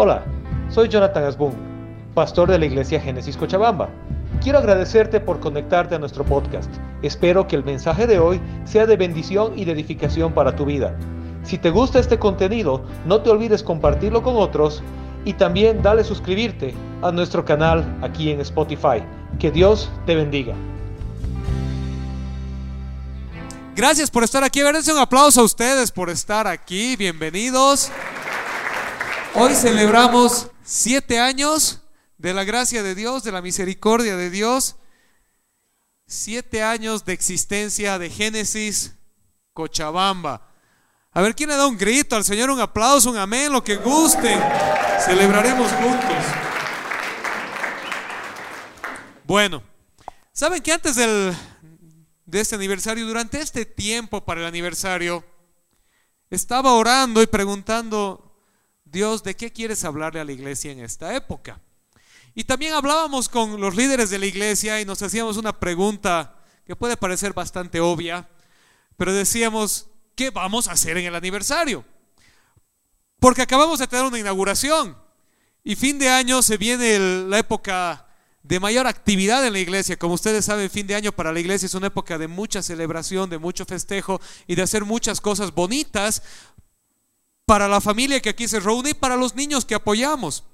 Hola, 0.00 0.22
soy 0.70 0.88
Jonathan 0.88 1.24
Asbun, 1.24 1.54
pastor 2.14 2.48
de 2.48 2.56
la 2.56 2.66
iglesia 2.66 3.00
Génesis 3.00 3.36
Cochabamba. 3.36 3.88
Quiero 4.40 4.58
agradecerte 4.58 5.18
por 5.18 5.40
conectarte 5.40 5.96
a 5.96 5.98
nuestro 5.98 6.24
podcast. 6.24 6.70
Espero 7.02 7.48
que 7.48 7.56
el 7.56 7.64
mensaje 7.64 8.06
de 8.06 8.20
hoy 8.20 8.40
sea 8.64 8.86
de 8.86 8.96
bendición 8.96 9.58
y 9.58 9.64
de 9.64 9.72
edificación 9.72 10.32
para 10.34 10.54
tu 10.54 10.66
vida. 10.66 10.96
Si 11.42 11.58
te 11.58 11.70
gusta 11.70 11.98
este 11.98 12.16
contenido, 12.16 12.84
no 13.06 13.22
te 13.22 13.30
olvides 13.30 13.64
compartirlo 13.64 14.22
con 14.22 14.36
otros 14.36 14.84
y 15.24 15.32
también 15.32 15.82
dale 15.82 16.04
suscribirte 16.04 16.74
a 17.02 17.10
nuestro 17.10 17.44
canal 17.44 17.98
aquí 18.00 18.30
en 18.30 18.40
Spotify. 18.42 19.02
Que 19.40 19.50
Dios 19.50 19.90
te 20.06 20.14
bendiga. 20.14 20.54
Gracias 23.74 24.12
por 24.12 24.22
estar 24.22 24.44
aquí. 24.44 24.60
Dense 24.60 24.92
un 24.92 25.00
aplauso 25.00 25.40
a 25.40 25.44
ustedes 25.44 25.90
por 25.90 26.08
estar 26.08 26.46
aquí. 26.46 26.94
Bienvenidos. 26.94 27.90
Hoy 29.34 29.54
celebramos 29.54 30.48
siete 30.64 31.20
años 31.20 31.82
de 32.16 32.32
la 32.32 32.44
gracia 32.44 32.82
de 32.82 32.94
Dios, 32.94 33.22
de 33.22 33.32
la 33.32 33.42
misericordia 33.42 34.16
de 34.16 34.30
Dios. 34.30 34.76
Siete 36.06 36.62
años 36.62 37.04
de 37.04 37.12
existencia 37.12 37.98
de 37.98 38.08
Génesis 38.08 38.94
Cochabamba. 39.52 40.50
A 41.12 41.20
ver, 41.20 41.34
¿quién 41.34 41.50
le 41.50 41.56
da 41.56 41.66
un 41.66 41.76
grito 41.76 42.16
al 42.16 42.24
Señor? 42.24 42.50
Un 42.50 42.60
aplauso, 42.60 43.10
un 43.10 43.18
amén, 43.18 43.52
lo 43.52 43.62
que 43.62 43.76
gusten. 43.76 44.40
Celebraremos 45.04 45.70
juntos. 45.72 46.24
Bueno, 49.24 49.62
¿saben 50.32 50.62
que 50.62 50.72
antes 50.72 50.96
del, 50.96 51.36
de 52.24 52.40
este 52.40 52.54
aniversario, 52.54 53.06
durante 53.06 53.40
este 53.40 53.66
tiempo 53.66 54.24
para 54.24 54.40
el 54.40 54.46
aniversario, 54.46 55.22
estaba 56.30 56.72
orando 56.72 57.20
y 57.22 57.26
preguntando, 57.26 58.27
Dios, 58.90 59.22
¿de 59.22 59.36
qué 59.36 59.52
quieres 59.52 59.84
hablarle 59.84 60.20
a 60.20 60.24
la 60.24 60.32
iglesia 60.32 60.72
en 60.72 60.80
esta 60.80 61.14
época? 61.14 61.60
Y 62.34 62.44
también 62.44 62.72
hablábamos 62.72 63.28
con 63.28 63.60
los 63.60 63.74
líderes 63.74 64.10
de 64.10 64.18
la 64.18 64.26
iglesia 64.26 64.80
y 64.80 64.84
nos 64.84 65.02
hacíamos 65.02 65.36
una 65.36 65.58
pregunta 65.58 66.36
que 66.64 66.76
puede 66.76 66.96
parecer 66.96 67.32
bastante 67.32 67.80
obvia, 67.80 68.28
pero 68.96 69.12
decíamos, 69.12 69.88
¿qué 70.14 70.30
vamos 70.30 70.68
a 70.68 70.72
hacer 70.72 70.96
en 70.96 71.06
el 71.06 71.14
aniversario? 71.14 71.84
Porque 73.18 73.42
acabamos 73.42 73.78
de 73.78 73.86
tener 73.86 74.04
una 74.04 74.18
inauguración 74.18 74.96
y 75.64 75.76
fin 75.76 75.98
de 75.98 76.08
año 76.08 76.40
se 76.42 76.56
viene 76.56 76.98
la 76.98 77.38
época 77.38 78.06
de 78.42 78.60
mayor 78.60 78.86
actividad 78.86 79.44
en 79.46 79.52
la 79.52 79.58
iglesia. 79.58 79.98
Como 79.98 80.14
ustedes 80.14 80.44
saben, 80.44 80.70
fin 80.70 80.86
de 80.86 80.94
año 80.94 81.12
para 81.12 81.32
la 81.32 81.40
iglesia 81.40 81.66
es 81.66 81.74
una 81.74 81.88
época 81.88 82.16
de 82.16 82.28
mucha 82.28 82.62
celebración, 82.62 83.28
de 83.28 83.38
mucho 83.38 83.66
festejo 83.66 84.20
y 84.46 84.54
de 84.54 84.62
hacer 84.62 84.84
muchas 84.84 85.20
cosas 85.20 85.54
bonitas 85.54 86.22
para 87.48 87.66
la 87.66 87.80
familia 87.80 88.20
que 88.20 88.28
aquí 88.28 88.46
se 88.46 88.60
reúne 88.60 88.90
y 88.90 88.94
para 88.94 89.16
los 89.16 89.34
niños 89.34 89.64
que 89.64 89.74
apoyamos. 89.74 90.44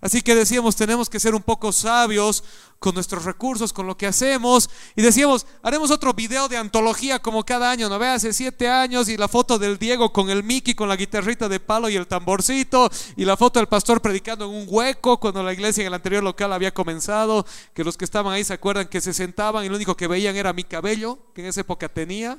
Así 0.00 0.22
que 0.22 0.36
decíamos, 0.36 0.76
tenemos 0.76 1.10
que 1.10 1.18
ser 1.18 1.34
un 1.34 1.42
poco 1.42 1.72
sabios 1.72 2.44
con 2.78 2.94
nuestros 2.94 3.24
recursos, 3.24 3.72
con 3.72 3.88
lo 3.88 3.96
que 3.96 4.06
hacemos. 4.06 4.70
Y 4.94 5.02
decíamos, 5.02 5.44
haremos 5.60 5.90
otro 5.90 6.14
video 6.14 6.46
de 6.46 6.56
antología 6.56 7.18
como 7.18 7.44
cada 7.44 7.68
año, 7.68 7.88
¿no 7.88 7.98
ve? 7.98 8.06
Hace 8.06 8.32
siete 8.32 8.68
años 8.68 9.08
y 9.08 9.16
la 9.16 9.26
foto 9.26 9.58
del 9.58 9.76
Diego 9.76 10.12
con 10.12 10.30
el 10.30 10.44
Mickey, 10.44 10.74
con 10.74 10.88
la 10.88 10.94
guitarrita 10.94 11.48
de 11.48 11.58
palo 11.58 11.88
y 11.88 11.96
el 11.96 12.06
tamborcito. 12.06 12.88
Y 13.16 13.24
la 13.24 13.36
foto 13.36 13.58
del 13.58 13.66
pastor 13.66 14.00
predicando 14.00 14.44
en 14.44 14.52
un 14.52 14.66
hueco 14.68 15.18
cuando 15.18 15.42
la 15.42 15.52
iglesia 15.52 15.80
en 15.80 15.88
el 15.88 15.94
anterior 15.94 16.22
local 16.22 16.52
había 16.52 16.72
comenzado. 16.72 17.44
Que 17.74 17.82
los 17.82 17.96
que 17.96 18.04
estaban 18.04 18.32
ahí 18.32 18.44
se 18.44 18.54
acuerdan 18.54 18.86
que 18.86 19.00
se 19.00 19.12
sentaban 19.12 19.64
y 19.64 19.68
lo 19.68 19.74
único 19.74 19.96
que 19.96 20.06
veían 20.06 20.36
era 20.36 20.52
mi 20.52 20.62
cabello, 20.62 21.18
que 21.34 21.40
en 21.40 21.48
esa 21.48 21.62
época 21.62 21.88
tenía. 21.88 22.38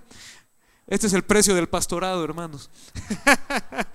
Este 0.88 1.08
es 1.08 1.14
el 1.14 1.24
precio 1.24 1.54
del 1.54 1.68
pastorado, 1.68 2.24
hermanos. 2.24 2.70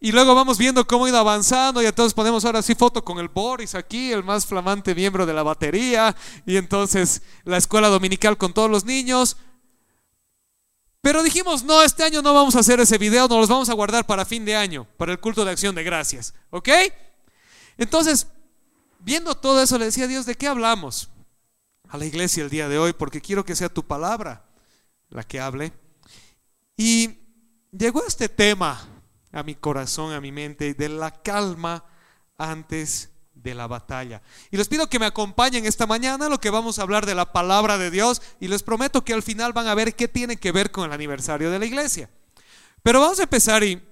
y 0.00 0.10
luego 0.10 0.34
vamos 0.34 0.58
viendo 0.58 0.84
cómo 0.84 1.04
ha 1.04 1.08
ido 1.08 1.18
avanzando 1.18 1.80
y 1.80 1.86
entonces 1.86 2.14
ponemos 2.14 2.44
ahora 2.44 2.62
sí 2.62 2.74
foto 2.74 3.04
con 3.04 3.20
el 3.20 3.28
Boris 3.28 3.76
aquí, 3.76 4.10
el 4.10 4.24
más 4.24 4.44
flamante 4.44 4.92
miembro 4.92 5.24
de 5.24 5.32
la 5.32 5.44
batería, 5.44 6.16
y 6.46 6.56
entonces 6.56 7.22
la 7.44 7.58
escuela 7.58 7.88
dominical 7.88 8.36
con 8.36 8.52
todos 8.52 8.68
los 8.68 8.84
niños. 8.84 9.36
Pero 11.00 11.22
dijimos, 11.22 11.62
no, 11.62 11.82
este 11.82 12.02
año 12.02 12.22
no 12.22 12.34
vamos 12.34 12.56
a 12.56 12.60
hacer 12.60 12.80
ese 12.80 12.98
video, 12.98 13.28
nos 13.28 13.38
los 13.38 13.48
vamos 13.48 13.68
a 13.68 13.74
guardar 13.74 14.04
para 14.04 14.24
fin 14.24 14.44
de 14.44 14.56
año, 14.56 14.88
para 14.96 15.12
el 15.12 15.20
culto 15.20 15.44
de 15.44 15.52
acción 15.52 15.76
de 15.76 15.84
gracias, 15.84 16.34
¿ok? 16.50 16.68
Entonces, 17.78 18.26
viendo 18.98 19.36
todo 19.36 19.62
eso, 19.62 19.78
le 19.78 19.86
decía 19.86 20.04
a 20.04 20.08
Dios, 20.08 20.26
¿de 20.26 20.34
qué 20.34 20.48
hablamos? 20.48 21.08
A 21.88 21.98
la 21.98 22.04
iglesia 22.04 22.42
el 22.42 22.50
día 22.50 22.68
de 22.68 22.78
hoy, 22.78 22.92
porque 22.92 23.20
quiero 23.20 23.44
que 23.44 23.54
sea 23.54 23.68
tu 23.68 23.84
palabra 23.84 24.51
la 25.12 25.22
que 25.22 25.40
hable. 25.40 25.72
Y 26.76 27.18
llegó 27.70 28.04
este 28.06 28.28
tema 28.28 28.88
a 29.30 29.42
mi 29.42 29.54
corazón, 29.54 30.12
a 30.12 30.20
mi 30.20 30.32
mente, 30.32 30.74
de 30.74 30.88
la 30.88 31.22
calma 31.22 31.84
antes 32.36 33.10
de 33.34 33.54
la 33.54 33.66
batalla. 33.66 34.22
Y 34.50 34.56
les 34.56 34.68
pido 34.68 34.88
que 34.88 34.98
me 34.98 35.06
acompañen 35.06 35.66
esta 35.66 35.86
mañana 35.86 36.28
lo 36.28 36.40
que 36.40 36.50
vamos 36.50 36.78
a 36.78 36.82
hablar 36.82 37.06
de 37.06 37.14
la 37.14 37.32
palabra 37.32 37.78
de 37.78 37.90
Dios 37.90 38.22
y 38.40 38.48
les 38.48 38.62
prometo 38.62 39.04
que 39.04 39.14
al 39.14 39.22
final 39.22 39.52
van 39.52 39.66
a 39.66 39.74
ver 39.74 39.94
qué 39.94 40.08
tiene 40.08 40.36
que 40.36 40.52
ver 40.52 40.70
con 40.70 40.84
el 40.84 40.92
aniversario 40.92 41.50
de 41.50 41.58
la 41.58 41.66
iglesia. 41.66 42.10
Pero 42.82 43.00
vamos 43.00 43.20
a 43.20 43.24
empezar 43.24 43.62
y 43.64 43.82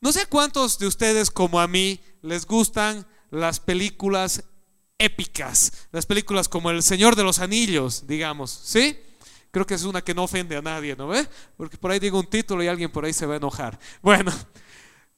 no 0.00 0.12
sé 0.12 0.26
cuántos 0.26 0.78
de 0.78 0.86
ustedes 0.86 1.30
como 1.30 1.60
a 1.60 1.66
mí 1.66 2.00
les 2.22 2.46
gustan 2.46 3.06
las 3.30 3.58
películas 3.58 4.44
épicas, 4.98 5.72
las 5.90 6.06
películas 6.06 6.48
como 6.48 6.70
El 6.70 6.82
Señor 6.82 7.16
de 7.16 7.24
los 7.24 7.40
Anillos, 7.40 8.06
digamos, 8.06 8.50
¿sí? 8.50 8.98
Creo 9.54 9.64
que 9.64 9.74
es 9.74 9.84
una 9.84 10.02
que 10.02 10.14
no 10.14 10.24
ofende 10.24 10.56
a 10.56 10.62
nadie, 10.62 10.96
¿no 10.96 11.06
ve? 11.06 11.28
Porque 11.56 11.78
por 11.78 11.92
ahí 11.92 12.00
digo 12.00 12.18
un 12.18 12.26
título 12.26 12.60
y 12.64 12.66
alguien 12.66 12.90
por 12.90 13.04
ahí 13.04 13.12
se 13.12 13.24
va 13.24 13.34
a 13.34 13.36
enojar. 13.36 13.78
Bueno, 14.02 14.32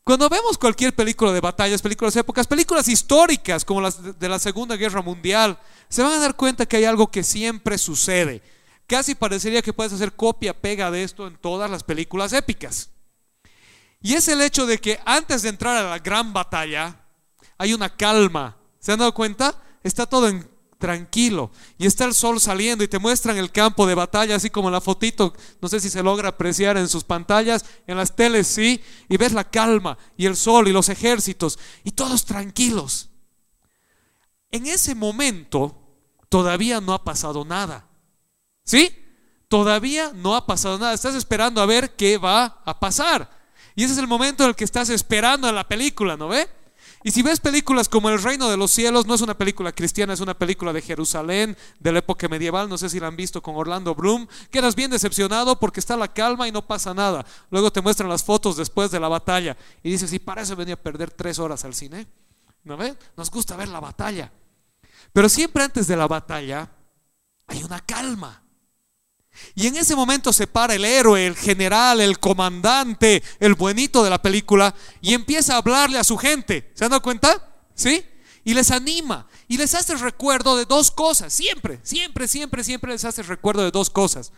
cuando 0.04 0.28
vemos 0.28 0.58
cualquier 0.58 0.94
película 0.94 1.32
de 1.32 1.40
batallas, 1.40 1.80
películas 1.80 2.12
de 2.12 2.20
épocas, 2.20 2.46
películas 2.46 2.86
históricas 2.86 3.64
como 3.64 3.80
las 3.80 4.18
de 4.18 4.28
la 4.28 4.38
Segunda 4.38 4.76
Guerra 4.76 5.00
Mundial, 5.00 5.58
se 5.88 6.02
van 6.02 6.12
a 6.12 6.18
dar 6.18 6.36
cuenta 6.36 6.66
que 6.66 6.76
hay 6.76 6.84
algo 6.84 7.10
que 7.10 7.22
siempre 7.22 7.78
sucede. 7.78 8.42
Casi 8.86 9.14
parecería 9.14 9.62
que 9.62 9.72
puedes 9.72 9.94
hacer 9.94 10.12
copia, 10.12 10.52
pega 10.52 10.90
de 10.90 11.02
esto 11.02 11.26
en 11.26 11.38
todas 11.38 11.70
las 11.70 11.82
películas 11.82 12.34
épicas. 12.34 12.90
Y 14.02 14.12
es 14.12 14.28
el 14.28 14.42
hecho 14.42 14.66
de 14.66 14.76
que 14.76 15.00
antes 15.06 15.40
de 15.40 15.48
entrar 15.48 15.78
a 15.78 15.88
la 15.88 15.98
gran 15.98 16.34
batalla, 16.34 17.00
hay 17.56 17.72
una 17.72 17.96
calma. 17.96 18.58
¿Se 18.80 18.92
han 18.92 18.98
dado 18.98 19.14
cuenta? 19.14 19.62
Está 19.82 20.04
todo 20.04 20.28
en 20.28 20.46
tranquilo 20.78 21.50
y 21.78 21.86
está 21.86 22.04
el 22.04 22.14
sol 22.14 22.40
saliendo 22.40 22.84
y 22.84 22.88
te 22.88 22.98
muestran 22.98 23.36
el 23.38 23.50
campo 23.50 23.86
de 23.86 23.94
batalla, 23.94 24.36
así 24.36 24.50
como 24.50 24.70
la 24.70 24.80
fotito, 24.80 25.34
no 25.60 25.68
sé 25.68 25.80
si 25.80 25.90
se 25.90 26.02
logra 26.02 26.30
apreciar 26.30 26.76
en 26.76 26.88
sus 26.88 27.04
pantallas, 27.04 27.64
en 27.86 27.96
las 27.96 28.14
teles 28.14 28.46
sí, 28.46 28.82
y 29.08 29.16
ves 29.16 29.32
la 29.32 29.44
calma 29.44 29.98
y 30.16 30.26
el 30.26 30.36
sol 30.36 30.68
y 30.68 30.72
los 30.72 30.88
ejércitos 30.88 31.58
y 31.84 31.92
todos 31.92 32.24
tranquilos. 32.24 33.10
En 34.50 34.66
ese 34.66 34.94
momento 34.94 35.82
todavía 36.28 36.80
no 36.80 36.92
ha 36.92 37.04
pasado 37.04 37.44
nada. 37.44 37.88
¿Sí? 38.64 38.94
Todavía 39.48 40.12
no 40.14 40.34
ha 40.34 40.46
pasado 40.46 40.78
nada. 40.78 40.92
Estás 40.92 41.14
esperando 41.14 41.60
a 41.60 41.66
ver 41.66 41.94
qué 41.94 42.18
va 42.18 42.62
a 42.64 42.80
pasar. 42.80 43.30
Y 43.74 43.84
ese 43.84 43.92
es 43.92 43.98
el 43.98 44.08
momento 44.08 44.42
en 44.42 44.50
el 44.50 44.56
que 44.56 44.64
estás 44.64 44.88
esperando 44.88 45.48
en 45.48 45.54
la 45.54 45.68
película, 45.68 46.16
¿no 46.16 46.28
ve? 46.28 46.48
Y 47.02 47.10
si 47.12 47.22
ves 47.22 47.40
películas 47.40 47.88
como 47.88 48.08
El 48.08 48.22
Reino 48.22 48.48
de 48.48 48.56
los 48.56 48.70
Cielos, 48.70 49.06
no 49.06 49.14
es 49.14 49.20
una 49.20 49.36
película 49.38 49.72
cristiana, 49.72 50.12
es 50.12 50.20
una 50.20 50.34
película 50.34 50.72
de 50.72 50.82
Jerusalén, 50.82 51.56
de 51.78 51.92
la 51.92 52.00
época 52.00 52.28
medieval, 52.28 52.68
no 52.68 52.78
sé 52.78 52.88
si 52.88 52.98
la 52.98 53.06
han 53.06 53.16
visto 53.16 53.42
con 53.42 53.54
Orlando 53.54 53.94
Bloom, 53.94 54.26
quedas 54.50 54.74
bien 54.74 54.90
decepcionado 54.90 55.60
porque 55.60 55.80
está 55.80 55.96
la 55.96 56.12
calma 56.12 56.48
y 56.48 56.52
no 56.52 56.66
pasa 56.66 56.94
nada. 56.94 57.24
Luego 57.50 57.70
te 57.70 57.80
muestran 57.80 58.08
las 58.08 58.24
fotos 58.24 58.56
después 58.56 58.90
de 58.90 59.00
la 59.00 59.08
batalla 59.08 59.56
y 59.82 59.90
dices, 59.90 60.12
y 60.12 60.18
para 60.18 60.42
eso 60.42 60.56
venía 60.56 60.74
a 60.74 60.82
perder 60.82 61.10
tres 61.10 61.38
horas 61.38 61.64
al 61.64 61.74
cine. 61.74 62.06
¿No 62.64 62.76
ves? 62.76 62.96
Nos 63.16 63.30
gusta 63.30 63.56
ver 63.56 63.68
la 63.68 63.78
batalla. 63.78 64.32
Pero 65.12 65.28
siempre 65.28 65.62
antes 65.62 65.86
de 65.86 65.96
la 65.96 66.08
batalla 66.08 66.68
hay 67.46 67.62
una 67.62 67.80
calma. 67.80 68.42
Y 69.54 69.66
en 69.66 69.76
ese 69.76 69.96
momento 69.96 70.32
se 70.32 70.46
para 70.46 70.74
el 70.74 70.84
héroe, 70.84 71.26
el 71.26 71.36
general, 71.36 72.00
el 72.00 72.18
comandante, 72.18 73.22
el 73.40 73.54
buenito 73.54 74.04
de 74.04 74.10
la 74.10 74.20
película 74.20 74.74
y 75.00 75.14
empieza 75.14 75.54
a 75.54 75.58
hablarle 75.58 75.98
a 75.98 76.04
su 76.04 76.16
gente. 76.16 76.70
¿Se 76.74 76.84
han 76.84 76.90
dado 76.90 77.02
cuenta? 77.02 77.56
¿Sí? 77.74 78.04
Y 78.44 78.54
les 78.54 78.70
anima 78.70 79.26
y 79.48 79.56
les 79.56 79.74
hace 79.74 79.94
recuerdo 79.96 80.56
de 80.56 80.64
dos 80.64 80.90
cosas. 80.90 81.32
Siempre, 81.32 81.80
siempre, 81.82 82.28
siempre, 82.28 82.64
siempre 82.64 82.92
les 82.92 83.04
hace 83.04 83.22
recuerdo 83.22 83.62
de 83.64 83.70
dos 83.70 83.90
cosas. 83.90 84.32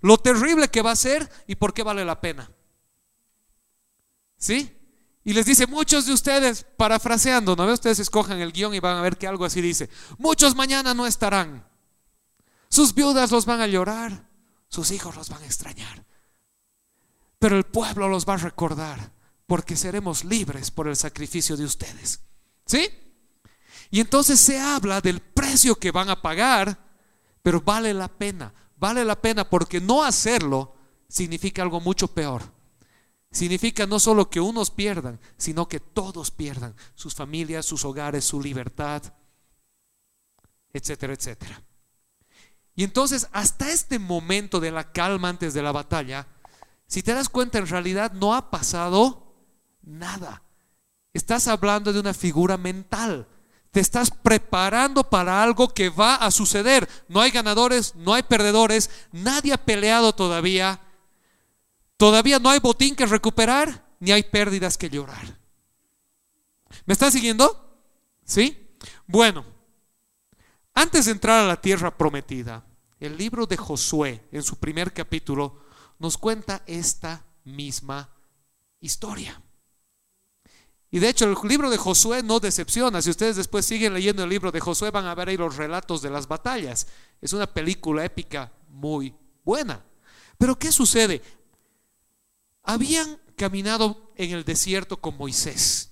Lo 0.00 0.18
terrible 0.18 0.68
que 0.68 0.82
va 0.82 0.90
a 0.90 0.96
ser 0.96 1.30
y 1.46 1.54
por 1.54 1.72
qué 1.72 1.82
vale 1.82 2.04
la 2.04 2.20
pena. 2.20 2.50
¿Sí? 4.36 4.70
Y 5.24 5.32
les 5.32 5.46
dice, 5.46 5.66
muchos 5.66 6.04
de 6.04 6.12
ustedes, 6.12 6.66
parafraseando, 6.76 7.56
¿no? 7.56 7.64
Ustedes 7.72 7.98
escojan 7.98 8.40
el 8.40 8.52
guion 8.52 8.74
y 8.74 8.80
van 8.80 8.98
a 8.98 9.00
ver 9.02 9.16
que 9.16 9.26
algo 9.26 9.46
así 9.46 9.62
dice. 9.62 9.88
Muchos 10.18 10.54
mañana 10.54 10.92
no 10.92 11.06
estarán. 11.06 11.66
Sus 12.68 12.94
viudas 12.94 13.30
los 13.30 13.46
van 13.46 13.60
a 13.60 13.66
llorar 13.66 14.33
sus 14.74 14.90
hijos 14.90 15.14
los 15.14 15.28
van 15.28 15.42
a 15.42 15.46
extrañar. 15.46 16.04
Pero 17.38 17.56
el 17.56 17.64
pueblo 17.64 18.08
los 18.08 18.26
va 18.26 18.34
a 18.34 18.38
recordar 18.38 19.12
porque 19.46 19.76
seremos 19.76 20.24
libres 20.24 20.70
por 20.70 20.88
el 20.88 20.96
sacrificio 20.96 21.56
de 21.56 21.64
ustedes. 21.64 22.20
¿Sí? 22.66 22.88
Y 23.90 24.00
entonces 24.00 24.40
se 24.40 24.58
habla 24.58 25.00
del 25.00 25.20
precio 25.20 25.76
que 25.76 25.92
van 25.92 26.10
a 26.10 26.20
pagar, 26.20 26.78
pero 27.42 27.60
vale 27.60 27.94
la 27.94 28.08
pena. 28.08 28.52
Vale 28.76 29.04
la 29.04 29.20
pena 29.20 29.48
porque 29.48 29.80
no 29.80 30.02
hacerlo 30.02 30.74
significa 31.08 31.62
algo 31.62 31.80
mucho 31.80 32.08
peor. 32.08 32.42
significa 33.30 33.84
no 33.84 33.98
solo 33.98 34.30
que 34.30 34.40
unos 34.40 34.70
pierdan, 34.70 35.18
sino 35.36 35.68
que 35.68 35.80
todos 35.80 36.30
pierdan 36.30 36.74
sus 36.94 37.14
familias, 37.14 37.66
sus 37.66 37.84
hogares, 37.84 38.24
su 38.24 38.40
libertad, 38.40 39.02
etcétera, 40.72 41.14
etcétera. 41.14 41.60
Y 42.76 42.84
entonces, 42.84 43.28
hasta 43.32 43.70
este 43.70 43.98
momento 43.98 44.60
de 44.60 44.72
la 44.72 44.92
calma 44.92 45.28
antes 45.28 45.54
de 45.54 45.62
la 45.62 45.72
batalla, 45.72 46.26
si 46.86 47.02
te 47.02 47.14
das 47.14 47.28
cuenta, 47.28 47.58
en 47.58 47.66
realidad 47.66 48.12
no 48.12 48.34
ha 48.34 48.50
pasado 48.50 49.34
nada. 49.82 50.42
Estás 51.12 51.46
hablando 51.46 51.92
de 51.92 52.00
una 52.00 52.14
figura 52.14 52.56
mental. 52.56 53.28
Te 53.70 53.80
estás 53.80 54.10
preparando 54.10 55.08
para 55.08 55.42
algo 55.42 55.68
que 55.68 55.88
va 55.88 56.16
a 56.16 56.30
suceder. 56.30 56.88
No 57.08 57.20
hay 57.20 57.30
ganadores, 57.30 57.94
no 57.94 58.14
hay 58.14 58.22
perdedores, 58.22 58.90
nadie 59.12 59.52
ha 59.52 59.64
peleado 59.64 60.14
todavía. 60.14 60.80
Todavía 61.96 62.38
no 62.38 62.50
hay 62.50 62.58
botín 62.58 62.96
que 62.96 63.06
recuperar, 63.06 63.86
ni 64.00 64.12
hay 64.12 64.24
pérdidas 64.24 64.76
que 64.76 64.90
llorar. 64.90 65.38
¿Me 66.86 66.92
están 66.92 67.12
siguiendo? 67.12 67.78
¿Sí? 68.24 68.76
Bueno, 69.06 69.44
antes 70.74 71.06
de 71.06 71.12
entrar 71.12 71.44
a 71.44 71.48
la 71.48 71.60
tierra 71.60 71.96
prometida, 71.96 72.64
el 73.00 73.16
libro 73.16 73.46
de 73.46 73.56
Josué, 73.56 74.26
en 74.32 74.42
su 74.42 74.56
primer 74.56 74.92
capítulo, 74.92 75.60
nos 75.98 76.18
cuenta 76.18 76.62
esta 76.66 77.24
misma 77.44 78.08
historia. 78.80 79.40
Y 80.90 81.00
de 81.00 81.08
hecho 81.08 81.24
el 81.24 81.36
libro 81.48 81.70
de 81.70 81.76
Josué 81.76 82.22
no 82.22 82.38
decepciona. 82.38 83.02
Si 83.02 83.10
ustedes 83.10 83.34
después 83.34 83.66
siguen 83.66 83.94
leyendo 83.94 84.22
el 84.22 84.30
libro 84.30 84.52
de 84.52 84.60
Josué 84.60 84.92
van 84.92 85.06
a 85.06 85.14
ver 85.16 85.28
ahí 85.28 85.36
los 85.36 85.56
relatos 85.56 86.02
de 86.02 86.10
las 86.10 86.28
batallas. 86.28 86.86
Es 87.20 87.32
una 87.32 87.48
película 87.52 88.04
épica 88.04 88.52
muy 88.68 89.12
buena. 89.44 89.84
Pero 90.38 90.56
¿qué 90.56 90.70
sucede? 90.70 91.20
Habían 92.62 93.18
caminado 93.34 94.12
en 94.14 94.30
el 94.30 94.44
desierto 94.44 94.96
con 95.00 95.16
Moisés. 95.16 95.90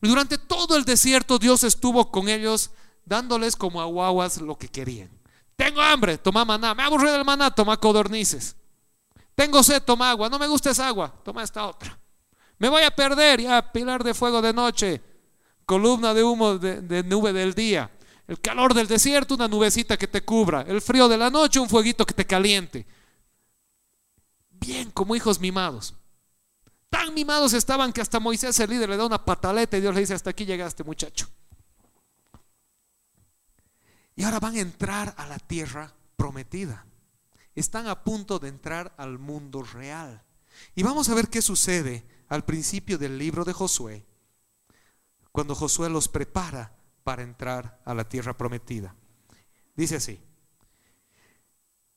Y 0.00 0.08
durante 0.08 0.36
todo 0.36 0.76
el 0.76 0.84
desierto 0.84 1.38
Dios 1.38 1.62
estuvo 1.62 2.10
con 2.10 2.28
ellos 2.28 2.72
dándoles 3.04 3.56
como 3.56 3.80
aguaguas 3.80 4.40
lo 4.40 4.56
que 4.56 4.68
querían. 4.68 5.10
Tengo 5.56 5.80
hambre, 5.80 6.18
toma 6.18 6.44
maná. 6.44 6.74
Me 6.74 6.82
aburrí 6.82 7.10
del 7.10 7.24
maná, 7.24 7.50
toma 7.50 7.76
codornices. 7.76 8.56
Tengo 9.34 9.62
sed, 9.62 9.82
toma 9.82 10.10
agua. 10.10 10.28
No 10.28 10.38
me 10.38 10.46
gusta 10.46 10.70
esa 10.70 10.88
agua, 10.88 11.12
toma 11.24 11.42
esta 11.42 11.66
otra. 11.66 11.98
Me 12.58 12.68
voy 12.68 12.82
a 12.82 12.90
perder, 12.90 13.40
ya, 13.40 13.72
pilar 13.72 14.04
de 14.04 14.14
fuego 14.14 14.40
de 14.40 14.52
noche, 14.52 15.02
columna 15.66 16.14
de 16.14 16.22
humo 16.22 16.58
de, 16.58 17.02
nube 17.02 17.32
del 17.32 17.54
día. 17.54 17.90
El 18.28 18.40
calor 18.40 18.72
del 18.72 18.86
desierto, 18.86 19.34
una 19.34 19.48
nubecita 19.48 19.96
que 19.96 20.06
te 20.06 20.22
cubra. 20.22 20.62
El 20.62 20.80
frío 20.80 21.08
de 21.08 21.18
la 21.18 21.28
noche, 21.28 21.58
un 21.58 21.68
fueguito 21.68 22.06
que 22.06 22.14
te 22.14 22.24
caliente. 22.24 22.86
Bien, 24.50 24.90
como 24.92 25.16
hijos 25.16 25.40
mimados. 25.40 25.94
Tan 26.88 27.14
mimados 27.14 27.52
estaban 27.52 27.92
que 27.92 28.00
hasta 28.00 28.20
Moisés, 28.20 28.60
el 28.60 28.70
líder, 28.70 28.90
le 28.90 28.96
da 28.96 29.06
una 29.06 29.24
pataleta 29.24 29.76
y 29.76 29.80
Dios 29.80 29.94
le 29.94 30.00
dice, 30.02 30.14
hasta 30.14 30.30
aquí 30.30 30.44
llegaste 30.44 30.84
muchacho. 30.84 31.26
Y 34.14 34.24
ahora 34.24 34.40
van 34.40 34.56
a 34.56 34.60
entrar 34.60 35.14
a 35.16 35.26
la 35.26 35.38
tierra 35.38 35.94
prometida 36.16 36.84
están 37.54 37.86
a 37.86 38.02
punto 38.02 38.38
de 38.38 38.48
entrar 38.48 38.94
al 38.96 39.18
mundo 39.18 39.62
real. 39.62 40.22
Y 40.74 40.82
vamos 40.82 41.08
a 41.08 41.14
ver 41.14 41.28
qué 41.28 41.42
sucede 41.42 42.04
al 42.28 42.44
principio 42.44 42.98
del 42.98 43.18
libro 43.18 43.44
de 43.44 43.52
Josué, 43.52 44.06
cuando 45.32 45.54
Josué 45.54 45.90
los 45.90 46.08
prepara 46.08 46.74
para 47.04 47.22
entrar 47.22 47.80
a 47.84 47.94
la 47.94 48.08
tierra 48.08 48.36
prometida. 48.36 48.94
Dice 49.74 49.96
así, 49.96 50.20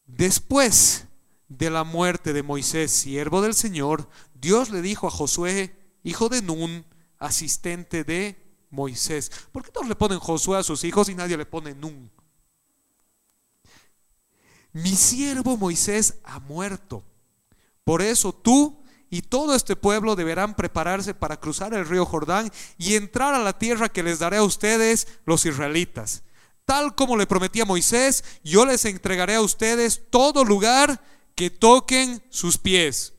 después 0.05 1.05
de 1.47 1.69
la 1.69 1.83
muerte 1.83 2.33
de 2.33 2.43
Moisés, 2.43 2.91
siervo 2.91 3.41
del 3.41 3.53
Señor, 3.53 4.09
Dios 4.33 4.69
le 4.69 4.81
dijo 4.81 5.07
a 5.07 5.11
Josué, 5.11 5.75
hijo 6.03 6.29
de 6.29 6.41
Nun, 6.41 6.85
asistente 7.17 8.03
de 8.03 8.35
Moisés. 8.75 9.31
¿Por 9.51 9.63
qué 9.63 9.71
todos 9.71 9.87
le 9.87 9.95
ponen 9.95 10.19
Josué 10.19 10.59
a 10.59 10.63
sus 10.63 10.83
hijos 10.83 11.09
y 11.09 11.15
nadie 11.15 11.37
le 11.37 11.45
pone 11.45 11.73
Nun? 11.73 12.11
mi 14.75 14.93
siervo 14.93 15.55
Moisés 15.55 16.15
ha 16.25 16.39
muerto. 16.41 17.01
Por 17.85 18.01
eso 18.01 18.33
tú 18.33 18.83
y 19.09 19.21
todo 19.21 19.55
este 19.55 19.77
pueblo 19.77 20.17
deberán 20.17 20.53
prepararse 20.53 21.13
para 21.13 21.39
cruzar 21.39 21.73
el 21.73 21.87
río 21.87 22.05
Jordán 22.05 22.51
y 22.77 22.95
entrar 22.95 23.33
a 23.33 23.39
la 23.39 23.57
tierra 23.57 23.87
que 23.87 24.03
les 24.03 24.19
daré 24.19 24.35
a 24.35 24.43
ustedes, 24.43 25.07
los 25.25 25.45
israelitas. 25.45 26.23
Tal 26.65 26.93
como 26.93 27.15
le 27.15 27.25
prometí 27.25 27.61
a 27.61 27.65
Moisés, 27.65 28.25
yo 28.43 28.65
les 28.65 28.83
entregaré 28.83 29.35
a 29.35 29.41
ustedes 29.41 30.01
todo 30.09 30.43
lugar 30.43 31.01
que 31.35 31.49
toquen 31.49 32.21
sus 32.29 32.57
pies. 32.57 33.13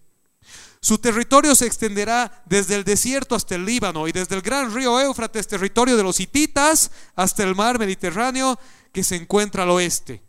Su 0.80 0.98
territorio 0.98 1.54
se 1.54 1.66
extenderá 1.66 2.42
desde 2.46 2.74
el 2.74 2.84
desierto 2.84 3.34
hasta 3.34 3.54
el 3.54 3.64
Líbano 3.64 4.06
y 4.08 4.12
desde 4.12 4.36
el 4.36 4.42
gran 4.42 4.72
río 4.72 5.00
Éufrates, 5.00 5.48
territorio 5.48 5.96
de 5.96 6.02
los 6.02 6.20
hititas, 6.20 6.90
hasta 7.14 7.42
el 7.42 7.54
mar 7.54 7.78
Mediterráneo 7.78 8.58
que 8.92 9.02
se 9.02 9.16
encuentra 9.16 9.64
al 9.64 9.70
oeste. 9.70 10.22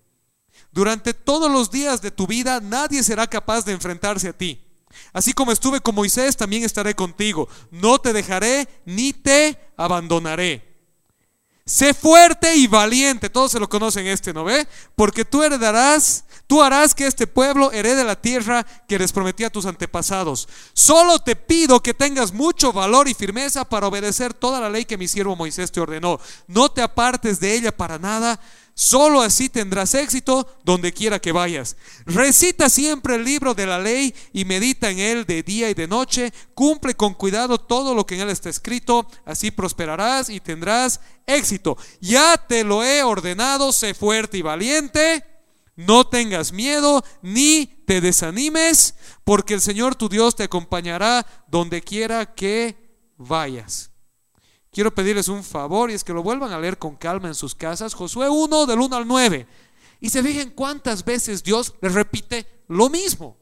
Durante 0.72 1.14
todos 1.14 1.52
los 1.52 1.72
días 1.72 2.02
de 2.02 2.12
tu 2.12 2.28
vida 2.28 2.60
nadie 2.60 3.04
será 3.04 3.28
capaz 3.28 3.66
de 3.66 3.74
enfrentarse 3.74 4.30
a 4.30 4.34
ti. 4.34 4.64
Así 5.14 5.34
como 5.34 5.52
estuve 5.52 5.82
con 5.82 5.96
Moisés, 5.96 6.38
también 6.38 6.64
estaré 6.64 6.96
contigo. 6.96 7.48
No 7.72 8.00
te 8.00 8.14
dejaré 8.14 8.68
ni 8.86 9.14
te 9.14 9.72
abandonaré. 9.78 10.68
Sé 11.66 11.94
fuerte 11.94 12.56
y 12.56 12.68
valiente. 12.68 13.30
Todos 13.30 13.52
se 13.52 13.60
lo 13.60 13.68
conocen 13.68 14.08
este, 14.08 14.34
¿no 14.34 14.44
ve? 14.44 14.68
Porque 14.96 15.26
tú 15.26 15.44
heredarás, 15.44 16.24
tú 16.48 16.64
harás 16.64 16.96
que 16.96 17.06
este 17.06 17.28
pueblo 17.28 17.72
herede 17.72 18.04
la 18.04 18.20
tierra 18.20 18.66
que 18.88 18.98
les 18.98 19.12
prometí 19.12 19.44
a 19.44 19.50
tus 19.50 19.66
antepasados. 19.66 20.48
Solo 20.74 21.20
te 21.20 21.36
pido 21.36 21.84
que 21.84 21.94
tengas 21.94 22.34
mucho 22.34 22.74
valor 22.74 23.08
y 23.08 23.14
firmeza 23.14 23.66
para 23.66 23.88
obedecer 23.88 24.34
toda 24.34 24.60
la 24.60 24.70
ley 24.70 24.86
que 24.86 24.98
mi 24.98 25.08
siervo 25.08 25.36
Moisés 25.36 25.72
te 25.72 25.80
ordenó. 25.80 26.20
No 26.48 26.70
te 26.70 26.82
apartes 26.82 27.40
de 27.40 27.54
ella 27.54 27.76
para 27.76 28.00
nada 28.00 28.40
Solo 28.80 29.24
así 29.24 29.50
tendrás 29.50 29.96
éxito 29.96 30.48
donde 30.64 30.94
quiera 30.94 31.18
que 31.18 31.32
vayas. 31.32 31.78
Recita 32.06 32.70
siempre 32.70 33.16
el 33.16 33.24
libro 33.24 33.56
de 33.56 33.66
la 33.66 33.80
ley 33.80 34.14
y 34.34 34.46
medita 34.46 34.92
en 34.92 35.00
él 35.00 35.26
de 35.26 35.42
día 35.42 35.68
y 35.72 35.74
de 35.74 35.88
noche. 35.88 36.32
Cumple 36.54 36.94
con 36.94 37.16
cuidado 37.16 37.58
todo 37.58 37.96
lo 37.96 38.06
que 38.06 38.14
en 38.14 38.22
él 38.22 38.30
está 38.30 38.50
escrito. 38.52 39.08
Así 39.26 39.50
prosperarás 39.50 40.30
y 40.30 40.40
tendrás 40.40 41.00
éxito. 41.26 41.76
Ya 42.02 42.38
te 42.38 42.64
lo 42.64 42.84
he 42.84 43.02
ordenado, 43.02 43.72
sé 43.72 43.96
fuerte 43.96 44.38
y 44.38 44.44
valiente. 44.44 45.26
No 45.78 46.06
tengas 46.06 46.52
miedo 46.52 47.02
ni 47.22 47.66
te 47.86 48.02
desanimes, 48.02 48.96
porque 49.24 49.54
el 49.54 49.62
Señor 49.62 49.96
tu 49.96 50.10
Dios 50.10 50.36
te 50.36 50.44
acompañará 50.44 51.26
donde 51.48 51.82
quiera 51.82 52.36
que 52.36 52.76
vayas 53.16 53.92
quiero 54.78 54.94
pedirles 54.94 55.28
un 55.28 55.44
favor 55.44 55.90
y 55.90 55.96
es 55.96 56.04
que 56.04 56.14
lo 56.14 56.22
vuelvan 56.22 56.52
a 56.54 56.60
leer 56.60 56.78
con 56.78 56.96
calma 56.96 57.28
en 57.28 57.34
sus 57.34 57.56
casas. 57.56 57.96
Josué 57.96 58.30
1 58.30 58.68
del 58.68 58.80
1 58.80 58.96
al 58.96 59.08
9. 59.08 59.48
Y 60.00 60.12
se 60.12 60.22
fijen 60.22 60.52
cuántas 60.52 61.04
veces 61.04 61.44
Dios 61.44 61.74
les 61.82 61.94
repite 61.94 62.46
lo 62.68 62.88
mismo. 62.88 63.40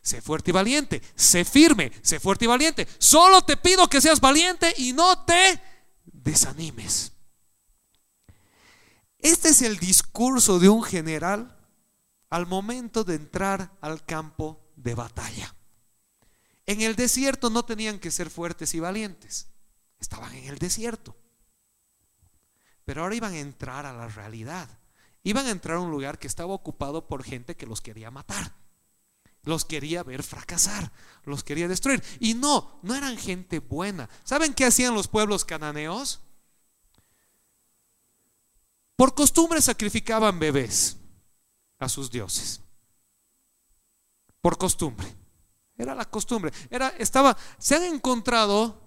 Sé 0.00 0.22
fuerte 0.22 0.52
y 0.52 0.54
valiente, 0.54 1.02
sé 1.14 1.44
firme, 1.44 1.92
sé 2.00 2.18
fuerte 2.18 2.46
y 2.46 2.48
valiente. 2.48 2.88
Solo 2.96 3.42
te 3.42 3.58
pido 3.58 3.88
que 3.88 4.00
seas 4.00 4.20
valiente 4.20 4.72
y 4.78 4.94
no 4.94 5.22
te 5.26 5.60
desanimes. 6.06 7.12
Este 9.24 9.48
es 9.48 9.62
el 9.62 9.78
discurso 9.78 10.58
de 10.58 10.68
un 10.68 10.82
general 10.82 11.56
al 12.28 12.46
momento 12.46 13.04
de 13.04 13.14
entrar 13.14 13.72
al 13.80 14.04
campo 14.04 14.70
de 14.76 14.94
batalla. 14.94 15.56
En 16.66 16.82
el 16.82 16.94
desierto 16.94 17.48
no 17.48 17.64
tenían 17.64 17.98
que 17.98 18.10
ser 18.10 18.28
fuertes 18.28 18.74
y 18.74 18.80
valientes. 18.80 19.48
Estaban 19.98 20.34
en 20.34 20.44
el 20.44 20.58
desierto. 20.58 21.16
Pero 22.84 23.00
ahora 23.00 23.14
iban 23.14 23.32
a 23.32 23.38
entrar 23.38 23.86
a 23.86 23.94
la 23.94 24.08
realidad. 24.08 24.68
Iban 25.22 25.46
a 25.46 25.52
entrar 25.52 25.78
a 25.78 25.80
un 25.80 25.90
lugar 25.90 26.18
que 26.18 26.26
estaba 26.26 26.52
ocupado 26.52 27.08
por 27.08 27.24
gente 27.24 27.56
que 27.56 27.64
los 27.64 27.80
quería 27.80 28.10
matar. 28.10 28.52
Los 29.44 29.64
quería 29.64 30.02
ver 30.02 30.22
fracasar. 30.22 30.92
Los 31.24 31.44
quería 31.44 31.66
destruir. 31.66 32.04
Y 32.20 32.34
no, 32.34 32.78
no 32.82 32.94
eran 32.94 33.16
gente 33.16 33.60
buena. 33.60 34.10
¿Saben 34.22 34.52
qué 34.52 34.66
hacían 34.66 34.92
los 34.92 35.08
pueblos 35.08 35.46
cananeos? 35.46 36.23
Por 38.96 39.14
costumbre 39.14 39.60
sacrificaban 39.60 40.38
bebés 40.38 40.96
a 41.78 41.88
sus 41.88 42.10
dioses. 42.10 42.60
Por 44.40 44.56
costumbre. 44.58 45.06
Era 45.76 45.94
la 45.94 46.04
costumbre. 46.04 46.52
Era, 46.70 46.88
estaba, 46.98 47.36
se 47.58 47.74
han 47.74 47.82
encontrado 47.84 48.84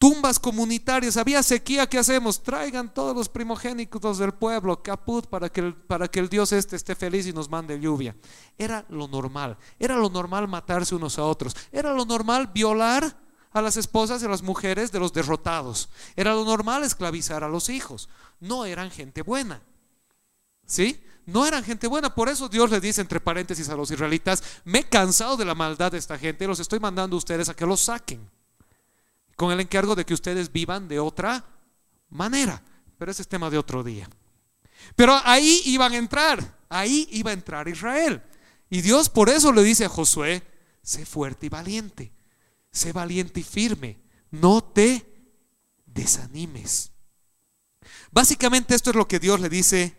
tumbas 0.00 0.38
comunitarias, 0.38 1.18
había 1.18 1.42
sequía, 1.42 1.86
¿qué 1.86 1.98
hacemos? 1.98 2.42
Traigan 2.42 2.92
todos 2.92 3.14
los 3.14 3.28
primogénitos 3.28 4.16
del 4.16 4.32
pueblo, 4.32 4.82
caput, 4.82 5.26
para 5.26 5.50
que, 5.50 5.60
el, 5.60 5.74
para 5.74 6.08
que 6.08 6.20
el 6.20 6.30
Dios 6.30 6.52
este 6.52 6.76
esté 6.76 6.94
feliz 6.94 7.26
y 7.26 7.34
nos 7.34 7.50
mande 7.50 7.78
lluvia. 7.78 8.16
Era 8.56 8.86
lo 8.88 9.08
normal, 9.08 9.58
era 9.78 9.96
lo 9.96 10.08
normal 10.08 10.48
matarse 10.48 10.94
unos 10.94 11.18
a 11.18 11.24
otros, 11.24 11.54
era 11.70 11.92
lo 11.92 12.06
normal 12.06 12.46
violar 12.46 13.14
a 13.52 13.62
las 13.62 13.76
esposas 13.76 14.22
y 14.22 14.26
a 14.26 14.28
las 14.28 14.42
mujeres 14.42 14.92
de 14.92 15.00
los 15.00 15.12
derrotados, 15.12 15.88
era 16.16 16.34
lo 16.34 16.44
normal 16.44 16.84
esclavizar 16.84 17.42
a 17.44 17.48
los 17.48 17.68
hijos, 17.68 18.08
no 18.38 18.64
eran 18.64 18.90
gente 18.90 19.22
buena. 19.22 19.62
¿Sí? 20.66 21.02
No 21.26 21.46
eran 21.46 21.64
gente 21.64 21.86
buena, 21.86 22.14
por 22.14 22.28
eso 22.28 22.48
Dios 22.48 22.70
le 22.70 22.80
dice 22.80 23.00
entre 23.00 23.20
paréntesis 23.20 23.68
a 23.68 23.76
los 23.76 23.90
israelitas, 23.90 24.42
me 24.64 24.80
he 24.80 24.84
cansado 24.84 25.36
de 25.36 25.44
la 25.44 25.54
maldad 25.54 25.92
de 25.92 25.98
esta 25.98 26.18
gente, 26.18 26.46
los 26.46 26.60
estoy 26.60 26.80
mandando 26.80 27.16
a 27.16 27.18
ustedes 27.18 27.48
a 27.48 27.54
que 27.54 27.66
los 27.66 27.80
saquen, 27.80 28.28
con 29.36 29.52
el 29.52 29.60
encargo 29.60 29.94
de 29.94 30.04
que 30.04 30.14
ustedes 30.14 30.52
vivan 30.52 30.88
de 30.88 30.98
otra 31.00 31.44
manera. 32.08 32.62
Pero 32.98 33.10
ese 33.10 33.22
es 33.22 33.28
tema 33.28 33.48
de 33.48 33.58
otro 33.58 33.82
día. 33.82 34.08
Pero 34.96 35.18
ahí 35.24 35.62
iban 35.64 35.92
a 35.92 35.96
entrar, 35.96 36.58
ahí 36.68 37.08
iba 37.12 37.30
a 37.30 37.34
entrar 37.34 37.68
Israel. 37.68 38.22
Y 38.68 38.82
Dios 38.82 39.08
por 39.08 39.28
eso 39.28 39.52
le 39.52 39.62
dice 39.62 39.84
a 39.84 39.88
Josué, 39.88 40.42
sé 40.82 41.06
fuerte 41.06 41.46
y 41.46 41.48
valiente, 41.48 42.12
sé 42.72 42.92
valiente 42.92 43.40
y 43.40 43.42
firme, 43.42 44.00
no 44.30 44.62
te 44.62 45.06
desanimes. 45.86 46.92
Básicamente 48.10 48.74
esto 48.74 48.90
es 48.90 48.96
lo 48.96 49.08
que 49.08 49.18
Dios 49.18 49.40
le 49.40 49.48
dice 49.48 49.96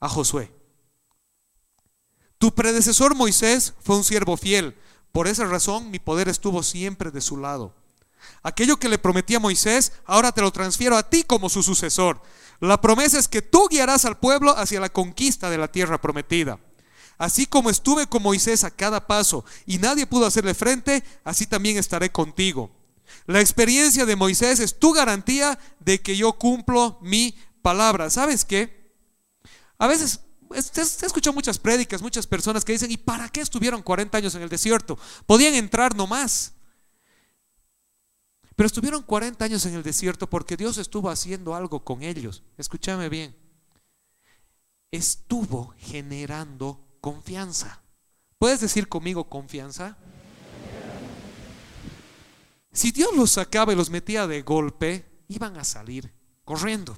a 0.00 0.08
Josué. 0.08 0.52
Tu 2.38 2.54
predecesor 2.54 3.14
Moisés 3.14 3.74
fue 3.80 3.96
un 3.96 4.04
siervo 4.04 4.36
fiel, 4.36 4.76
por 5.12 5.26
esa 5.26 5.44
razón 5.44 5.90
mi 5.90 5.98
poder 5.98 6.28
estuvo 6.28 6.62
siempre 6.62 7.10
de 7.10 7.20
su 7.20 7.36
lado. 7.36 7.74
Aquello 8.42 8.78
que 8.78 8.88
le 8.88 8.98
prometí 8.98 9.34
a 9.34 9.40
Moisés, 9.40 9.92
ahora 10.04 10.32
te 10.32 10.42
lo 10.42 10.52
transfiero 10.52 10.96
a 10.96 11.08
ti 11.08 11.24
como 11.24 11.48
su 11.48 11.62
sucesor. 11.62 12.20
La 12.60 12.80
promesa 12.80 13.18
es 13.18 13.28
que 13.28 13.42
tú 13.42 13.68
guiarás 13.68 14.04
al 14.04 14.18
pueblo 14.18 14.56
hacia 14.56 14.80
la 14.80 14.88
conquista 14.88 15.50
de 15.50 15.58
la 15.58 15.68
tierra 15.68 16.00
prometida. 16.00 16.58
Así 17.18 17.46
como 17.46 17.68
estuve 17.68 18.06
con 18.06 18.22
Moisés 18.22 18.62
a 18.62 18.70
cada 18.70 19.06
paso 19.06 19.44
y 19.66 19.78
nadie 19.78 20.06
pudo 20.06 20.24
hacerle 20.24 20.54
frente, 20.54 21.02
así 21.24 21.46
también 21.46 21.76
estaré 21.76 22.10
contigo. 22.10 22.70
La 23.26 23.40
experiencia 23.40 24.06
de 24.06 24.16
Moisés 24.16 24.60
es 24.60 24.78
tu 24.78 24.92
garantía 24.92 25.58
de 25.80 26.00
que 26.00 26.16
yo 26.16 26.34
cumplo 26.34 26.98
mi 27.02 27.34
palabra. 27.60 28.08
¿Sabes 28.08 28.44
qué? 28.44 28.94
A 29.78 29.86
veces 29.86 30.20
se 30.72 31.06
escuchado 31.06 31.34
muchas 31.34 31.58
prédicas, 31.58 32.02
muchas 32.02 32.26
personas 32.26 32.64
que 32.64 32.72
dicen, 32.72 32.90
¿y 32.90 32.96
para 32.96 33.28
qué 33.28 33.40
estuvieron 33.40 33.82
40 33.82 34.16
años 34.18 34.34
en 34.34 34.42
el 34.42 34.48
desierto? 34.48 34.98
Podían 35.26 35.54
entrar 35.54 35.96
nomás. 35.96 36.52
Pero 38.56 38.66
estuvieron 38.66 39.02
40 39.02 39.44
años 39.44 39.66
en 39.66 39.74
el 39.74 39.82
desierto 39.82 40.28
porque 40.28 40.56
Dios 40.56 40.78
estuvo 40.78 41.10
haciendo 41.10 41.54
algo 41.54 41.84
con 41.84 42.02
ellos. 42.02 42.42
Escúchame 42.56 43.08
bien. 43.08 43.36
Estuvo 44.90 45.74
generando 45.78 46.87
confianza. 47.00 47.82
¿Puedes 48.38 48.60
decir 48.60 48.88
conmigo 48.88 49.28
confianza? 49.28 49.96
Si 52.72 52.92
Dios 52.92 53.10
los 53.16 53.32
sacaba 53.32 53.72
y 53.72 53.76
los 53.76 53.90
metía 53.90 54.26
de 54.26 54.42
golpe, 54.42 55.24
iban 55.28 55.56
a 55.56 55.64
salir 55.64 56.12
corriendo. 56.44 56.96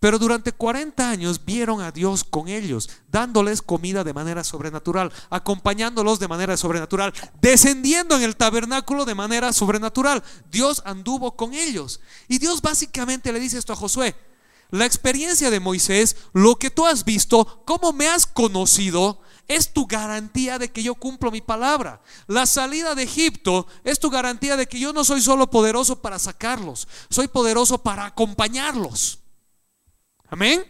Pero 0.00 0.18
durante 0.18 0.52
40 0.52 1.10
años 1.10 1.44
vieron 1.44 1.80
a 1.80 1.90
Dios 1.90 2.22
con 2.22 2.48
ellos, 2.48 2.88
dándoles 3.10 3.62
comida 3.62 4.04
de 4.04 4.12
manera 4.14 4.44
sobrenatural, 4.44 5.12
acompañándolos 5.28 6.20
de 6.20 6.28
manera 6.28 6.56
sobrenatural, 6.56 7.12
descendiendo 7.40 8.16
en 8.16 8.22
el 8.22 8.36
tabernáculo 8.36 9.04
de 9.04 9.16
manera 9.16 9.52
sobrenatural. 9.52 10.22
Dios 10.50 10.82
anduvo 10.84 11.36
con 11.36 11.52
ellos. 11.52 12.00
Y 12.28 12.38
Dios 12.38 12.62
básicamente 12.62 13.32
le 13.32 13.40
dice 13.40 13.58
esto 13.58 13.72
a 13.72 13.76
Josué. 13.76 14.14
La 14.70 14.84
experiencia 14.84 15.50
de 15.50 15.60
Moisés, 15.60 16.16
lo 16.32 16.56
que 16.56 16.70
tú 16.70 16.86
has 16.86 17.04
visto, 17.04 17.62
cómo 17.64 17.92
me 17.92 18.08
has 18.08 18.26
conocido, 18.26 19.20
es 19.48 19.72
tu 19.72 19.86
garantía 19.86 20.58
de 20.58 20.70
que 20.70 20.82
yo 20.82 20.94
cumplo 20.94 21.30
mi 21.30 21.40
palabra. 21.40 22.02
La 22.26 22.44
salida 22.44 22.94
de 22.94 23.04
Egipto 23.04 23.66
es 23.82 23.98
tu 23.98 24.10
garantía 24.10 24.56
de 24.56 24.66
que 24.66 24.78
yo 24.78 24.92
no 24.92 25.04
soy 25.04 25.22
solo 25.22 25.50
poderoso 25.50 26.02
para 26.02 26.18
sacarlos, 26.18 26.86
soy 27.08 27.28
poderoso 27.28 27.82
para 27.82 28.04
acompañarlos. 28.04 29.20
Amén. 30.28 30.66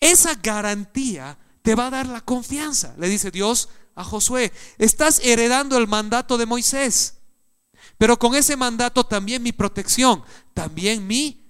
Esa 0.00 0.34
garantía 0.34 1.38
te 1.60 1.74
va 1.74 1.88
a 1.88 1.90
dar 1.90 2.06
la 2.06 2.22
confianza, 2.22 2.94
le 2.96 3.08
dice 3.10 3.30
Dios 3.30 3.68
a 3.94 4.02
Josué. 4.02 4.52
Estás 4.78 5.20
heredando 5.22 5.76
el 5.76 5.86
mandato 5.86 6.38
de 6.38 6.46
Moisés, 6.46 7.18
pero 7.98 8.18
con 8.18 8.34
ese 8.34 8.56
mandato 8.56 9.04
también 9.04 9.42
mi 9.42 9.52
protección, 9.52 10.24
también 10.54 11.06
mi 11.06 11.49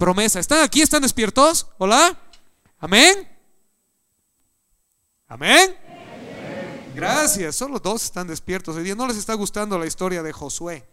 promesa. 0.00 0.40
¿Están 0.40 0.64
aquí? 0.64 0.82
¿Están 0.82 1.02
despiertos? 1.02 1.68
Hola. 1.78 2.18
Amén. 2.80 3.28
Amén. 5.28 5.76
Gracias. 6.96 7.54
Solo 7.54 7.78
dos 7.78 8.02
están 8.02 8.26
despiertos. 8.26 8.74
Hoy 8.74 8.82
día 8.82 8.96
no 8.96 9.06
les 9.06 9.16
está 9.16 9.34
gustando 9.34 9.78
la 9.78 9.86
historia 9.86 10.24
de 10.24 10.32
Josué. 10.32 10.84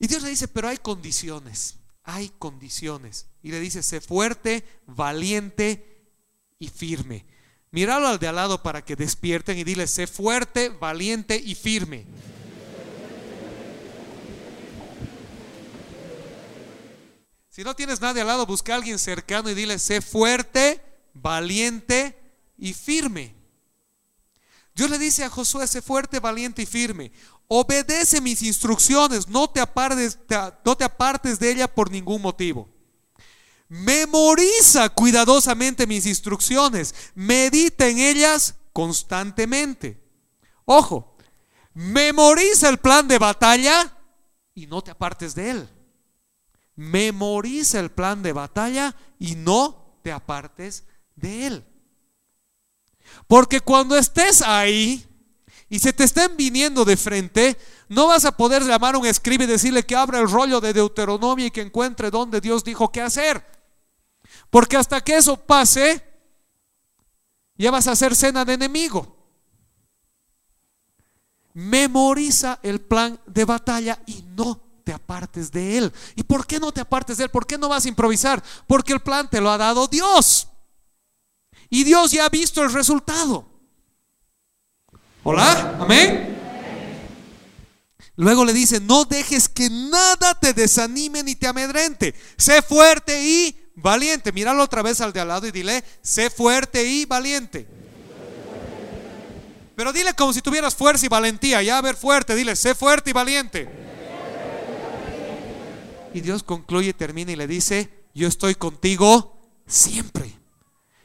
Y 0.00 0.08
Dios 0.08 0.22
le 0.22 0.30
dice, 0.30 0.48
pero 0.48 0.68
hay 0.68 0.78
condiciones 0.78 1.78
hay 2.08 2.32
condiciones. 2.38 3.26
Y 3.42 3.50
le 3.50 3.60
dice, 3.60 3.82
sé 3.82 4.00
fuerte, 4.00 4.64
valiente 4.86 6.08
y 6.58 6.68
firme. 6.68 7.26
Míralo 7.70 8.08
al 8.08 8.18
de 8.18 8.28
al 8.28 8.36
lado 8.36 8.62
para 8.62 8.82
que 8.82 8.96
despierten 8.96 9.58
y 9.58 9.64
dile, 9.64 9.86
sé 9.86 10.06
fuerte, 10.06 10.70
valiente 10.70 11.36
y 11.36 11.54
firme. 11.54 12.06
Si 17.48 17.64
no 17.64 17.74
tienes 17.74 18.00
nadie 18.00 18.20
al 18.20 18.28
lado, 18.28 18.46
busca 18.46 18.72
a 18.72 18.76
alguien 18.76 18.98
cercano 18.98 19.50
y 19.50 19.54
dile, 19.54 19.78
sé 19.78 20.00
fuerte, 20.00 20.80
valiente 21.14 22.16
y 22.56 22.74
firme. 22.74 23.34
Dios 24.74 24.90
le 24.90 24.98
dice 24.98 25.24
a 25.24 25.30
Josué, 25.30 25.66
sé 25.66 25.82
fuerte, 25.82 26.20
valiente 26.20 26.62
y 26.62 26.66
firme. 26.66 27.10
Obedece 27.48 28.20
mis 28.20 28.42
instrucciones, 28.42 29.26
no 29.26 29.48
te 29.50 29.60
apartes, 29.60 30.18
no 30.64 30.76
te 30.76 30.84
apartes 30.84 31.40
de 31.40 31.50
ella 31.50 31.66
por 31.66 31.90
ningún 31.90 32.22
motivo. 32.22 32.68
Memoriza 33.68 34.88
cuidadosamente 34.90 35.86
mis 35.86 36.06
instrucciones, 36.06 36.94
medita 37.14 37.88
en 37.88 37.98
ellas 37.98 38.54
constantemente. 38.72 40.00
Ojo, 40.64 41.16
memoriza 41.74 42.68
el 42.68 42.78
plan 42.78 43.08
de 43.08 43.18
batalla 43.18 43.96
y 44.54 44.66
no 44.66 44.82
te 44.82 44.90
apartes 44.90 45.34
de 45.34 45.50
él. 45.50 45.77
Memoriza 46.78 47.80
el 47.80 47.90
plan 47.90 48.22
de 48.22 48.32
batalla 48.32 48.94
y 49.18 49.34
no 49.34 49.98
te 50.04 50.12
apartes 50.12 50.84
de 51.16 51.48
él. 51.48 51.64
Porque 53.26 53.60
cuando 53.60 53.96
estés 53.96 54.42
ahí, 54.42 55.04
y 55.68 55.80
se 55.80 55.92
te 55.92 56.04
estén 56.04 56.36
viniendo 56.36 56.84
de 56.84 56.96
frente, 56.96 57.58
no 57.88 58.06
vas 58.06 58.24
a 58.24 58.36
poder 58.36 58.62
llamar 58.62 58.94
a 58.94 58.98
un 58.98 59.06
escriba 59.06 59.42
y 59.42 59.48
decirle 59.48 59.84
que 59.84 59.96
abra 59.96 60.20
el 60.20 60.30
rollo 60.30 60.60
de 60.60 60.72
Deuteronomio 60.72 61.46
y 61.46 61.50
que 61.50 61.62
encuentre 61.62 62.12
donde 62.12 62.40
Dios 62.40 62.62
dijo 62.62 62.92
qué 62.92 63.02
hacer. 63.02 63.44
Porque 64.48 64.76
hasta 64.76 65.00
que 65.00 65.16
eso 65.16 65.36
pase, 65.36 66.00
ya 67.56 67.72
vas 67.72 67.88
a 67.88 67.92
hacer 67.92 68.14
cena 68.14 68.44
de 68.44 68.52
enemigo. 68.52 69.16
Memoriza 71.54 72.60
el 72.62 72.80
plan 72.80 73.20
de 73.26 73.44
batalla 73.44 74.00
y 74.06 74.22
no 74.22 74.67
te 74.88 74.94
apartes 74.94 75.52
de 75.52 75.76
él. 75.76 75.92
¿Y 76.16 76.22
por 76.22 76.46
qué 76.46 76.58
no 76.58 76.72
te 76.72 76.80
apartes 76.80 77.18
de 77.18 77.24
él? 77.24 77.30
¿Por 77.30 77.46
qué 77.46 77.58
no 77.58 77.68
vas 77.68 77.84
a 77.84 77.88
improvisar? 77.88 78.42
Porque 78.66 78.94
el 78.94 79.00
plan 79.00 79.28
te 79.28 79.38
lo 79.38 79.50
ha 79.50 79.58
dado 79.58 79.86
Dios. 79.86 80.48
Y 81.68 81.84
Dios 81.84 82.10
ya 82.10 82.24
ha 82.24 82.30
visto 82.30 82.62
el 82.62 82.72
resultado. 82.72 83.46
Hola, 85.24 85.76
amén. 85.78 86.38
Luego 88.16 88.46
le 88.46 88.54
dice, 88.54 88.80
no 88.80 89.04
dejes 89.04 89.50
que 89.50 89.68
nada 89.68 90.40
te 90.40 90.54
desanime 90.54 91.22
ni 91.22 91.34
te 91.34 91.46
amedrente. 91.46 92.14
Sé 92.38 92.62
fuerte 92.62 93.22
y 93.22 93.70
valiente. 93.74 94.32
Míralo 94.32 94.62
otra 94.62 94.80
vez 94.80 95.02
al 95.02 95.12
de 95.12 95.20
al 95.20 95.28
lado 95.28 95.46
y 95.46 95.50
dile, 95.50 95.84
sé 96.00 96.30
fuerte 96.30 96.82
y 96.82 97.04
valiente. 97.04 97.68
Pero 99.76 99.92
dile 99.92 100.14
como 100.14 100.32
si 100.32 100.40
tuvieras 100.40 100.74
fuerza 100.74 101.04
y 101.04 101.10
valentía. 101.10 101.60
Ya 101.60 101.76
a 101.76 101.82
ver 101.82 101.94
fuerte, 101.94 102.34
dile, 102.34 102.56
sé 102.56 102.74
fuerte 102.74 103.10
y 103.10 103.12
valiente. 103.12 103.87
Y 106.18 106.20
Dios 106.20 106.42
concluye, 106.42 106.92
termina 106.92 107.32
y 107.32 107.36
le 107.36 107.46
dice, 107.46 107.90
yo 108.14 108.28
estoy 108.28 108.54
contigo 108.54 109.38
siempre. 109.66 110.38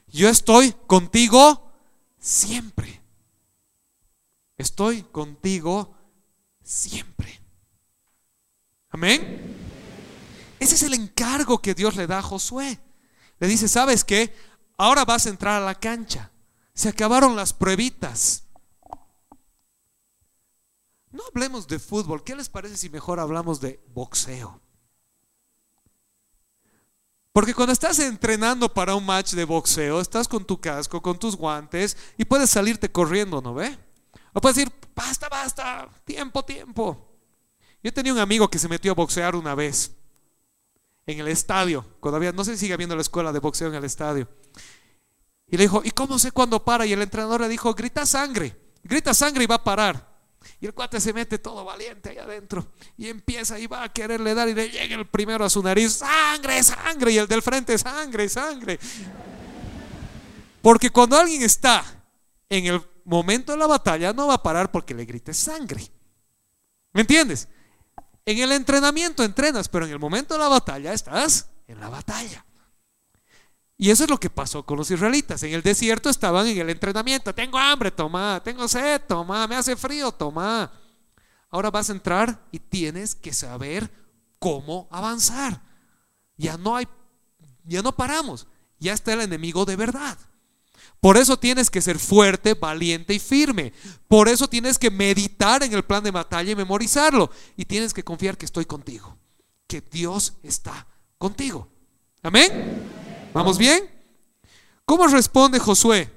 Yo 0.07 0.29
estoy 0.29 0.73
contigo 0.87 1.71
siempre 2.19 3.03
estoy 4.63 5.03
contigo 5.03 5.95
siempre. 6.63 7.41
Amén. 8.89 9.57
Ese 10.59 10.75
es 10.75 10.83
el 10.83 10.93
encargo 10.93 11.61
que 11.61 11.73
Dios 11.73 11.95
le 11.95 12.07
da 12.07 12.19
a 12.19 12.23
Josué. 12.23 12.79
Le 13.39 13.47
dice, 13.47 13.67
¿sabes 13.67 14.03
qué? 14.03 14.33
Ahora 14.77 15.05
vas 15.05 15.25
a 15.25 15.29
entrar 15.29 15.61
a 15.61 15.65
la 15.65 15.75
cancha. 15.75 16.31
Se 16.73 16.89
acabaron 16.89 17.35
las 17.35 17.53
pruebitas. 17.53 18.43
No 21.11 21.23
hablemos 21.27 21.67
de 21.67 21.79
fútbol. 21.79 22.23
¿Qué 22.23 22.35
les 22.35 22.49
parece 22.49 22.77
si 22.77 22.89
mejor 22.89 23.19
hablamos 23.19 23.61
de 23.61 23.83
boxeo? 23.93 24.61
Porque 27.33 27.55
cuando 27.55 27.73
estás 27.73 27.97
entrenando 27.97 28.71
para 28.71 28.93
un 28.93 29.03
match 29.03 29.33
de 29.33 29.43
boxeo, 29.43 29.99
estás 29.99 30.27
con 30.27 30.45
tu 30.45 30.61
casco, 30.61 31.01
con 31.01 31.17
tus 31.17 31.35
guantes 31.35 31.97
y 32.15 32.25
puedes 32.25 32.51
salirte 32.51 32.91
corriendo, 32.91 33.41
¿no 33.41 33.55
ve? 33.55 33.75
O 34.33 34.39
puedes 34.39 34.55
decir, 34.55 34.71
basta, 34.95 35.27
basta, 35.29 35.89
tiempo, 36.05 36.45
tiempo. 36.45 37.09
Yo 37.81 37.91
tenía 37.91 38.13
un 38.13 38.19
amigo 38.19 38.49
que 38.49 38.59
se 38.59 38.69
metió 38.69 38.91
a 38.91 38.95
boxear 38.95 39.35
una 39.35 39.55
vez. 39.55 39.95
en 41.05 41.19
el 41.19 41.27
estadio, 41.27 41.85
cuando 41.99 42.31
no 42.31 42.45
sé 42.45 42.53
si 42.53 42.59
sigue 42.59 42.75
habiendo 42.75 42.95
la 42.95 43.01
escuela 43.01 43.33
de 43.33 43.39
boxeo 43.39 43.67
en 43.67 43.75
el 43.75 43.83
estadio. 43.83 44.29
Y 45.47 45.57
le 45.57 45.63
dijo, 45.63 45.81
¿y 45.83 45.91
cómo 45.91 46.17
sé 46.19 46.31
cuándo 46.31 46.63
para? 46.63 46.85
Y 46.85 46.93
el 46.93 47.01
entrenador 47.01 47.41
le 47.41 47.49
dijo, 47.49 47.73
grita 47.73 48.05
sangre, 48.05 48.55
grita 48.83 49.13
sangre 49.13 49.43
y 49.43 49.47
va 49.47 49.55
a 49.55 49.63
parar. 49.63 50.12
Y 50.59 50.65
el 50.65 50.73
cuate 50.73 50.99
se 50.99 51.13
mete 51.13 51.37
todo 51.39 51.65
valiente 51.65 52.09
ahí 52.09 52.17
adentro 52.17 52.67
y 52.97 53.07
empieza 53.07 53.59
y 53.59 53.67
va 53.67 53.83
a 53.83 53.91
quererle 53.91 54.33
dar 54.33 54.49
y 54.49 54.53
le 54.53 54.69
llega 54.69 54.95
el 54.95 55.07
primero 55.07 55.45
a 55.45 55.49
su 55.49 55.61
nariz, 55.61 55.93
sangre, 55.93 56.61
sangre, 56.63 57.11
y 57.11 57.17
el 57.17 57.27
del 57.27 57.41
frente, 57.41 57.77
sangre, 57.77 58.29
sangre. 58.29 58.79
Porque 60.61 60.89
cuando 60.89 61.17
alguien 61.17 61.41
está 61.43 61.83
en 62.49 62.65
el 62.65 62.81
momento 63.05 63.51
de 63.51 63.57
la 63.57 63.67
batalla, 63.67 64.13
no 64.13 64.27
va 64.27 64.35
a 64.35 64.43
parar 64.43 64.71
porque 64.71 64.93
le 64.93 65.05
grites 65.05 65.37
sangre. 65.37 65.83
¿Me 66.93 67.01
entiendes? 67.01 67.47
En 68.25 68.37
el 68.37 68.51
entrenamiento 68.51 69.23
entrenas, 69.23 69.67
pero 69.67 69.85
en 69.85 69.91
el 69.91 69.99
momento 69.99 70.35
de 70.35 70.39
la 70.39 70.47
batalla 70.47 70.93
estás 70.93 71.49
en 71.67 71.79
la 71.79 71.89
batalla. 71.89 72.45
Y 73.77 73.89
eso 73.89 74.03
es 74.03 74.09
lo 74.09 74.19
que 74.19 74.29
pasó 74.29 74.63
con 74.63 74.77
los 74.77 74.91
israelitas. 74.91 75.41
En 75.43 75.53
el 75.53 75.61
desierto 75.61 76.09
estaban 76.09 76.47
en 76.47 76.57
el 76.57 76.69
entrenamiento. 76.69 77.33
Tengo 77.33 77.57
hambre, 77.57 77.91
toma. 77.91 78.41
Tengo 78.43 78.67
sed, 78.67 79.01
toma. 79.07 79.47
Me 79.47 79.55
hace 79.55 79.75
frío, 79.75 80.11
toma. 80.11 80.71
Ahora 81.49 81.71
vas 81.71 81.89
a 81.89 81.93
entrar 81.93 82.47
y 82.51 82.59
tienes 82.59 83.15
que 83.15 83.33
saber 83.33 83.91
cómo 84.39 84.87
avanzar. 84.91 85.61
Ya 86.37 86.57
no 86.57 86.75
hay, 86.75 86.87
ya 87.63 87.81
no 87.81 87.95
paramos. 87.95 88.47
Ya 88.79 88.93
está 88.93 89.13
el 89.13 89.21
enemigo 89.21 89.65
de 89.65 89.75
verdad. 89.75 90.17
Por 90.99 91.17
eso 91.17 91.37
tienes 91.37 91.69
que 91.69 91.81
ser 91.81 91.99
fuerte, 91.99 92.53
valiente 92.53 93.13
y 93.13 93.19
firme. 93.19 93.73
Por 94.07 94.29
eso 94.29 94.47
tienes 94.47 94.79
que 94.79 94.89
meditar 94.89 95.61
en 95.61 95.73
el 95.73 95.83
plan 95.83 96.03
de 96.03 96.11
batalla 96.11 96.51
y 96.51 96.55
memorizarlo. 96.55 97.29
Y 97.57 97.65
tienes 97.65 97.93
que 97.93 98.03
confiar 98.03 98.37
que 98.37 98.45
estoy 98.45 98.65
contigo. 98.65 99.17
Que 99.67 99.81
Dios 99.81 100.35
está 100.43 100.87
contigo. 101.17 101.67
Amén. 102.21 103.02
¿Vamos 103.33 103.57
bien? 103.57 103.89
¿Cómo 104.85 105.07
responde 105.07 105.59
Josué? 105.59 106.11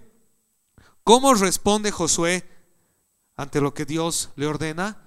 ¿Cómo 1.03 1.35
responde 1.35 1.91
Josué 1.91 2.47
ante 3.37 3.61
lo 3.61 3.73
que 3.73 3.85
Dios 3.87 4.31
le 4.37 4.47
ordena? 4.47 5.03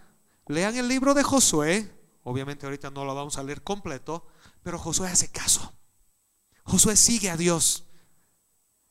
Lean 0.48 0.76
el 0.76 0.88
libro 0.88 1.14
de 1.14 1.24
Josué. 1.24 1.94
Obviamente 2.24 2.66
ahorita 2.66 2.90
no 2.90 3.06
lo 3.06 3.14
vamos 3.14 3.38
a 3.38 3.44
leer 3.44 3.64
completo, 3.64 4.26
pero 4.64 4.80
Josué 4.80 5.10
hace 5.10 5.30
caso. 5.30 5.74
Josué 6.64 6.96
sigue 6.98 7.30
a 7.30 7.38
Dios 7.38 7.86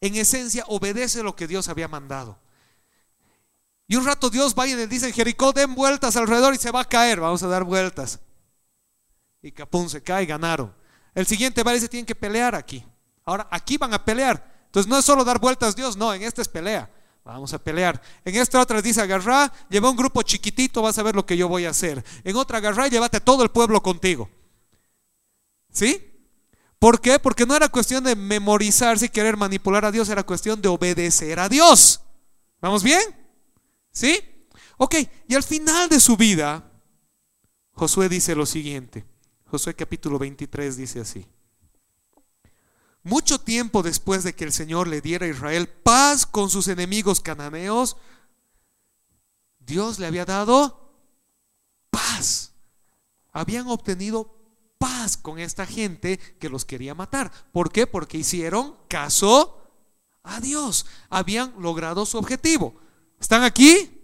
en 0.00 0.14
esencia 0.14 0.64
obedece 0.68 1.22
lo 1.22 1.34
que 1.34 1.48
Dios 1.48 1.68
había 1.68 1.88
mandado. 1.88 2.38
Y 3.88 3.96
un 3.96 4.04
rato 4.04 4.30
Dios 4.30 4.54
va 4.56 4.66
y 4.66 4.74
le 4.74 4.86
dice 4.86 5.12
Jericó, 5.12 5.52
den 5.52 5.74
vueltas 5.74 6.16
alrededor 6.16 6.54
y 6.54 6.58
se 6.58 6.70
va 6.70 6.82
a 6.82 6.88
caer, 6.88 7.20
vamos 7.20 7.42
a 7.42 7.48
dar 7.48 7.64
vueltas. 7.64 8.20
Y 9.42 9.50
Capún 9.50 9.88
se 9.88 10.02
cae 10.02 10.26
ganaron. 10.26 10.74
El 11.14 11.26
siguiente 11.26 11.62
va 11.62 11.72
y 11.72 11.76
dice, 11.76 11.88
tienen 11.88 12.06
que 12.06 12.14
pelear 12.14 12.54
aquí. 12.54 12.84
Ahora, 13.28 13.46
aquí 13.50 13.76
van 13.76 13.92
a 13.92 14.02
pelear. 14.02 14.42
Entonces 14.64 14.88
no 14.88 14.96
es 14.96 15.04
solo 15.04 15.22
dar 15.22 15.38
vueltas 15.38 15.76
Dios, 15.76 15.98
no, 15.98 16.14
en 16.14 16.22
esta 16.22 16.40
es 16.40 16.48
pelea. 16.48 16.90
Vamos 17.22 17.52
a 17.52 17.58
pelear. 17.58 18.00
En 18.24 18.34
esta 18.36 18.58
otra 18.58 18.80
dice 18.80 19.02
agarrá, 19.02 19.52
lleva 19.68 19.90
un 19.90 19.96
grupo 19.98 20.22
chiquitito, 20.22 20.80
vas 20.80 20.96
a 20.96 21.02
ver 21.02 21.14
lo 21.14 21.26
que 21.26 21.36
yo 21.36 21.46
voy 21.46 21.66
a 21.66 21.70
hacer. 21.70 22.02
En 22.24 22.36
otra 22.36 22.56
agarrá, 22.56 22.88
llévate 22.88 23.20
todo 23.20 23.42
el 23.42 23.50
pueblo 23.50 23.82
contigo. 23.82 24.30
¿Sí? 25.70 26.10
¿Por 26.78 27.02
qué? 27.02 27.18
Porque 27.18 27.44
no 27.44 27.54
era 27.54 27.68
cuestión 27.68 28.02
de 28.02 28.16
memorizarse 28.16 29.04
y 29.04 29.10
querer 29.10 29.36
manipular 29.36 29.84
a 29.84 29.92
Dios, 29.92 30.08
era 30.08 30.22
cuestión 30.22 30.62
de 30.62 30.68
obedecer 30.68 31.38
a 31.38 31.50
Dios. 31.50 32.00
¿Vamos 32.62 32.82
bien? 32.82 33.02
¿Sí? 33.92 34.18
Ok, 34.78 34.94
y 35.28 35.34
al 35.34 35.42
final 35.42 35.90
de 35.90 36.00
su 36.00 36.16
vida, 36.16 36.72
Josué 37.72 38.08
dice 38.08 38.34
lo 38.34 38.46
siguiente. 38.46 39.04
Josué 39.44 39.74
capítulo 39.74 40.18
23 40.18 40.78
dice 40.78 41.00
así. 41.00 41.26
Mucho 43.08 43.40
tiempo 43.40 43.82
después 43.82 44.22
de 44.22 44.34
que 44.34 44.44
el 44.44 44.52
Señor 44.52 44.86
le 44.86 45.00
diera 45.00 45.24
a 45.24 45.30
Israel 45.30 45.66
paz 45.66 46.26
con 46.26 46.50
sus 46.50 46.68
enemigos 46.68 47.20
cananeos, 47.20 47.96
Dios 49.60 49.98
le 49.98 50.06
había 50.06 50.26
dado 50.26 50.92
paz. 51.88 52.52
Habían 53.32 53.66
obtenido 53.68 54.36
paz 54.76 55.16
con 55.16 55.38
esta 55.38 55.64
gente 55.64 56.18
que 56.18 56.50
los 56.50 56.66
quería 56.66 56.94
matar. 56.94 57.32
¿Por 57.50 57.72
qué? 57.72 57.86
Porque 57.86 58.18
hicieron 58.18 58.76
caso 58.88 59.58
a 60.22 60.38
Dios. 60.42 60.84
Habían 61.08 61.54
logrado 61.58 62.04
su 62.04 62.18
objetivo. 62.18 62.74
¿Están 63.18 63.42
aquí? 63.42 64.02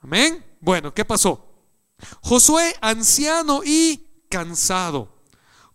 Amén. 0.00 0.42
Bueno, 0.62 0.94
¿qué 0.94 1.04
pasó? 1.04 1.52
Josué, 2.22 2.74
anciano 2.80 3.60
y 3.62 4.24
cansado, 4.30 5.19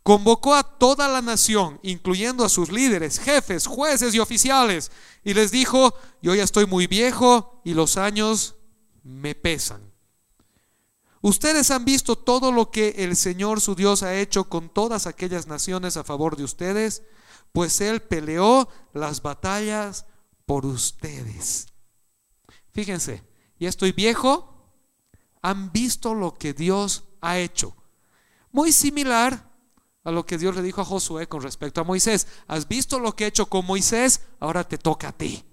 convocó 0.05 0.53
a 0.53 0.61
toda 0.61 1.07
la 1.07 1.23
nación, 1.23 1.79
incluyendo 1.81 2.45
a 2.45 2.49
sus 2.49 2.71
líderes, 2.71 3.17
jefes, 3.17 3.65
jueces 3.65 4.13
y 4.13 4.19
oficiales, 4.19 4.91
y 5.23 5.33
les 5.33 5.49
dijo, 5.49 5.95
yo 6.21 6.35
ya 6.35 6.43
estoy 6.43 6.67
muy 6.67 6.85
viejo 6.85 7.59
y 7.65 7.73
los 7.73 7.97
años 7.97 8.53
me 9.01 9.33
pesan. 9.33 9.91
Ustedes 11.21 11.71
han 11.71 11.85
visto 11.85 12.15
todo 12.15 12.51
lo 12.51 12.69
que 12.69 12.89
el 12.99 13.15
Señor 13.15 13.61
su 13.61 13.73
Dios 13.73 14.03
ha 14.03 14.13
hecho 14.13 14.47
con 14.47 14.69
todas 14.69 15.07
aquellas 15.07 15.47
naciones 15.47 15.97
a 15.97 16.03
favor 16.03 16.37
de 16.37 16.43
ustedes, 16.43 17.01
pues 17.51 17.81
Él 17.81 17.99
peleó 17.99 18.69
las 18.93 19.23
batallas 19.23 20.05
por 20.45 20.67
ustedes. 20.67 21.69
Fíjense, 22.73 23.23
ya 23.59 23.69
estoy 23.69 23.91
viejo, 23.91 24.69
han 25.41 25.71
visto 25.71 26.13
lo 26.13 26.35
que 26.35 26.53
Dios 26.53 27.05
ha 27.21 27.39
hecho. 27.39 27.75
Muy 28.51 28.71
similar 28.71 29.54
a 30.05 30.11
lo 30.11 30.25
que 30.25 30.37
Dios 30.37 30.55
le 30.55 30.61
dijo 30.61 30.79
a 30.81 30.85
Josué 30.85 31.27
con 31.27 31.41
respecto 31.41 31.81
a 31.81 31.83
Moisés. 31.83 32.27
Has 32.47 32.67
visto 32.67 32.99
lo 32.99 33.15
que 33.15 33.25
he 33.25 33.27
hecho 33.27 33.47
con 33.47 33.65
Moisés, 33.65 34.21
ahora 34.39 34.63
te 34.63 34.77
toca 34.77 35.09
a 35.09 35.11
ti. 35.11 35.43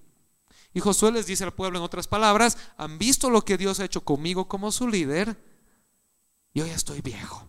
Y 0.74 0.80
Josué 0.80 1.10
les 1.10 1.26
dice 1.26 1.42
al 1.44 1.54
pueblo 1.54 1.78
en 1.78 1.84
otras 1.84 2.06
palabras, 2.06 2.56
han 2.76 2.98
visto 2.98 3.30
lo 3.30 3.44
que 3.44 3.58
Dios 3.58 3.80
ha 3.80 3.84
hecho 3.84 4.02
conmigo 4.02 4.48
como 4.48 4.70
su 4.70 4.86
líder, 4.88 5.36
yo 6.54 6.66
ya 6.66 6.74
estoy 6.74 7.00
viejo. 7.00 7.48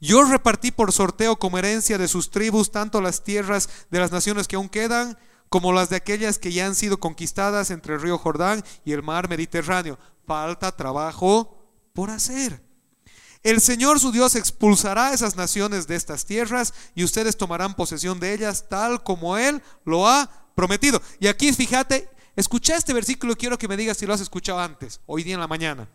Yo 0.00 0.24
repartí 0.24 0.70
por 0.70 0.92
sorteo 0.92 1.38
como 1.38 1.58
herencia 1.58 1.98
de 1.98 2.08
sus 2.08 2.30
tribus 2.30 2.70
tanto 2.70 3.02
las 3.02 3.22
tierras 3.22 3.68
de 3.90 4.00
las 4.00 4.12
naciones 4.12 4.48
que 4.48 4.56
aún 4.56 4.70
quedan 4.70 5.18
como 5.50 5.72
las 5.72 5.90
de 5.90 5.96
aquellas 5.96 6.38
que 6.38 6.52
ya 6.52 6.64
han 6.64 6.74
sido 6.74 6.98
conquistadas 6.98 7.70
entre 7.70 7.94
el 7.94 8.00
río 8.00 8.16
Jordán 8.16 8.64
y 8.84 8.92
el 8.92 9.02
mar 9.02 9.28
Mediterráneo. 9.28 9.98
Falta 10.26 10.74
trabajo 10.74 11.58
por 11.92 12.08
hacer. 12.08 12.69
El 13.42 13.60
Señor 13.60 13.98
su 14.00 14.12
Dios 14.12 14.34
expulsará 14.34 15.14
esas 15.14 15.36
naciones 15.36 15.86
de 15.86 15.96
estas 15.96 16.26
tierras 16.26 16.74
y 16.94 17.04
ustedes 17.04 17.38
tomarán 17.38 17.74
posesión 17.74 18.20
de 18.20 18.34
ellas 18.34 18.66
tal 18.68 19.02
como 19.02 19.38
Él 19.38 19.62
lo 19.84 20.06
ha 20.06 20.30
prometido. 20.54 21.00
Y 21.20 21.26
aquí 21.26 21.52
fíjate, 21.52 22.10
escucha 22.36 22.76
este 22.76 22.92
versículo 22.92 23.32
y 23.32 23.36
quiero 23.36 23.56
que 23.56 23.68
me 23.68 23.78
digas 23.78 23.96
si 23.96 24.04
lo 24.04 24.12
has 24.12 24.20
escuchado 24.20 24.60
antes, 24.60 25.00
hoy 25.06 25.22
día 25.22 25.34
en 25.34 25.40
la 25.40 25.48
mañana. 25.48 25.88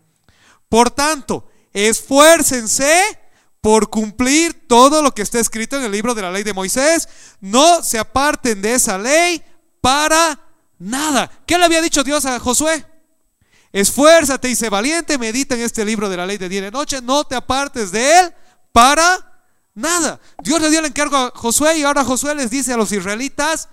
Por 0.70 0.90
tanto, 0.90 1.48
esfuércense 1.72 3.20
por 3.62 3.90
cumplir 3.90 4.68
todo 4.68 5.04
lo 5.04 5.14
que 5.14 5.22
está 5.22 5.40
escrito 5.40 5.78
en 5.78 5.84
el 5.84 5.92
libro 5.92 6.16
de 6.16 6.24
la 6.24 6.32
ley 6.32 6.44
de 6.44 6.54
Moisés. 6.54 7.08
No 7.42 7.84
se 7.84 8.00
aparten 8.00 8.62
de 8.62 8.74
esa 8.74 8.98
ley 8.98 9.44
para 9.82 10.40
nada. 10.80 11.32
¿Qué 11.46 11.58
le 11.60 11.66
había 11.66 11.82
dicho 11.82 12.04
Dios 12.04 12.26
a 12.26 12.40
Josué? 12.40 12.86
Esfuérzate 13.76 14.50
y 14.50 14.56
sé 14.56 14.70
valiente, 14.70 15.18
medita 15.18 15.56
en 15.56 15.62
este 15.62 15.84
libro 15.84 16.08
de 16.08 16.18
la 16.18 16.26
ley 16.26 16.38
de 16.38 16.48
día 16.48 16.60
y 16.60 16.64
de 16.64 16.72
noche, 16.72 17.02
no 17.02 17.26
te 17.26 17.36
apartes 17.36 17.92
de 17.92 18.20
él 18.20 18.34
para 18.72 19.44
nada. 19.74 20.20
Dios 20.42 20.62
le 20.62 20.70
dio 20.70 20.80
el 20.80 20.86
encargo 20.86 21.18
a 21.18 21.32
Josué 21.36 21.80
y 21.80 21.84
ahora 21.84 22.06
Josué 22.06 22.36
les 22.36 22.50
dice 22.50 22.72
a 22.72 22.78
los 22.78 22.92
israelitas 22.92 23.68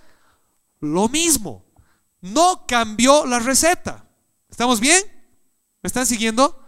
lo 0.81 1.07
mismo. 1.07 1.65
No 2.19 2.65
cambió 2.67 3.25
la 3.25 3.39
receta. 3.39 4.05
¿Estamos 4.49 4.79
bien? 4.79 5.01
¿Me 5.81 5.87
están 5.87 6.05
siguiendo? 6.05 6.63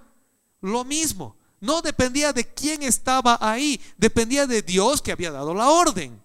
lo 0.65 0.83
mismo. 0.83 1.37
No 1.61 1.81
dependía 1.81 2.33
de 2.33 2.53
quién 2.53 2.83
estaba 2.83 3.37
ahí, 3.41 3.81
dependía 3.97 4.45
de 4.45 4.61
Dios 4.61 5.01
que 5.01 5.11
había 5.11 5.31
dado 5.31 5.53
la 5.53 5.69
orden. 5.69 6.21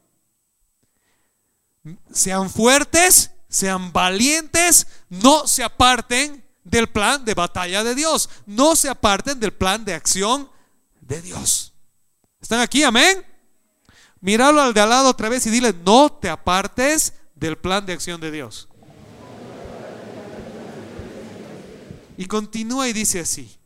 Sean 2.12 2.50
fuertes, 2.50 3.30
sean 3.48 3.92
valientes, 3.92 4.86
no 5.08 5.46
se 5.46 5.62
aparten 5.62 6.44
del 6.64 6.88
plan 6.88 7.24
de 7.24 7.34
batalla 7.34 7.84
de 7.84 7.94
Dios, 7.94 8.28
no 8.46 8.76
se 8.76 8.88
aparten 8.88 9.40
del 9.40 9.52
plan 9.52 9.84
de 9.84 9.94
acción 9.94 10.50
de 11.00 11.22
Dios. 11.22 11.72
¿Están 12.40 12.60
aquí? 12.60 12.82
Amén. 12.82 13.24
Míralo 14.20 14.60
al 14.60 14.74
de 14.74 14.80
al 14.80 14.90
lado 14.90 15.08
otra 15.08 15.28
vez 15.28 15.46
y 15.46 15.50
dile, 15.50 15.72
no 15.84 16.12
te 16.12 16.28
apartes 16.28 17.14
del 17.34 17.56
plan 17.56 17.86
de 17.86 17.94
acción 17.94 18.20
de 18.20 18.30
Dios. 18.30 18.68
Y 22.16 22.26
continúa 22.26 22.86
y 22.88 22.92
dice 22.92 23.20
así. 23.20 23.56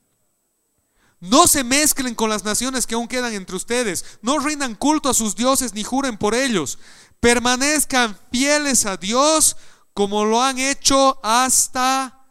No 1.19 1.49
se 1.49 1.65
mezclen 1.65 2.15
con 2.15 2.31
las 2.31 2.45
naciones 2.45 2.87
que 2.87 2.95
aún 2.95 3.09
quedan 3.09 3.33
entre 3.33 3.57
ustedes. 3.57 4.05
No 4.23 4.39
rindan 4.39 4.75
culto 4.75 5.09
a 5.09 5.15
sus 5.15 5.35
dioses 5.35 5.75
ni 5.75 5.83
juren 5.83 6.19
por 6.19 6.35
ellos. 6.35 6.79
Permanezcan 7.19 8.17
fieles 8.31 8.85
a 8.87 8.97
Dios 8.97 9.57
como 9.95 10.25
lo 10.25 10.43
han 10.43 10.59
hecho 10.59 11.19
hasta 11.25 12.24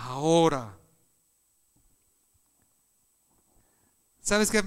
ahora. 0.00 0.76
¿Sabes 4.20 4.50
qué? 4.50 4.62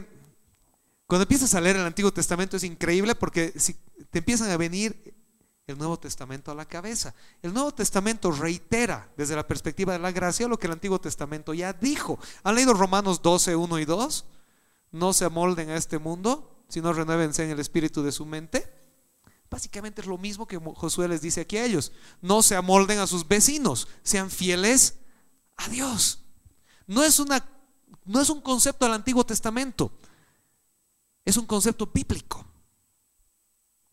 Cuando 1.07 1.23
empiezas 1.23 1.53
a 1.53 1.61
leer 1.61 1.75
el 1.75 1.85
Antiguo 1.85 2.11
Testamento 2.11 2.57
es 2.57 2.63
increíble 2.63 3.15
porque 3.15 3.53
te 4.09 4.19
empiezan 4.19 4.49
a 4.49 4.57
venir 4.57 5.13
el 5.67 5.77
Nuevo 5.77 5.97
Testamento 5.97 6.51
a 6.51 6.55
la 6.55 6.65
cabeza. 6.65 7.13
El 7.41 7.53
Nuevo 7.53 7.73
Testamento 7.73 8.31
reitera 8.31 9.09
desde 9.15 9.35
la 9.35 9.47
perspectiva 9.47 9.93
de 9.93 9.99
la 9.99 10.11
gracia 10.11 10.47
lo 10.47 10.57
que 10.57 10.67
el 10.67 10.73
Antiguo 10.73 10.99
Testamento 10.99 11.53
ya 11.53 11.73
dijo. 11.73 12.19
¿Han 12.43 12.55
leído 12.55 12.73
Romanos 12.73 13.21
12, 13.21 13.55
1 13.55 13.79
y 13.79 13.85
2? 13.85 14.25
No 14.91 15.13
se 15.13 15.25
amolden 15.25 15.69
a 15.69 15.75
este 15.75 15.99
mundo, 15.99 16.65
sino 16.67 16.93
renuévense 16.93 17.43
en 17.43 17.51
el 17.51 17.59
espíritu 17.59 18.03
de 18.03 18.11
su 18.11 18.25
mente. 18.25 18.67
Básicamente 19.49 20.01
es 20.01 20.07
lo 20.07 20.17
mismo 20.17 20.47
que 20.47 20.57
Josué 20.57 21.07
les 21.07 21.21
dice 21.21 21.41
aquí 21.41 21.57
a 21.57 21.65
ellos. 21.65 21.91
No 22.21 22.41
se 22.41 22.55
amolden 22.55 22.99
a 22.99 23.07
sus 23.07 23.27
vecinos, 23.27 23.87
sean 24.01 24.31
fieles 24.31 24.95
a 25.57 25.69
Dios. 25.69 26.19
No 26.87 27.03
es, 27.03 27.19
una, 27.19 27.45
no 28.05 28.21
es 28.21 28.29
un 28.29 28.41
concepto 28.41 28.85
del 28.85 28.93
Antiguo 28.93 29.25
Testamento, 29.25 29.91
es 31.25 31.37
un 31.37 31.45
concepto 31.45 31.87
bíblico. 31.87 32.45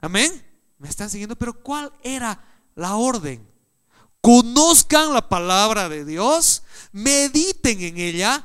Amén. 0.01 0.47
¿Me 0.79 0.89
están 0.89 1.11
siguiendo? 1.11 1.37
Pero 1.37 1.63
¿cuál 1.63 1.93
era 2.03 2.43
la 2.75 2.97
orden? 2.97 3.47
Conozcan 4.21 5.13
la 5.13 5.29
palabra 5.29 5.89
de 5.89 6.05
Dios, 6.05 6.63
mediten 6.93 7.81
en 7.81 7.99
ella 7.99 8.45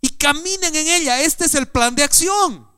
y 0.00 0.10
caminen 0.10 0.74
en 0.74 0.86
ella. 0.86 1.20
Este 1.22 1.46
es 1.46 1.54
el 1.54 1.66
plan 1.66 1.94
de 1.94 2.04
acción. 2.04 2.68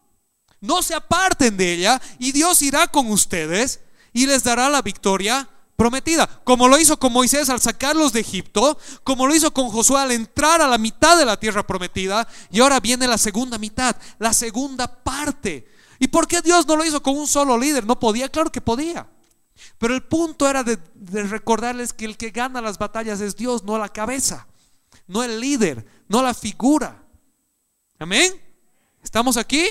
No 0.60 0.82
se 0.82 0.94
aparten 0.94 1.56
de 1.56 1.74
ella 1.74 2.00
y 2.18 2.32
Dios 2.32 2.62
irá 2.62 2.88
con 2.88 3.10
ustedes 3.10 3.80
y 4.12 4.26
les 4.26 4.42
dará 4.42 4.68
la 4.70 4.82
victoria 4.82 5.48
prometida, 5.76 6.26
como 6.42 6.68
lo 6.68 6.78
hizo 6.78 6.98
con 6.98 7.12
Moisés 7.12 7.50
al 7.50 7.60
sacarlos 7.60 8.12
de 8.12 8.20
Egipto, 8.20 8.78
como 9.04 9.26
lo 9.26 9.34
hizo 9.34 9.52
con 9.52 9.68
Josué 9.68 10.00
al 10.00 10.10
entrar 10.10 10.62
a 10.62 10.66
la 10.66 10.78
mitad 10.78 11.18
de 11.18 11.26
la 11.26 11.38
tierra 11.38 11.66
prometida, 11.66 12.26
y 12.50 12.60
ahora 12.60 12.80
viene 12.80 13.06
la 13.06 13.18
segunda 13.18 13.58
mitad, 13.58 13.94
la 14.18 14.32
segunda 14.32 15.02
parte. 15.04 15.68
¿Y 15.98 16.08
por 16.08 16.26
qué 16.26 16.42
Dios 16.42 16.66
no 16.66 16.76
lo 16.76 16.84
hizo 16.84 17.02
con 17.02 17.16
un 17.16 17.26
solo 17.26 17.58
líder? 17.58 17.86
No 17.86 18.00
podía, 18.00 18.28
claro 18.28 18.50
que 18.50 18.60
podía. 18.60 19.08
Pero 19.78 19.94
el 19.94 20.02
punto 20.02 20.48
era 20.48 20.62
de, 20.62 20.78
recordarles 21.24 21.92
que 21.92 22.04
el 22.04 22.16
que 22.16 22.30
gana 22.30 22.60
las 22.60 22.78
batallas 22.78 23.20
es 23.20 23.36
Dios, 23.36 23.64
no 23.64 23.78
la 23.78 23.88
cabeza, 23.88 24.46
no 25.06 25.22
el 25.22 25.40
líder, 25.40 25.86
no 26.08 26.22
la 26.22 26.34
figura. 26.34 27.02
Amén. 27.98 28.32
¿Estamos 29.02 29.36
aquí? 29.36 29.66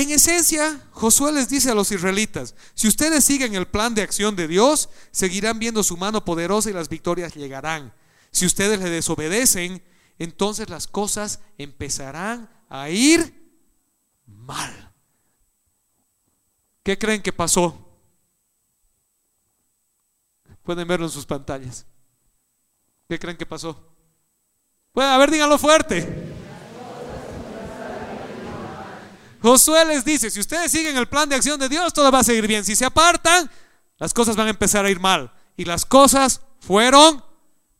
En 0.00 0.10
esencia, 0.10 0.80
Josué 0.92 1.30
les 1.30 1.50
dice 1.50 1.70
a 1.70 1.74
los 1.74 1.92
israelitas, 1.92 2.54
si 2.72 2.88
ustedes 2.88 3.22
siguen 3.22 3.54
el 3.54 3.68
plan 3.68 3.94
de 3.94 4.00
acción 4.00 4.34
de 4.34 4.48
Dios, 4.48 4.88
seguirán 5.10 5.58
viendo 5.58 5.82
su 5.82 5.98
mano 5.98 6.24
poderosa 6.24 6.70
y 6.70 6.72
las 6.72 6.88
victorias 6.88 7.34
llegarán. 7.34 7.92
Si 8.30 8.46
ustedes 8.46 8.80
le 8.80 8.88
desobedecen, 8.88 9.84
entonces 10.18 10.70
las 10.70 10.86
cosas 10.86 11.40
empezarán 11.58 12.48
a 12.70 12.88
ir 12.88 13.52
mal. 14.24 14.90
¿Qué 16.82 16.98
creen 16.98 17.20
que 17.20 17.34
pasó? 17.34 17.94
Pueden 20.62 20.88
verlo 20.88 21.04
en 21.04 21.12
sus 21.12 21.26
pantallas. 21.26 21.84
¿Qué 23.06 23.18
creen 23.18 23.36
que 23.36 23.44
pasó? 23.44 23.94
Pueden, 24.92 25.10
a 25.10 25.18
ver, 25.18 25.30
díganlo 25.30 25.58
fuerte. 25.58 26.39
Josué 29.42 29.84
les 29.86 30.04
dice, 30.04 30.30
si 30.30 30.40
ustedes 30.40 30.70
siguen 30.70 30.96
el 30.96 31.08
plan 31.08 31.28
de 31.28 31.36
acción 31.36 31.58
de 31.58 31.68
Dios, 31.68 31.92
todo 31.92 32.10
va 32.10 32.20
a 32.20 32.24
seguir 32.24 32.46
bien. 32.46 32.64
Si 32.64 32.76
se 32.76 32.84
apartan, 32.84 33.50
las 33.98 34.12
cosas 34.12 34.36
van 34.36 34.48
a 34.48 34.50
empezar 34.50 34.84
a 34.84 34.90
ir 34.90 35.00
mal. 35.00 35.32
Y 35.56 35.64
las 35.64 35.86
cosas 35.86 36.42
fueron 36.60 37.24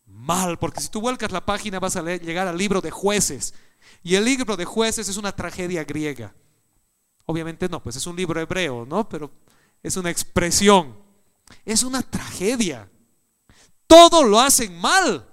mal, 0.07 0.59
porque 0.59 0.81
si 0.81 0.89
tú 0.89 1.01
vuelcas 1.01 1.33
la 1.33 1.45
página 1.45 1.79
vas 1.79 1.97
a 1.97 2.03
llegar 2.03 2.49
al 2.49 2.57
libro 2.57 2.81
de 2.81 2.91
jueces. 2.91 3.55
Y 4.03 4.15
el 4.15 4.25
libro 4.25 4.57
de 4.57 4.65
jueces 4.65 5.09
es 5.09 5.17
una 5.17 5.33
tragedia 5.33 5.85
griega. 5.85 6.35
Obviamente 7.27 7.69
no, 7.69 7.83
pues 7.83 7.97
es 7.97 8.07
un 8.07 8.17
libro 8.17 8.41
hebreo, 8.41 8.87
¿no? 8.87 9.09
Pero 9.09 9.31
es 9.83 9.97
una 9.97 10.11
expresión. 10.11 10.97
Es 11.65 11.83
una 11.83 12.03
tragedia. 12.03 12.91
Todo 13.87 14.25
lo 14.25 14.41
hacen 14.41 14.79
mal. 14.81 15.27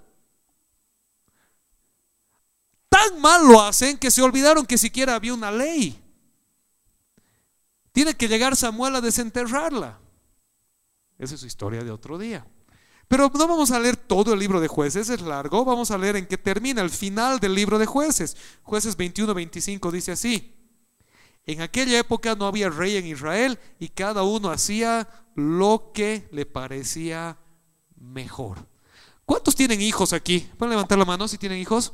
Tan 2.90 3.20
mal 3.22 3.48
lo 3.48 3.62
hacen 3.62 3.98
que 3.98 4.12
se 4.12 4.22
olvidaron 4.22 4.66
que 4.66 4.78
siquiera 4.78 5.16
había 5.16 5.34
una 5.34 5.52
ley. 5.52 6.07
Tiene 7.98 8.14
que 8.14 8.28
llegar 8.28 8.56
Samuel 8.56 8.96
a 8.96 9.02
desenterrarla. 9.02 10.00
Esa 11.18 11.34
es 11.34 11.42
su 11.42 11.48
historia 11.48 11.84
de 11.84 11.90
otro 11.90 12.20
día. 12.20 12.46
Pero 13.08 13.32
no 13.34 13.48
vamos 13.48 13.72
a 13.72 13.80
leer 13.80 13.98
todo 13.98 14.36
el 14.36 14.40
libro 14.40 14.62
de 14.62 14.68
jueces, 14.68 15.10
es 15.10 15.20
largo, 15.22 15.66
vamos 15.66 15.90
a 15.90 15.98
leer 15.98 16.16
en 16.16 16.28
qué 16.28 16.38
termina 16.38 16.84
el 16.84 16.92
final 16.92 17.40
del 17.40 17.56
libro 17.56 17.80
de 17.80 17.88
jueces. 17.88 18.38
Jueces 18.62 18.96
21-25 19.00 19.90
dice 19.90 20.12
así, 20.12 20.56
en 21.48 21.62
aquella 21.62 21.98
época 21.98 22.36
no 22.36 22.46
había 22.46 22.70
rey 22.70 22.98
en 22.98 23.08
Israel 23.08 23.58
y 23.80 23.88
cada 23.88 24.22
uno 24.22 24.52
hacía 24.52 25.10
lo 25.34 25.90
que 25.92 26.30
le 26.32 26.46
parecía 26.46 27.40
mejor. 27.96 28.68
¿Cuántos 29.26 29.56
tienen 29.56 29.82
hijos 29.82 30.14
aquí? 30.14 30.48
Pueden 30.56 30.70
levantar 30.70 31.00
la 31.00 31.06
mano 31.06 31.28
si 31.28 31.40
tienen 31.40 31.58
hijos. 31.58 31.94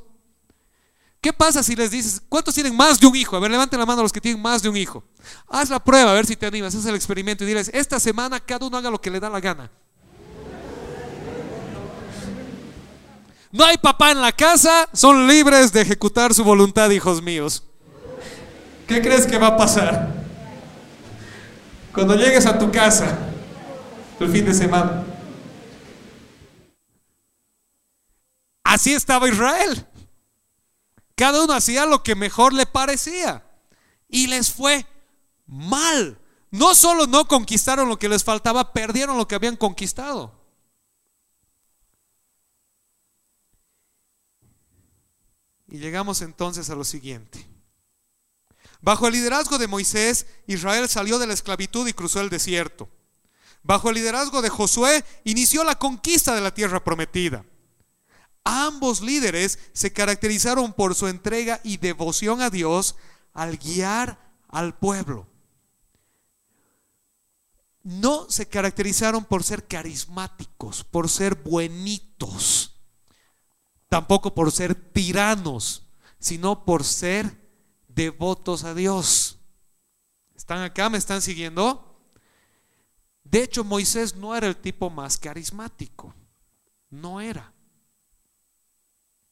¿Qué 1.23 1.31
pasa 1.31 1.63
si 1.63 1.73
les 1.73 1.89
dices, 1.89 2.21
¿cuántos 2.27 2.53
tienen 2.53 2.75
más 2.75 2.99
de 2.99 3.07
un 3.07 3.15
hijo? 3.15 3.37
A 3.37 3.39
ver, 3.39 3.49
levanten 3.49 3.79
la 3.79 3.85
mano 3.85 4.01
los 4.01 4.11
que 4.11 4.19
tienen 4.19 4.41
más 4.41 4.61
de 4.61 4.67
un 4.67 4.75
hijo. 4.75 5.05
Haz 5.47 5.69
la 5.69 5.81
prueba, 5.81 6.11
a 6.11 6.13
ver 6.13 6.25
si 6.25 6.35
te 6.35 6.45
animas, 6.45 6.75
haz 6.75 6.85
el 6.85 6.95
experimento 6.95 7.45
y 7.45 7.47
diles, 7.47 7.71
esta 7.73 7.97
semana 7.97 8.41
cada 8.41 8.65
uno 8.65 8.75
haga 8.75 8.91
lo 8.91 8.99
que 8.99 9.09
le 9.09 9.21
da 9.21 9.29
la 9.29 9.39
gana. 9.39 9.71
No 13.53 13.63
hay 13.63 13.77
papá 13.77 14.11
en 14.11 14.19
la 14.19 14.33
casa, 14.33 14.89
son 14.91 15.25
libres 15.25 15.71
de 15.71 15.79
ejecutar 15.79 16.33
su 16.33 16.43
voluntad, 16.43 16.89
hijos 16.89 17.21
míos. 17.21 17.63
¿Qué 18.85 19.01
crees 19.01 19.25
que 19.25 19.37
va 19.37 19.47
a 19.47 19.55
pasar? 19.55 20.13
Cuando 21.93 22.15
llegues 22.15 22.45
a 22.45 22.59
tu 22.59 22.69
casa 22.69 23.17
el 24.19 24.29
fin 24.29 24.43
de 24.43 24.53
semana. 24.53 25.05
Así 28.65 28.91
estaba 28.91 29.29
Israel. 29.29 29.87
Cada 31.15 31.43
uno 31.43 31.53
hacía 31.53 31.85
lo 31.85 32.03
que 32.03 32.15
mejor 32.15 32.53
le 32.53 32.65
parecía. 32.65 33.45
Y 34.09 34.27
les 34.27 34.51
fue 34.51 34.85
mal. 35.45 36.19
No 36.51 36.75
solo 36.75 37.07
no 37.07 37.27
conquistaron 37.27 37.89
lo 37.89 37.97
que 37.97 38.09
les 38.09 38.23
faltaba, 38.23 38.73
perdieron 38.73 39.17
lo 39.17 39.27
que 39.27 39.35
habían 39.35 39.57
conquistado. 39.57 40.39
Y 45.67 45.79
llegamos 45.79 46.21
entonces 46.21 46.69
a 46.69 46.75
lo 46.75 46.83
siguiente. 46.83 47.47
Bajo 48.81 49.07
el 49.07 49.13
liderazgo 49.13 49.57
de 49.57 49.67
Moisés, 49.67 50.27
Israel 50.45 50.87
salió 50.89 51.17
de 51.17 51.25
la 51.25 51.33
esclavitud 51.33 51.87
y 51.87 51.93
cruzó 51.93 52.21
el 52.21 52.29
desierto. 52.29 52.89
Bajo 53.63 53.89
el 53.89 53.95
liderazgo 53.95 54.41
de 54.41 54.49
Josué, 54.49 55.03
inició 55.23 55.63
la 55.63 55.79
conquista 55.79 56.35
de 56.35 56.41
la 56.41 56.53
tierra 56.53 56.83
prometida. 56.83 57.45
Ambos 58.43 59.01
líderes 59.01 59.59
se 59.73 59.93
caracterizaron 59.93 60.73
por 60.73 60.95
su 60.95 61.07
entrega 61.07 61.61
y 61.63 61.77
devoción 61.77 62.41
a 62.41 62.49
Dios 62.49 62.95
al 63.33 63.57
guiar 63.57 64.19
al 64.47 64.77
pueblo. 64.77 65.27
No 67.83 68.29
se 68.29 68.47
caracterizaron 68.47 69.25
por 69.25 69.43
ser 69.43 69.67
carismáticos, 69.67 70.83
por 70.83 71.09
ser 71.09 71.35
buenitos 71.35 72.73
tampoco 73.93 74.33
por 74.33 74.51
ser 74.51 74.73
tiranos, 74.73 75.85
sino 76.17 76.65
por 76.65 76.83
ser 76.83 77.47
devotos 77.89 78.63
a 78.63 78.73
Dios. 78.73 79.37
¿Están 80.35 80.63
acá? 80.63 80.89
¿Me 80.89 80.97
están 80.97 81.21
siguiendo? 81.21 81.95
De 83.23 83.43
hecho, 83.43 83.63
Moisés 83.63 84.15
no 84.15 84.35
era 84.35 84.47
el 84.47 84.57
tipo 84.57 84.89
más 84.89 85.19
carismático. 85.19 86.15
No 86.89 87.21
era. 87.21 87.52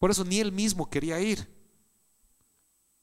Por 0.02 0.12
eso 0.12 0.26
ni 0.26 0.42
él 0.42 0.52
mismo 0.52 0.90
quería 0.90 1.22
ir. 1.22 1.50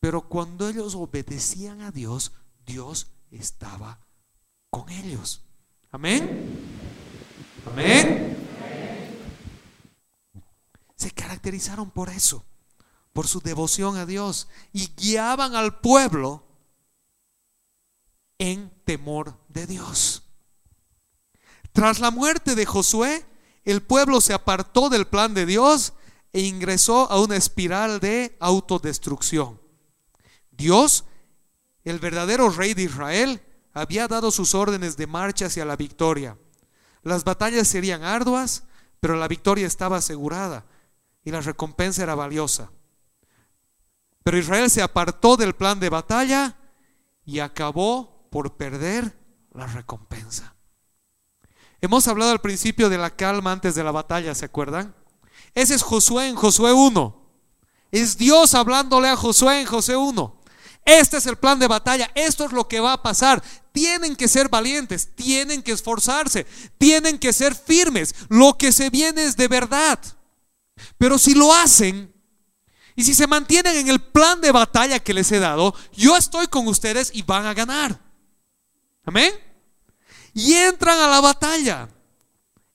Pero 0.01 0.29
cuando 0.29 0.69
ellos 0.69 0.95
obedecían 0.95 1.81
a 1.81 1.91
Dios, 1.91 2.33
Dios 2.67 3.13
estaba 3.31 4.07
con 4.69 4.91
ellos. 4.91 5.41
Amén. 5.91 6.59
Amén 7.65 8.29
se 10.99 11.13
caracterizaron 11.13 11.91
por 11.91 12.11
eso, 12.11 12.45
por 13.13 13.29
su 13.29 13.41
devoción 13.41 13.97
a 13.97 14.05
Dios 14.05 14.49
y 14.73 14.89
guiaban 14.97 15.55
al 15.55 15.79
pueblo 15.81 16.45
en 18.39 18.71
temor 18.85 19.39
de 19.49 19.69
Dios. 19.69 20.25
Tras 21.73 22.01
la 22.01 22.11
muerte 22.11 22.57
de 22.57 22.67
Josué, 22.67 23.25
el 23.65 23.81
pueblo 23.81 24.21
se 24.21 24.35
apartó 24.35 24.89
del 24.89 25.07
plan 25.07 25.35
de 25.35 25.47
Dios 25.47 25.93
e 26.33 26.41
ingresó 26.41 27.11
a 27.11 27.21
una 27.21 27.37
espiral 27.37 28.01
de 28.01 28.37
autodestrucción. 28.41 29.61
Dios, 30.51 31.05
el 31.85 31.99
verdadero 31.99 32.51
rey 32.51 32.75
de 32.75 32.83
Israel, 32.83 33.43
había 33.73 34.09
dado 34.09 34.31
sus 34.31 34.55
órdenes 34.55 34.97
de 34.97 35.07
marcha 35.07 35.47
hacia 35.47 35.65
la 35.65 35.77
victoria. 35.77 36.37
Las 37.03 37.25
batallas 37.25 37.69
serían 37.69 38.03
arduas, 38.03 38.65
pero 39.01 39.17
la 39.17 39.29
victoria 39.29 39.67
estaba 39.67 39.99
asegurada 39.99 40.67
y 41.25 41.31
la 41.31 41.41
recompensa 41.41 42.03
era 42.03 42.15
valiosa. 42.15 42.71
Pero 44.25 44.37
Israel 44.37 44.71
se 44.71 44.83
apartó 44.83 45.37
del 45.37 45.55
plan 45.55 45.81
de 45.81 45.89
batalla 45.89 46.57
y 47.25 47.39
acabó 47.39 48.29
por 48.31 48.57
perder 48.57 49.17
la 49.53 49.67
recompensa. 49.67 50.55
Hemos 51.81 52.09
hablado 52.09 52.33
al 52.33 52.41
principio 52.41 52.89
de 52.89 52.99
la 52.99 53.11
calma 53.11 53.53
antes 53.53 53.75
de 53.75 53.85
la 53.85 53.93
batalla, 53.93 54.35
¿se 54.35 54.45
acuerdan? 54.45 54.95
Ese 55.55 55.75
es 55.75 55.83
Josué 55.83 56.29
en 56.29 56.37
Josué 56.37 56.73
1. 56.73 57.19
Es 57.91 58.19
Dios 58.19 58.55
hablándole 58.55 59.09
a 59.09 59.17
Josué 59.17 59.61
en 59.61 59.67
Josué 59.67 59.97
1. 59.97 60.39
Este 60.85 61.19
es 61.19 61.27
el 61.27 61.37
plan 61.37 61.59
de 61.59 61.67
batalla, 61.67 62.11
esto 62.15 62.47
es 62.47 62.53
lo 62.53 62.67
que 62.67 62.81
va 62.81 62.95
a 62.95 63.03
pasar. 63.03 63.43
Tienen 63.73 64.17
que 64.17 64.27
ser 64.27 64.49
valientes, 64.49 65.15
tienen 65.15 65.63
que 65.63 65.73
esforzarse, 65.73 66.47
tienen 66.79 67.19
que 67.19 67.33
ser 67.33 67.55
firmes. 67.55 68.15
Lo 68.29 68.57
que 68.57 68.73
se 68.73 68.89
viene 68.89 69.25
es 69.25 69.37
de 69.37 69.49
verdad. 69.49 69.99
Pero 70.97 71.19
si 71.19 71.35
lo 71.35 71.55
hacen 71.55 72.13
y 72.97 73.05
si 73.05 73.15
se 73.15 73.27
mantienen 73.27 73.77
en 73.77 73.89
el 73.89 74.01
plan 74.01 74.41
de 74.41 74.51
batalla 74.51 74.99
que 74.99 75.13
les 75.13 75.31
he 75.31 75.39
dado, 75.39 75.75
yo 75.93 76.17
estoy 76.17 76.47
con 76.47 76.67
ustedes 76.69 77.11
y 77.13 77.23
van 77.23 77.45
a 77.45 77.55
ganar. 77.55 78.01
Amén. 79.05 79.33
Y 80.33 80.55
entran 80.55 80.99
a 81.01 81.09
la 81.09 81.21
batalla. 81.21 81.89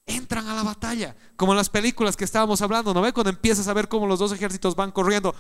Entran 0.06 0.48
a 0.48 0.56
la 0.56 0.64
batalla. 0.64 1.16
Como 1.36 1.54
en 1.54 1.58
las 1.58 1.70
películas 1.70 2.18
que 2.18 2.26
estábamos 2.26 2.62
hablando, 2.62 2.94
¿no 2.94 3.02
ve? 3.02 3.14
Cuando 3.14 3.30
empiezas 3.30 3.68
a 3.68 3.74
ver 3.74 3.88
cómo 3.88 4.08
los 4.08 4.20
dos 4.20 4.32
ejércitos 4.32 4.76
van 4.76 4.92
corriendo. 4.92 5.34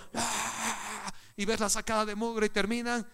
Y 1.35 1.45
ves 1.45 1.59
la 1.59 1.69
sacada 1.69 2.05
de 2.05 2.15
mugre 2.15 2.45
y 2.45 2.49
terminan. 2.49 3.05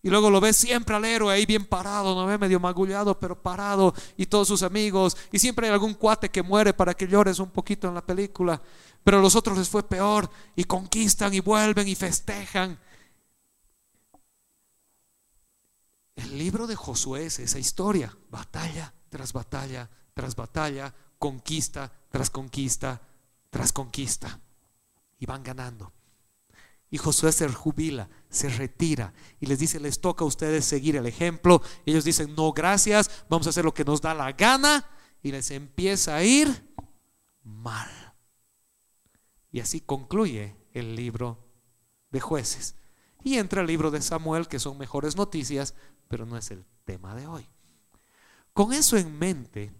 Y 0.00 0.10
luego 0.10 0.30
lo 0.30 0.40
ves 0.40 0.56
siempre 0.56 0.94
al 0.94 1.04
héroe 1.04 1.34
ahí 1.34 1.44
bien 1.44 1.66
parado, 1.66 2.14
¿no 2.14 2.24
ve? 2.24 2.38
Medio 2.38 2.60
magullado, 2.60 3.18
pero 3.18 3.42
parado. 3.42 3.92
Y 4.16 4.26
todos 4.26 4.48
sus 4.48 4.62
amigos. 4.62 5.16
Y 5.32 5.38
siempre 5.40 5.66
hay 5.66 5.72
algún 5.72 5.94
cuate 5.94 6.30
que 6.30 6.42
muere 6.42 6.72
para 6.72 6.94
que 6.94 7.08
llores 7.08 7.40
un 7.40 7.50
poquito 7.50 7.88
en 7.88 7.94
la 7.94 8.06
película. 8.06 8.62
Pero 9.02 9.18
a 9.18 9.20
los 9.20 9.34
otros 9.34 9.58
les 9.58 9.68
fue 9.68 9.82
peor. 9.82 10.30
Y 10.54 10.64
conquistan 10.64 11.34
y 11.34 11.40
vuelven 11.40 11.88
y 11.88 11.96
festejan. 11.96 12.78
El 16.14 16.38
libro 16.38 16.66
de 16.66 16.76
Josué 16.76 17.26
es 17.26 17.40
esa 17.40 17.58
historia. 17.58 18.16
Batalla 18.30 18.94
tras 19.08 19.32
batalla 19.32 19.90
tras 20.18 20.34
batalla, 20.34 20.92
conquista 21.16 21.92
tras 22.10 22.28
conquista 22.28 23.00
tras 23.50 23.72
conquista. 23.72 24.40
Y 25.20 25.26
van 25.26 25.44
ganando. 25.44 25.92
Y 26.90 26.98
Josué 26.98 27.30
se 27.30 27.48
jubila, 27.48 28.08
se 28.28 28.48
retira 28.48 29.12
y 29.38 29.46
les 29.46 29.60
dice, 29.60 29.78
les 29.78 30.00
toca 30.00 30.24
a 30.24 30.26
ustedes 30.26 30.64
seguir 30.64 30.96
el 30.96 31.06
ejemplo. 31.06 31.62
Ellos 31.86 32.02
dicen, 32.02 32.34
no, 32.34 32.52
gracias, 32.52 33.24
vamos 33.28 33.46
a 33.46 33.50
hacer 33.50 33.64
lo 33.64 33.74
que 33.74 33.84
nos 33.84 34.00
da 34.00 34.12
la 34.12 34.32
gana. 34.32 34.90
Y 35.22 35.30
les 35.30 35.52
empieza 35.52 36.16
a 36.16 36.24
ir 36.24 36.74
mal. 37.44 37.88
Y 39.52 39.60
así 39.60 39.80
concluye 39.80 40.56
el 40.72 40.96
libro 40.96 41.48
de 42.10 42.18
jueces. 42.20 42.74
Y 43.22 43.36
entra 43.36 43.60
el 43.60 43.68
libro 43.68 43.92
de 43.92 44.02
Samuel, 44.02 44.48
que 44.48 44.58
son 44.58 44.78
mejores 44.78 45.14
noticias, 45.14 45.74
pero 46.08 46.26
no 46.26 46.36
es 46.36 46.50
el 46.50 46.64
tema 46.84 47.14
de 47.14 47.28
hoy. 47.28 47.48
Con 48.52 48.72
eso 48.72 48.96
en 48.96 49.16
mente, 49.16 49.72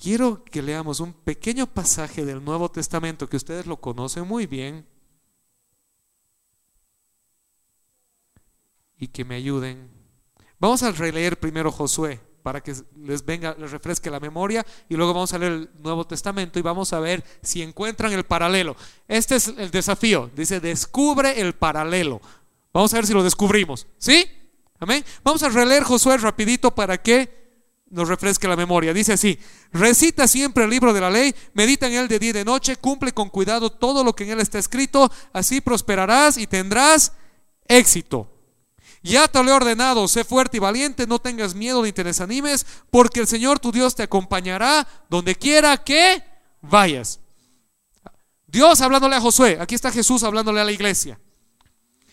quiero 0.00 0.42
que 0.44 0.62
leamos 0.62 1.00
un 1.00 1.12
pequeño 1.12 1.66
pasaje 1.66 2.24
del 2.24 2.42
Nuevo 2.42 2.70
Testamento 2.70 3.28
que 3.28 3.36
ustedes 3.36 3.66
lo 3.66 3.76
conocen 3.76 4.26
muy 4.26 4.46
bien 4.46 4.86
y 8.96 9.08
que 9.08 9.26
me 9.26 9.34
ayuden. 9.34 9.90
Vamos 10.58 10.82
a 10.82 10.90
releer 10.90 11.38
primero 11.38 11.70
Josué 11.70 12.18
para 12.42 12.62
que 12.62 12.74
les 12.96 13.24
venga, 13.24 13.54
les 13.58 13.70
refresque 13.70 14.10
la 14.10 14.20
memoria 14.20 14.64
y 14.88 14.96
luego 14.96 15.12
vamos 15.12 15.34
a 15.34 15.38
leer 15.38 15.52
el 15.52 15.70
Nuevo 15.82 16.06
Testamento 16.06 16.58
y 16.58 16.62
vamos 16.62 16.94
a 16.94 17.00
ver 17.00 17.22
si 17.42 17.60
encuentran 17.60 18.12
el 18.12 18.24
paralelo. 18.24 18.76
Este 19.06 19.36
es 19.36 19.48
el 19.48 19.70
desafío, 19.70 20.30
dice, 20.34 20.60
descubre 20.60 21.38
el 21.42 21.54
paralelo. 21.54 22.22
Vamos 22.72 22.94
a 22.94 22.96
ver 22.96 23.06
si 23.06 23.12
lo 23.12 23.22
descubrimos, 23.22 23.86
¿sí? 23.98 24.26
Amén. 24.78 25.04
Vamos 25.22 25.42
a 25.42 25.50
releer 25.50 25.82
Josué 25.82 26.16
rapidito 26.16 26.74
para 26.74 26.96
que 27.02 27.39
nos 27.90 28.08
refresque 28.08 28.48
la 28.48 28.56
memoria. 28.56 28.94
Dice 28.94 29.12
así, 29.12 29.38
recita 29.72 30.26
siempre 30.26 30.64
el 30.64 30.70
libro 30.70 30.92
de 30.92 31.00
la 31.00 31.10
ley, 31.10 31.34
medita 31.52 31.86
en 31.86 31.94
él 31.94 32.08
de 32.08 32.18
día 32.18 32.30
y 32.30 32.32
de 32.32 32.44
noche, 32.44 32.76
cumple 32.76 33.12
con 33.12 33.28
cuidado 33.28 33.70
todo 33.70 34.02
lo 34.02 34.14
que 34.14 34.24
en 34.24 34.30
él 34.30 34.40
está 34.40 34.58
escrito, 34.58 35.10
así 35.32 35.60
prosperarás 35.60 36.38
y 36.38 36.46
tendrás 36.46 37.12
éxito. 37.66 38.28
Ya 39.02 39.28
te 39.28 39.42
lo 39.42 39.50
he 39.50 39.54
ordenado, 39.54 40.06
sé 40.08 40.24
fuerte 40.24 40.58
y 40.58 40.60
valiente, 40.60 41.06
no 41.06 41.18
tengas 41.18 41.54
miedo 41.54 41.82
ni 41.82 41.92
te 41.92 42.04
desanimes, 42.04 42.66
porque 42.90 43.20
el 43.20 43.26
Señor 43.26 43.58
tu 43.58 43.72
Dios 43.72 43.94
te 43.94 44.02
acompañará 44.02 44.86
donde 45.08 45.34
quiera 45.34 45.76
que 45.78 46.22
vayas. 46.60 47.20
Dios 48.46 48.80
hablándole 48.80 49.16
a 49.16 49.20
Josué, 49.20 49.58
aquí 49.60 49.74
está 49.74 49.90
Jesús 49.90 50.22
hablándole 50.22 50.60
a 50.60 50.64
la 50.64 50.72
iglesia. 50.72 51.18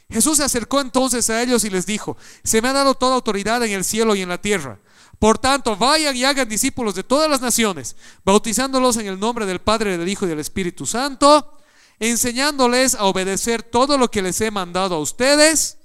Jesús 0.10 0.38
se 0.38 0.44
acercó 0.44 0.80
entonces 0.80 1.30
a 1.30 1.42
ellos 1.42 1.66
y 1.66 1.70
les 1.70 1.86
dijo, 1.86 2.16
se 2.44 2.62
me 2.62 2.70
ha 2.70 2.74
dado 2.74 2.94
toda 2.94 3.16
autoridad 3.16 3.62
en 3.64 3.74
el 3.74 3.84
cielo 3.84 4.16
y 4.16 4.22
en 4.22 4.30
la 4.30 4.42
tierra. 4.42 4.80
Por 5.20 5.40
tanto, 5.40 5.76
vayan 5.76 6.16
y 6.16 6.24
hagan 6.24 6.48
discípulos 6.48 6.94
de 6.94 7.04
todas 7.04 7.30
las 7.30 7.42
naciones, 7.42 7.96
bautizándolos 8.24 8.98
en 8.98 9.08
el 9.08 9.20
nombre 9.20 9.46
del 9.46 9.60
Padre, 9.60 9.98
del 9.98 10.08
Hijo 10.08 10.26
y 10.26 10.30
del 10.30 10.40
Espíritu 10.40 10.86
Santo, 10.86 11.58
enseñándoles 12.00 12.94
a 12.94 13.06
obedecer 13.06 13.64
todo 13.64 13.98
lo 13.98 14.12
que 14.12 14.22
les 14.22 14.40
he 14.42 14.52
mandado 14.52 14.96
a 14.96 15.00
ustedes, 15.00 15.80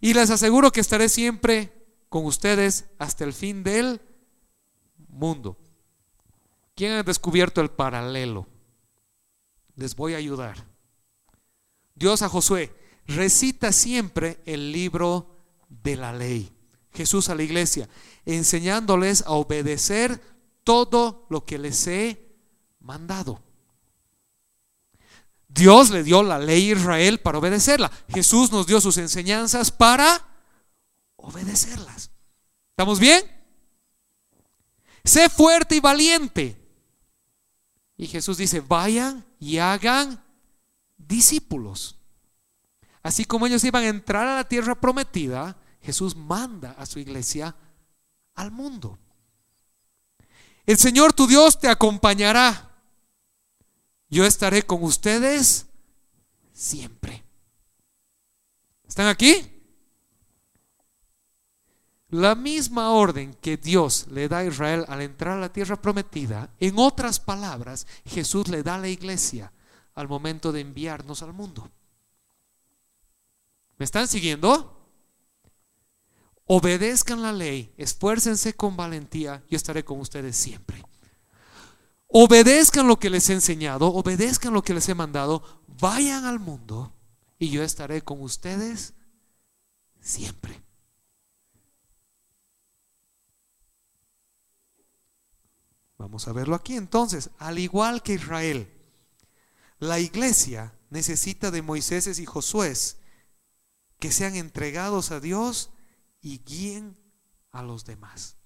y 0.00 0.14
les 0.14 0.30
aseguro 0.30 0.72
que 0.72 0.80
estaré 0.80 1.08
siempre 1.08 1.72
con 2.08 2.24
ustedes 2.24 2.86
hasta 2.98 3.24
el 3.24 3.34
fin 3.34 3.62
del 3.62 4.00
mundo. 5.08 5.58
¿Quién 6.74 6.92
ha 6.92 7.02
descubierto 7.02 7.60
el 7.60 7.70
paralelo? 7.70 8.46
Les 9.74 9.94
voy 9.94 10.14
a 10.14 10.18
ayudar. 10.18 10.64
Dios 11.94 12.22
a 12.22 12.28
Josué, 12.28 12.72
recita 13.06 13.72
siempre 13.72 14.40
el 14.46 14.72
libro 14.72 15.36
de 15.68 15.96
la 15.96 16.12
ley. 16.12 16.57
Jesús 16.98 17.28
a 17.28 17.36
la 17.36 17.44
iglesia, 17.44 17.88
enseñándoles 18.26 19.22
a 19.22 19.30
obedecer 19.30 20.20
todo 20.64 21.26
lo 21.30 21.44
que 21.44 21.56
les 21.56 21.86
he 21.86 22.34
mandado. 22.80 23.40
Dios 25.46 25.90
le 25.90 26.02
dio 26.02 26.24
la 26.24 26.40
ley 26.40 26.70
a 26.70 26.72
Israel 26.74 27.20
para 27.20 27.38
obedecerla. 27.38 27.88
Jesús 28.08 28.50
nos 28.50 28.66
dio 28.66 28.80
sus 28.80 28.98
enseñanzas 28.98 29.70
para 29.70 30.26
obedecerlas. 31.14 32.10
¿Estamos 32.70 32.98
bien? 32.98 33.22
Sé 35.04 35.28
fuerte 35.28 35.76
y 35.76 35.80
valiente. 35.80 36.60
Y 37.96 38.08
Jesús 38.08 38.38
dice, 38.38 38.60
vayan 38.60 39.24
y 39.38 39.58
hagan 39.58 40.20
discípulos. 40.96 41.96
Así 43.04 43.24
como 43.24 43.46
ellos 43.46 43.62
iban 43.62 43.84
a 43.84 43.88
entrar 43.88 44.26
a 44.26 44.34
la 44.34 44.48
tierra 44.48 44.74
prometida, 44.74 45.56
Jesús 45.82 46.16
manda 46.16 46.72
a 46.72 46.86
su 46.86 46.98
iglesia 46.98 47.54
al 48.34 48.50
mundo. 48.50 48.98
El 50.66 50.76
Señor 50.76 51.12
tu 51.12 51.26
Dios 51.26 51.58
te 51.58 51.68
acompañará. 51.68 52.76
Yo 54.10 54.24
estaré 54.24 54.62
con 54.62 54.82
ustedes 54.82 55.66
siempre. 56.52 57.24
¿Están 58.86 59.06
aquí? 59.06 59.54
La 62.10 62.34
misma 62.34 62.90
orden 62.90 63.34
que 63.34 63.58
Dios 63.58 64.06
le 64.08 64.28
da 64.28 64.38
a 64.38 64.44
Israel 64.44 64.84
al 64.88 65.02
entrar 65.02 65.36
a 65.36 65.40
la 65.40 65.52
tierra 65.52 65.80
prometida, 65.80 66.50
en 66.58 66.78
otras 66.78 67.20
palabras, 67.20 67.86
Jesús 68.06 68.48
le 68.48 68.62
da 68.62 68.76
a 68.76 68.78
la 68.78 68.88
iglesia 68.88 69.52
al 69.94 70.08
momento 70.08 70.52
de 70.52 70.60
enviarnos 70.60 71.22
al 71.22 71.34
mundo. 71.34 71.70
¿Me 73.76 73.84
están 73.84 74.08
siguiendo? 74.08 74.77
Obedezcan 76.50 77.20
la 77.20 77.30
ley, 77.30 77.74
esfuércense 77.76 78.54
con 78.54 78.74
valentía, 78.74 79.44
yo 79.50 79.56
estaré 79.56 79.84
con 79.84 80.00
ustedes 80.00 80.34
siempre. 80.34 80.82
Obedezcan 82.06 82.88
lo 82.88 82.98
que 82.98 83.10
les 83.10 83.28
he 83.28 83.34
enseñado, 83.34 83.88
obedezcan 83.88 84.54
lo 84.54 84.62
que 84.62 84.72
les 84.72 84.88
he 84.88 84.94
mandado, 84.94 85.42
vayan 85.78 86.24
al 86.24 86.40
mundo 86.40 86.94
y 87.38 87.50
yo 87.50 87.62
estaré 87.62 88.00
con 88.02 88.22
ustedes 88.22 88.94
siempre. 90.00 90.62
Vamos 95.98 96.28
a 96.28 96.32
verlo 96.32 96.54
aquí 96.54 96.76
entonces. 96.76 97.28
Al 97.38 97.58
igual 97.58 98.02
que 98.02 98.14
Israel, 98.14 98.72
la 99.80 100.00
iglesia 100.00 100.72
necesita 100.88 101.50
de 101.50 101.60
Moisés 101.60 102.18
y 102.18 102.24
Josué 102.24 102.72
que 103.98 104.12
sean 104.12 104.34
entregados 104.34 105.10
a 105.10 105.20
Dios 105.20 105.72
y 106.20 106.38
guíen 106.38 106.96
a 107.52 107.62
los 107.62 107.84
demás. 107.84 108.36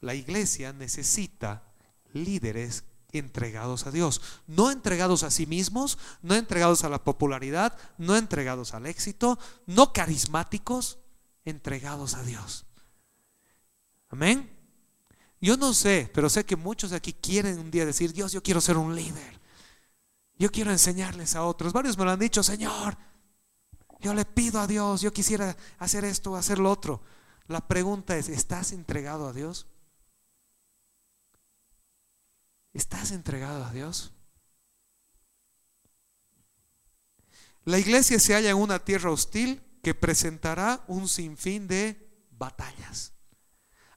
La 0.00 0.14
iglesia 0.14 0.72
necesita 0.72 1.72
líderes 2.12 2.84
entregados 3.12 3.86
a 3.86 3.90
Dios, 3.90 4.20
no 4.46 4.70
entregados 4.70 5.22
a 5.22 5.30
sí 5.30 5.46
mismos, 5.46 5.98
no 6.22 6.34
entregados 6.34 6.84
a 6.84 6.88
la 6.88 7.02
popularidad, 7.02 7.76
no 7.98 8.16
entregados 8.16 8.74
al 8.74 8.86
éxito, 8.86 9.38
no 9.66 9.92
carismáticos, 9.92 10.98
entregados 11.44 12.14
a 12.14 12.22
Dios. 12.22 12.66
Amén. 14.08 14.50
Yo 15.40 15.56
no 15.56 15.74
sé, 15.74 16.10
pero 16.12 16.28
sé 16.28 16.44
que 16.44 16.56
muchos 16.56 16.90
de 16.90 16.96
aquí 16.96 17.12
quieren 17.12 17.58
un 17.58 17.70
día 17.70 17.86
decir, 17.86 18.12
Dios, 18.12 18.32
yo 18.32 18.42
quiero 18.42 18.60
ser 18.60 18.76
un 18.76 18.94
líder. 18.94 19.40
Yo 20.38 20.50
quiero 20.50 20.70
enseñarles 20.70 21.34
a 21.34 21.44
otros. 21.44 21.72
Varios 21.72 21.96
me 21.96 22.04
lo 22.04 22.10
han 22.10 22.18
dicho, 22.18 22.42
Señor, 22.42 22.96
yo 24.06 24.14
le 24.14 24.24
pido 24.24 24.60
a 24.60 24.68
Dios, 24.68 25.00
yo 25.00 25.12
quisiera 25.12 25.56
hacer 25.80 26.04
esto, 26.04 26.36
hacer 26.36 26.60
lo 26.60 26.70
otro. 26.70 27.00
La 27.48 27.66
pregunta 27.66 28.16
es, 28.16 28.28
¿estás 28.28 28.70
entregado 28.70 29.26
a 29.26 29.32
Dios? 29.32 29.66
¿Estás 32.72 33.10
entregado 33.10 33.64
a 33.64 33.72
Dios? 33.72 34.12
La 37.64 37.80
iglesia 37.80 38.20
se 38.20 38.34
halla 38.34 38.50
en 38.50 38.58
una 38.58 38.78
tierra 38.78 39.10
hostil 39.10 39.60
que 39.82 39.92
presentará 39.92 40.84
un 40.86 41.08
sinfín 41.08 41.66
de 41.66 42.08
batallas. 42.30 43.12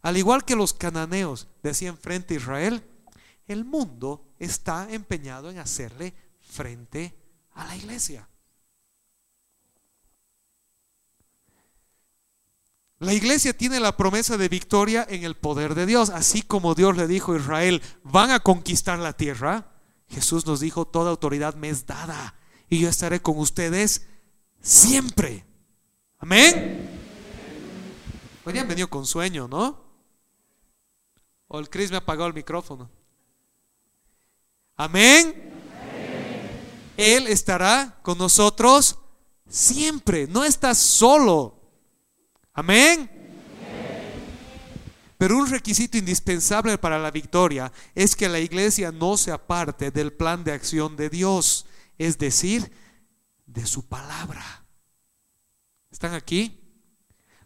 Al 0.02 0.18
igual 0.18 0.44
que 0.44 0.56
los 0.56 0.74
cananeos 0.74 1.48
decían 1.62 2.00
frente 2.00 2.34
a 2.34 2.38
Israel, 2.38 2.84
el 3.46 3.64
mundo 3.64 4.34
está 4.40 4.92
empeñado 4.92 5.52
en 5.52 5.60
hacerle 5.60 6.16
frente 6.42 7.16
a 7.52 7.66
la 7.66 7.76
iglesia. 7.76 8.29
La 13.00 13.14
iglesia 13.14 13.54
tiene 13.54 13.80
la 13.80 13.96
promesa 13.96 14.38
de 14.38 14.50
victoria 14.50 15.08
en 15.10 15.24
el 15.24 15.36
poder 15.36 15.74
de 15.74 15.86
Dios, 15.86 16.10
así 16.10 16.42
como 16.42 16.76
Dios 16.76 16.98
le 16.98 17.08
dijo 17.08 17.32
a 17.32 17.38
Israel, 17.38 17.82
van 18.04 18.30
a 18.30 18.42
conquistar 18.42 19.00
la 19.00 19.14
tierra. 19.14 19.72
Jesús 20.10 20.46
nos 20.46 20.60
dijo, 20.60 20.86
toda 20.86 21.10
autoridad 21.10 21.56
me 21.56 21.70
es 21.70 21.86
dada 21.86 22.36
y 22.68 22.80
yo 22.80 22.90
estaré 22.90 23.22
con 23.22 23.38
ustedes 23.38 24.06
siempre. 24.62 25.46
Amén. 26.18 26.90
Hoy 28.44 28.58
han 28.58 28.68
venido 28.68 28.90
con 28.90 29.06
sueño, 29.06 29.48
¿no? 29.48 29.82
O 31.48 31.60
el 31.60 31.70
Cris 31.70 31.92
me 31.92 31.96
ha 31.96 32.00
apagado 32.00 32.28
el 32.28 32.34
micrófono. 32.34 32.90
Amén. 34.76 35.54
Él 36.98 37.28
estará 37.28 37.98
con 38.02 38.18
nosotros 38.18 38.98
siempre. 39.48 40.28
No 40.28 40.44
estás 40.44 40.78
solo. 40.78 41.59
Amén. 42.60 43.10
Pero 45.18 45.38
un 45.38 45.50
requisito 45.50 45.98
indispensable 45.98 46.78
para 46.78 47.00
la 47.00 47.10
victoria 47.10 47.72
es 47.96 48.18
que 48.18 48.28
la 48.28 48.40
iglesia 48.40 48.92
no 48.92 49.16
se 49.16 49.32
aparte 49.32 49.92
del 49.92 50.12
plan 50.12 50.44
de 50.44 50.52
acción 50.52 50.98
de 50.98 51.10
Dios, 51.10 51.68
es 51.98 52.18
decir, 52.18 52.70
de 53.46 53.66
su 53.66 53.88
palabra. 53.88 54.66
¿Están 55.90 56.14
aquí? 56.14 56.60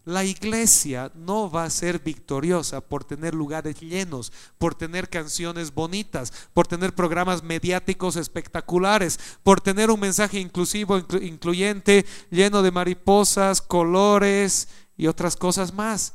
La 0.04 0.24
iglesia 0.24 1.12
no 1.14 1.48
va 1.48 1.64
a 1.64 1.70
ser 1.70 2.00
victoriosa 2.00 2.80
por 2.82 3.04
tener 3.04 3.34
lugares 3.34 3.80
llenos, 3.80 4.32
por 4.58 4.74
tener 4.74 5.08
canciones 5.08 5.72
bonitas, 5.72 6.32
por 6.52 6.66
tener 6.66 6.94
programas 6.94 7.42
mediáticos 7.42 8.16
espectaculares, 8.16 9.18
por 9.44 9.60
tener 9.60 9.90
un 9.90 10.00
mensaje 10.00 10.40
inclusivo, 10.40 10.98
incluyente, 11.22 12.04
lleno 12.30 12.62
de 12.62 12.72
mariposas, 12.72 13.62
colores 13.62 14.68
y 14.96 15.06
otras 15.06 15.36
cosas 15.36 15.72
más. 15.72 16.14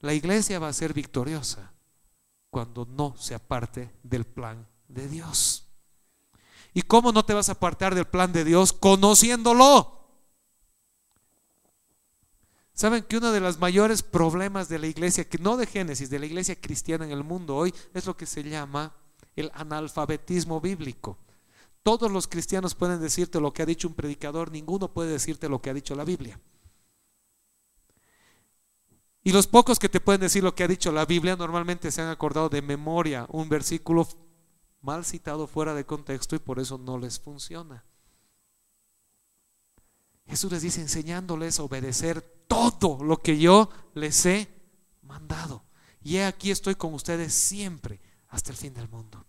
La 0.00 0.14
iglesia 0.14 0.58
va 0.58 0.68
a 0.68 0.72
ser 0.72 0.94
victoriosa 0.94 1.72
cuando 2.50 2.86
no 2.86 3.14
se 3.18 3.34
aparte 3.34 3.94
del 4.02 4.24
plan 4.24 4.66
de 4.88 5.08
Dios. 5.08 5.66
¿Y 6.72 6.82
cómo 6.82 7.12
no 7.12 7.24
te 7.24 7.34
vas 7.34 7.48
a 7.48 7.52
apartar 7.52 7.94
del 7.94 8.06
plan 8.06 8.32
de 8.32 8.44
Dios? 8.44 8.72
Conociéndolo. 8.72 9.98
Saben 12.72 13.02
que 13.02 13.18
uno 13.18 13.32
de 13.32 13.40
los 13.40 13.58
mayores 13.58 14.02
problemas 14.02 14.68
de 14.68 14.78
la 14.78 14.86
iglesia, 14.86 15.28
que 15.28 15.36
no 15.36 15.56
de 15.56 15.66
Génesis, 15.66 16.08
de 16.08 16.18
la 16.18 16.26
iglesia 16.26 16.58
cristiana 16.58 17.04
en 17.04 17.10
el 17.10 17.24
mundo 17.24 17.56
hoy, 17.56 17.74
es 17.92 18.06
lo 18.06 18.16
que 18.16 18.24
se 18.24 18.42
llama 18.42 18.94
el 19.36 19.50
analfabetismo 19.54 20.60
bíblico. 20.60 21.18
Todos 21.82 22.10
los 22.10 22.26
cristianos 22.26 22.74
pueden 22.74 23.00
decirte 23.00 23.40
lo 23.40 23.52
que 23.52 23.62
ha 23.62 23.66
dicho 23.66 23.88
un 23.88 23.94
predicador, 23.94 24.50
ninguno 24.50 24.92
puede 24.92 25.10
decirte 25.10 25.48
lo 25.48 25.60
que 25.60 25.70
ha 25.70 25.74
dicho 25.74 25.94
la 25.94 26.04
Biblia. 26.04 26.40
Y 29.22 29.32
los 29.32 29.46
pocos 29.46 29.78
que 29.78 29.88
te 29.88 30.00
pueden 30.00 30.22
decir 30.22 30.42
lo 30.42 30.54
que 30.54 30.64
ha 30.64 30.68
dicho 30.68 30.92
la 30.92 31.04
Biblia 31.04 31.36
normalmente 31.36 31.90
se 31.90 32.00
han 32.00 32.08
acordado 32.08 32.48
de 32.48 32.62
memoria 32.62 33.26
un 33.30 33.48
versículo 33.48 34.08
mal 34.80 35.04
citado 35.04 35.46
fuera 35.46 35.74
de 35.74 35.84
contexto 35.84 36.36
y 36.36 36.38
por 36.38 36.58
eso 36.58 36.78
no 36.78 36.98
les 36.98 37.20
funciona. 37.20 37.84
Jesús 40.26 40.52
les 40.52 40.62
dice 40.62 40.80
enseñándoles 40.80 41.58
a 41.58 41.64
obedecer 41.64 42.22
todo 42.46 43.02
lo 43.02 43.18
que 43.18 43.38
yo 43.38 43.68
les 43.94 44.24
he 44.26 44.48
mandado. 45.02 45.64
Y 46.02 46.18
aquí 46.18 46.50
estoy 46.50 46.76
con 46.76 46.94
ustedes 46.94 47.34
siempre 47.34 48.00
hasta 48.28 48.52
el 48.52 48.56
fin 48.56 48.72
del 48.72 48.88
mundo. 48.88 49.26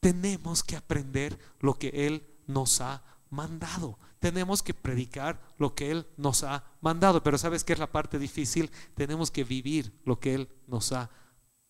Tenemos 0.00 0.64
que 0.64 0.76
aprender 0.76 1.38
lo 1.60 1.74
que 1.74 1.88
Él 2.06 2.26
nos 2.46 2.80
ha 2.80 3.02
mandado. 3.28 3.98
Tenemos 4.20 4.62
que 4.62 4.74
predicar 4.74 5.40
lo 5.56 5.74
que 5.74 5.90
Él 5.90 6.06
nos 6.18 6.44
ha 6.44 6.64
mandado. 6.82 7.22
Pero 7.22 7.38
¿sabes 7.38 7.64
qué 7.64 7.72
es 7.72 7.78
la 7.78 7.90
parte 7.90 8.18
difícil? 8.18 8.70
Tenemos 8.94 9.30
que 9.30 9.44
vivir 9.44 9.98
lo 10.04 10.20
que 10.20 10.34
Él 10.34 10.48
nos 10.66 10.92
ha 10.92 11.10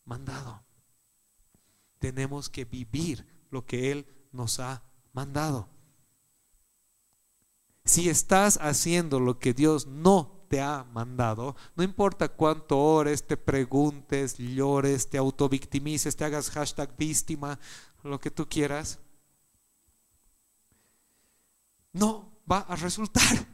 mandado. 0.05 0.63
Tenemos 2.01 2.51
que 2.51 2.65
vivir 2.65 3.25
lo 3.51 3.65
que 3.65 3.93
Él 3.93 4.07
nos 4.33 4.59
ha 4.59 4.83
mandado. 5.13 5.69
Si 7.85 8.09
estás 8.09 8.59
haciendo 8.61 9.21
lo 9.21 9.39
que 9.39 9.55
Dios 9.55 9.87
no 9.87 10.45
te 10.49 10.61
ha 10.61 10.85
mandado, 10.93 11.55
no 11.77 11.85
importa 11.85 12.29
cuánto 12.29 12.79
ores, 12.79 13.25
te 13.25 13.37
preguntes, 13.37 14.37
llores, 14.39 15.09
te 15.09 15.19
autovictimices, 15.19 16.17
te 16.17 16.25
hagas 16.25 16.51
hashtag 16.51 16.97
víctima, 16.97 17.61
lo 18.03 18.19
que 18.19 18.33
tú 18.33 18.49
quieras, 18.49 18.99
no 21.93 22.30
va 22.51 22.65
a 22.69 22.77
resultar. 22.77 23.47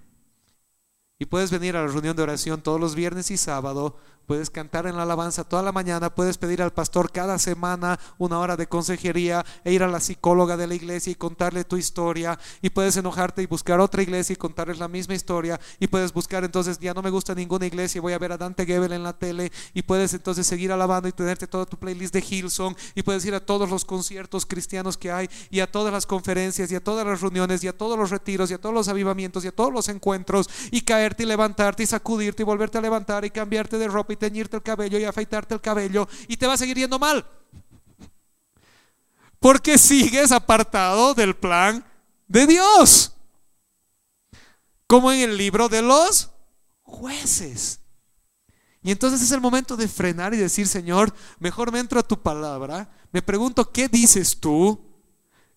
Y 1.18 1.26
puedes 1.26 1.50
venir 1.50 1.76
a 1.76 1.82
la 1.82 1.88
reunión 1.88 2.14
de 2.14 2.22
oración 2.22 2.60
todos 2.60 2.78
los 2.78 2.94
viernes 2.94 3.30
y 3.30 3.36
sábado 3.36 3.96
puedes 4.26 4.50
cantar 4.50 4.86
en 4.86 4.96
la 4.96 5.04
alabanza 5.04 5.44
toda 5.44 5.62
la 5.62 5.72
mañana, 5.72 6.14
puedes 6.14 6.36
pedir 6.36 6.60
al 6.60 6.72
pastor 6.72 7.10
cada 7.10 7.38
semana 7.38 7.98
una 8.18 8.38
hora 8.40 8.56
de 8.56 8.66
consejería 8.66 9.44
e 9.64 9.72
ir 9.72 9.82
a 9.82 9.88
la 9.88 10.00
psicóloga 10.00 10.56
de 10.56 10.66
la 10.66 10.74
iglesia 10.74 11.12
y 11.12 11.14
contarle 11.14 11.64
tu 11.64 11.76
historia. 11.76 12.38
Y 12.60 12.70
puedes 12.70 12.96
enojarte 12.96 13.42
y 13.42 13.46
buscar 13.46 13.80
otra 13.80 14.02
iglesia 14.02 14.34
y 14.34 14.36
contarles 14.36 14.78
la 14.78 14.88
misma 14.88 15.14
historia. 15.14 15.60
Y 15.78 15.86
puedes 15.86 16.12
buscar 16.12 16.44
entonces 16.44 16.78
ya 16.78 16.92
no 16.92 17.02
me 17.02 17.10
gusta 17.10 17.34
ninguna 17.34 17.66
iglesia 17.66 17.98
y 17.98 18.02
voy 18.02 18.12
a 18.12 18.18
ver 18.18 18.32
a 18.32 18.36
Dante 18.36 18.66
Gebel 18.66 18.92
en 18.92 19.04
la 19.04 19.12
tele. 19.12 19.52
Y 19.72 19.82
puedes 19.82 20.12
entonces 20.12 20.46
seguir 20.46 20.72
alabando 20.72 21.08
y 21.08 21.12
tenerte 21.12 21.46
toda 21.46 21.64
tu 21.64 21.78
playlist 21.78 22.12
de 22.12 22.20
Hillsong. 22.20 22.74
Y 22.94 23.02
puedes 23.02 23.24
ir 23.24 23.34
a 23.34 23.40
todos 23.40 23.70
los 23.70 23.84
conciertos 23.84 24.44
cristianos 24.44 24.96
que 24.96 25.12
hay 25.12 25.30
y 25.50 25.60
a 25.60 25.70
todas 25.70 25.92
las 25.92 26.06
conferencias 26.06 26.70
y 26.72 26.74
a 26.74 26.82
todas 26.82 27.06
las 27.06 27.20
reuniones 27.20 27.62
y 27.62 27.68
a 27.68 27.76
todos 27.76 27.96
los 27.96 28.10
retiros 28.10 28.50
y 28.50 28.54
a 28.54 28.58
todos 28.58 28.74
los 28.74 28.88
avivamientos 28.88 29.44
y 29.44 29.48
a 29.48 29.52
todos 29.52 29.72
los 29.72 29.88
encuentros 29.88 30.48
y 30.70 30.82
y 31.22 31.26
levantarte 31.26 31.82
y 31.82 31.86
sacudirte 31.86 32.42
y 32.42 32.46
volverte 32.46 32.78
a 32.78 32.80
levantar 32.80 33.24
y 33.24 33.30
cambiarte 33.30 33.78
de 33.78 33.88
ropa 33.88 34.12
y 34.12 34.16
teñirte 34.16 34.56
el 34.56 34.62
cabello 34.62 34.98
y 34.98 35.04
afeitarte 35.04 35.54
el 35.54 35.60
cabello 35.60 36.08
y 36.28 36.36
te 36.36 36.46
va 36.46 36.54
a 36.54 36.56
seguir 36.56 36.76
yendo 36.76 36.98
mal. 36.98 37.24
Porque 39.38 39.78
sigues 39.78 40.32
apartado 40.32 41.14
del 41.14 41.36
plan 41.36 41.84
de 42.26 42.46
Dios. 42.46 43.12
Como 44.86 45.12
en 45.12 45.20
el 45.20 45.36
libro 45.36 45.68
de 45.68 45.82
los 45.82 46.30
jueces. 46.82 47.80
Y 48.82 48.92
entonces 48.92 49.20
es 49.20 49.32
el 49.32 49.40
momento 49.40 49.76
de 49.76 49.88
frenar 49.88 50.32
y 50.32 50.36
decir, 50.36 50.68
Señor, 50.68 51.12
mejor 51.40 51.72
me 51.72 51.80
entro 51.80 51.98
a 51.98 52.06
tu 52.06 52.22
palabra, 52.22 52.88
me 53.10 53.20
pregunto, 53.20 53.72
¿qué 53.72 53.88
dices 53.88 54.38
tú? 54.38 54.80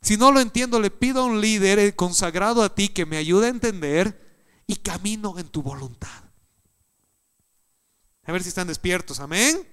Si 0.01 0.17
no 0.17 0.31
lo 0.31 0.39
entiendo, 0.39 0.79
le 0.79 0.89
pido 0.89 1.21
a 1.21 1.25
un 1.25 1.41
líder 1.41 1.95
consagrado 1.95 2.63
a 2.63 2.73
ti 2.73 2.89
que 2.89 3.05
me 3.05 3.17
ayude 3.17 3.47
a 3.47 3.49
entender 3.49 4.28
y 4.69 4.75
camino 4.75 5.39
en 5.39 5.47
tu 5.47 5.63
voluntad. 5.63 6.23
A 8.23 8.31
ver 8.31 8.43
si 8.43 8.49
están 8.49 8.67
despiertos. 8.67 9.19
Amén. 9.19 9.67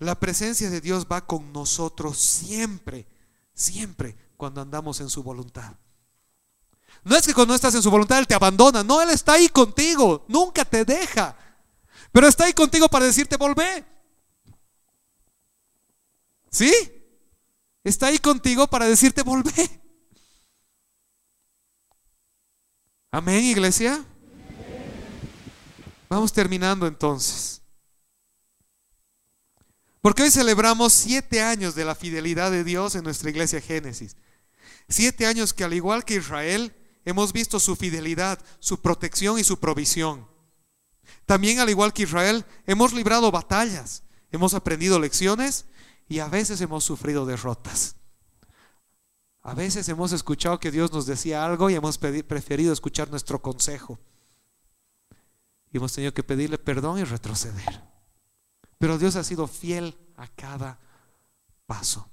La 0.00 0.18
presencia 0.18 0.68
de 0.68 0.80
Dios 0.80 1.06
va 1.10 1.24
con 1.24 1.52
nosotros 1.52 2.18
siempre, 2.18 3.06
siempre 3.54 4.16
cuando 4.36 4.60
andamos 4.60 5.00
en 5.00 5.08
su 5.08 5.22
voluntad. 5.22 5.76
No 7.04 7.14
es 7.14 7.24
que 7.24 7.34
cuando 7.34 7.54
estás 7.54 7.76
en 7.76 7.82
su 7.82 7.90
voluntad 7.92 8.18
Él 8.18 8.26
te 8.26 8.34
abandona, 8.34 8.82
no, 8.82 9.00
Él 9.00 9.10
está 9.10 9.34
ahí 9.34 9.48
contigo, 9.48 10.24
nunca 10.26 10.64
te 10.64 10.84
deja, 10.84 11.36
pero 12.10 12.26
está 12.26 12.46
ahí 12.46 12.52
contigo 12.52 12.88
para 12.88 13.04
decirte 13.04 13.36
volvé. 13.36 13.84
¿Sí? 16.50 16.74
Está 17.84 18.08
ahí 18.08 18.18
contigo 18.18 18.66
para 18.66 18.86
decirte 18.86 19.22
volvé. 19.22 19.87
Amén, 23.10 23.42
iglesia. 23.44 24.04
Vamos 26.10 26.32
terminando 26.32 26.86
entonces. 26.86 27.62
Porque 30.00 30.22
hoy 30.22 30.30
celebramos 30.30 30.92
siete 30.92 31.42
años 31.42 31.74
de 31.74 31.84
la 31.84 31.94
fidelidad 31.94 32.50
de 32.50 32.64
Dios 32.64 32.94
en 32.94 33.04
nuestra 33.04 33.30
iglesia 33.30 33.60
Génesis. 33.60 34.16
Siete 34.88 35.26
años 35.26 35.52
que 35.52 35.64
al 35.64 35.74
igual 35.74 36.04
que 36.04 36.16
Israel 36.16 36.74
hemos 37.04 37.32
visto 37.32 37.58
su 37.60 37.76
fidelidad, 37.76 38.38
su 38.58 38.80
protección 38.80 39.38
y 39.38 39.44
su 39.44 39.58
provisión. 39.58 40.28
También 41.26 41.58
al 41.60 41.70
igual 41.70 41.92
que 41.92 42.04
Israel 42.04 42.44
hemos 42.66 42.92
librado 42.92 43.30
batallas, 43.30 44.02
hemos 44.30 44.54
aprendido 44.54 45.00
lecciones 45.00 45.66
y 46.08 46.20
a 46.20 46.28
veces 46.28 46.60
hemos 46.60 46.84
sufrido 46.84 47.26
derrotas. 47.26 47.97
A 49.48 49.54
veces 49.54 49.88
hemos 49.88 50.12
escuchado 50.12 50.60
que 50.60 50.70
Dios 50.70 50.92
nos 50.92 51.06
decía 51.06 51.42
algo 51.42 51.70
y 51.70 51.74
hemos 51.74 51.96
preferido 51.96 52.70
escuchar 52.70 53.08
nuestro 53.08 53.40
consejo. 53.40 53.98
Y 55.72 55.78
hemos 55.78 55.90
tenido 55.94 56.12
que 56.12 56.22
pedirle 56.22 56.58
perdón 56.58 56.98
y 56.98 57.04
retroceder. 57.04 57.82
Pero 58.76 58.98
Dios 58.98 59.16
ha 59.16 59.24
sido 59.24 59.46
fiel 59.46 59.96
a 60.16 60.28
cada 60.28 60.78
paso. 61.64 62.10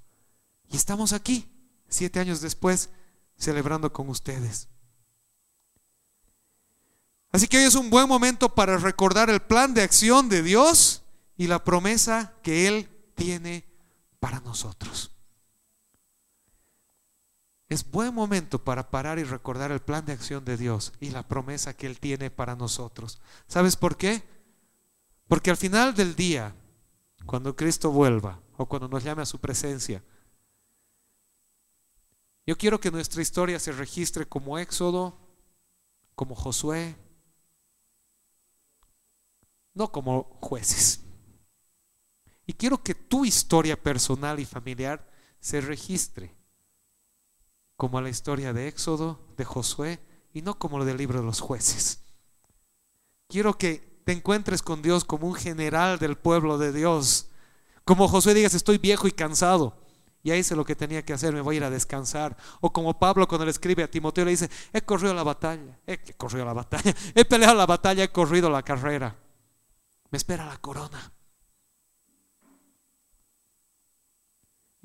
Y 0.70 0.78
estamos 0.78 1.12
aquí, 1.12 1.52
siete 1.90 2.22
años 2.22 2.40
después, 2.40 2.90
celebrando 3.36 3.92
con 3.92 4.08
ustedes. 4.08 4.70
Así 7.34 7.50
que 7.50 7.58
hoy 7.58 7.64
es 7.66 7.76
un 7.76 7.90
buen 7.90 8.08
momento 8.08 8.56
para 8.56 8.78
recordar 8.78 9.30
el 9.30 9.42
plan 9.42 9.74
de 9.74 9.82
acción 9.82 10.30
de 10.30 10.42
Dios 10.42 11.04
y 11.36 11.48
la 11.48 11.66
promesa 11.66 12.34
que 12.44 12.70
Él 12.70 12.90
tiene 13.14 13.68
para 14.22 14.40
nosotros. 14.40 15.14
Es 17.76 17.91
buen 17.91 18.15
momento 18.15 18.63
para 18.63 18.89
parar 18.89 19.19
y 19.19 19.26
recordar 19.26 19.69
el 19.69 19.82
plan 19.82 20.05
de 20.05 20.13
acción 20.13 20.45
de 20.45 20.55
Dios 20.55 20.93
y 21.01 21.09
la 21.09 21.28
promesa 21.28 21.76
que 21.76 21.88
Él 21.88 21.99
tiene 21.99 22.32
para 22.32 22.55
nosotros. 22.55 23.19
¿Sabes 23.49 23.76
por 23.76 23.97
qué? 23.97 24.23
Porque 25.28 25.49
al 25.51 25.57
final 25.57 25.93
del 25.93 26.15
día, 26.15 26.55
cuando 27.26 27.53
Cristo 27.53 27.91
vuelva 27.91 28.39
o 28.55 28.65
cuando 28.65 28.88
nos 28.88 29.03
llame 29.03 29.23
a 29.23 29.26
su 29.26 29.39
presencia, 29.39 30.01
yo 32.47 32.57
quiero 32.57 32.80
que 32.80 32.91
nuestra 32.91 33.21
historia 33.21 33.59
se 33.59 33.73
registre 33.73 34.26
como 34.26 34.57
Éxodo, 34.57 35.19
como 36.15 36.34
Josué, 36.34 36.95
no 39.73 39.91
como 39.91 40.39
jueces. 40.41 41.01
Y 42.45 42.53
quiero 42.53 42.82
que 42.82 42.95
tu 42.95 43.26
historia 43.26 43.76
personal 43.84 44.39
y 44.39 44.45
familiar 44.45 45.11
se 45.41 45.59
registre 45.59 46.34
como 47.78 48.01
la 48.01 48.09
historia 48.09 48.53
de 48.53 48.67
Éxodo, 48.67 49.19
de 49.38 49.45
Josué, 49.45 49.99
y 50.34 50.41
no 50.41 50.57
como 50.59 50.78
lo 50.78 50.86
del 50.86 50.97
libro 50.97 51.19
de 51.19 51.26
los 51.26 51.39
jueces. 51.39 52.01
Quiero 53.28 53.57
que 53.57 54.01
te 54.05 54.11
encuentres 54.11 54.61
con 54.61 54.82
Dios 54.82 55.03
como 55.03 55.28
un 55.28 55.36
general 55.36 55.97
del 55.97 56.17
pueblo 56.17 56.57
de 56.57 56.71
Dios. 56.71 57.30
Como 57.84 58.07
Josué 58.07 58.34
digas, 58.34 58.53
estoy 58.53 58.78
viejo 58.78 59.07
y 59.07 59.11
cansado. 59.11 59.78
Y 60.23 60.32
ahí 60.32 60.39
hice 60.39 60.55
lo 60.55 60.65
que 60.65 60.76
tenía 60.76 61.05
que 61.05 61.13
hacer, 61.13 61.34
me 61.34 61.41
voy 61.41 61.55
a 61.55 61.57
ir 61.57 61.63
a 61.63 61.69
descansar. 61.69 62.36
O 62.59 62.73
como 62.73 62.97
Pablo 62.97 63.28
cuando 63.28 63.45
le 63.45 63.51
escribe 63.51 63.84
a 63.84 63.91
Timoteo 63.91 64.26
le 64.26 64.32
dice, 64.32 64.49
he 64.73 64.82
corrido 64.82 65.13
la 65.13 65.23
batalla, 65.23 65.80
he 65.86 65.99
corrido 66.15 66.45
la 66.45 66.53
batalla, 66.53 66.95
he 67.15 67.26
peleado 67.26 67.55
la 67.55 67.65
batalla, 67.65 68.03
he 68.03 68.11
corrido 68.11 68.49
la 68.49 68.63
carrera. 68.63 69.15
Me 70.09 70.17
espera 70.17 70.45
la 70.45 70.57
corona. 70.57 71.14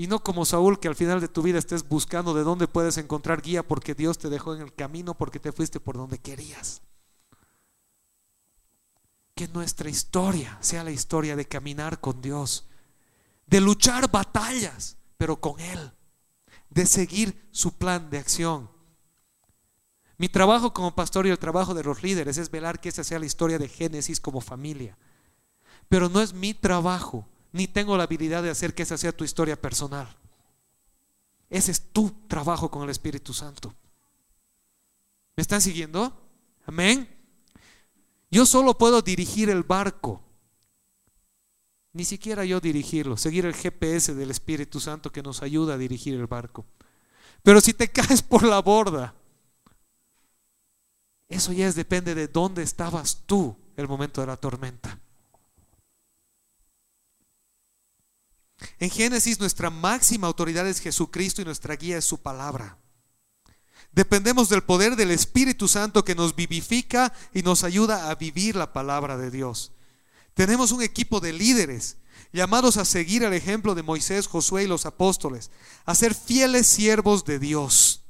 Y 0.01 0.07
no 0.07 0.21
como 0.21 0.47
Saúl 0.47 0.81
que 0.81 0.89
al 0.89 0.97
final 0.97 1.21
de 1.21 1.29
tu 1.29 1.43
vida 1.43 1.59
estés 1.59 1.87
buscando 1.87 2.33
de 2.33 2.43
dónde 2.43 2.67
puedes 2.67 2.97
encontrar 2.97 3.43
guía 3.43 3.63
porque 3.63 3.95
Dios 3.95 4.17
te 4.17 4.31
dejó 4.31 4.55
en 4.55 4.63
el 4.63 4.73
camino 4.73 5.13
porque 5.13 5.39
te 5.39 5.53
fuiste 5.53 5.79
por 5.79 5.99
donde 5.99 6.19
querías. 6.19 6.81
Que 9.35 9.47
nuestra 9.49 9.91
historia 9.91 10.57
sea 10.63 10.85
la 10.85 10.91
historia 10.91 11.37
de 11.37 11.45
caminar 11.45 12.01
con 12.01 12.23
Dios, 12.23 12.67
de 13.47 13.61
luchar 13.61 14.11
batallas, 14.11 14.97
pero 15.19 15.39
con 15.39 15.61
Él, 15.61 15.93
de 16.71 16.87
seguir 16.87 17.51
su 17.51 17.77
plan 17.77 18.09
de 18.09 18.21
acción. 18.21 18.71
Mi 20.17 20.31
trabajo 20.31 20.73
como 20.73 20.95
pastor 20.95 21.27
y 21.27 21.31
el 21.31 21.39
trabajo 21.39 21.75
de 21.75 21.85
los 21.85 22.03
líderes 22.03 22.39
es 22.39 22.51
velar 22.51 22.81
que 22.81 22.89
esa 22.89 23.05
sea 23.05 23.19
la 23.19 23.27
historia 23.27 23.59
de 23.59 23.69
Génesis 23.69 24.19
como 24.19 24.41
familia. 24.41 24.97
Pero 25.91 26.09
no 26.09 26.23
es 26.23 26.33
mi 26.33 26.55
trabajo 26.55 27.29
ni 27.53 27.67
tengo 27.67 27.97
la 27.97 28.05
habilidad 28.05 28.43
de 28.43 28.51
hacer 28.51 28.75
que 28.75 28.83
esa 28.83 28.97
sea 28.97 29.13
tu 29.13 29.25
historia 29.25 29.61
personal. 29.61 30.09
Ese 31.49 31.73
es 31.73 31.93
tu 31.93 32.11
trabajo 32.29 32.71
con 32.71 32.85
el 32.85 32.91
Espíritu 32.91 33.35
Santo. 33.35 33.75
¿Me 35.37 35.43
están 35.43 35.61
siguiendo? 35.61 36.13
Amén. 36.67 37.09
Yo 38.31 38.47
solo 38.47 38.79
puedo 38.79 39.03
dirigir 39.03 39.51
el 39.51 39.65
barco. 39.65 40.23
Ni 41.93 42.05
siquiera 42.05 42.45
yo 42.45 42.61
dirigirlo, 42.61 43.17
seguir 43.17 43.47
el 43.47 43.55
GPS 43.55 44.15
del 44.15 44.31
Espíritu 44.31 44.79
Santo 44.79 45.11
que 45.11 45.23
nos 45.23 45.43
ayuda 45.43 45.75
a 45.75 45.79
dirigir 45.79 46.15
el 46.15 46.29
barco. 46.29 46.65
Pero 47.43 47.61
si 47.61 47.75
te 47.75 47.89
caes 47.93 48.23
por 48.23 48.45
la 48.45 48.61
borda, 48.61 49.15
eso 51.29 51.53
ya 51.53 51.67
es, 51.67 51.75
depende 51.75 52.15
de 52.15 52.29
dónde 52.29 52.63
estabas 52.63 53.23
tú 53.27 53.57
el 53.77 53.89
momento 53.89 54.21
de 54.21 54.29
la 54.29 54.37
tormenta. 54.37 55.01
En 58.79 58.91
Génesis 58.91 59.41
nuestra 59.41 59.71
máxima 59.71 60.27
autoridad 60.27 60.67
es 60.67 60.81
Jesucristo 60.81 61.43
y 61.43 61.45
nuestra 61.45 61.77
guía 61.77 61.99
es 61.99 62.05
su 62.05 62.21
palabra. 62.21 62.79
Dependemos 63.93 64.49
del 64.49 64.63
poder 64.63 64.97
del 64.97 65.11
Espíritu 65.11 65.67
Santo 65.67 66.05
que 66.05 66.15
nos 66.15 66.37
vivifica 66.37 67.13
y 67.35 67.43
nos 67.43 67.65
ayuda 67.65 68.11
a 68.11 68.15
vivir 68.15 68.55
la 68.55 68.73
palabra 68.73 69.17
de 69.17 69.31
Dios. 69.31 69.73
Tenemos 70.35 70.71
un 70.71 70.83
equipo 70.83 71.21
de 71.21 71.33
líderes 71.33 71.97
llamados 72.33 72.77
a 72.77 72.85
seguir 72.85 73.25
el 73.25 73.33
ejemplo 73.33 73.75
de 73.75 73.83
Moisés, 73.83 74.29
Josué 74.29 74.65
y 74.65 74.69
los 74.69 74.87
apóstoles, 74.87 75.51
a 75.85 75.95
ser 75.95 76.15
fieles 76.15 76.67
siervos 76.67 77.25
de 77.25 77.39
Dios, 77.39 78.05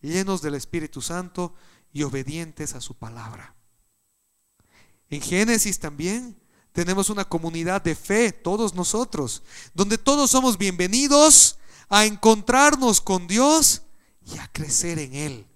llenos 0.00 0.40
del 0.40 0.54
Espíritu 0.54 1.02
Santo 1.02 1.54
y 1.92 2.02
obedientes 2.02 2.74
a 2.74 2.80
su 2.80 2.94
palabra. 2.94 3.54
En 5.10 5.20
Génesis 5.20 5.78
también 5.78 6.36
tenemos 6.76 7.08
una 7.08 7.24
comunidad 7.24 7.80
de 7.80 7.94
fe, 7.94 8.32
todos 8.32 8.74
nosotros, 8.74 9.42
donde 9.72 9.96
todos 9.96 10.30
somos 10.30 10.58
bienvenidos 10.58 11.58
a 11.88 12.04
encontrarnos 12.04 13.00
con 13.00 13.26
Dios 13.26 13.80
y 14.26 14.36
a 14.36 14.46
crecer 14.52 14.98
en 14.98 15.14
Él. 15.14 15.46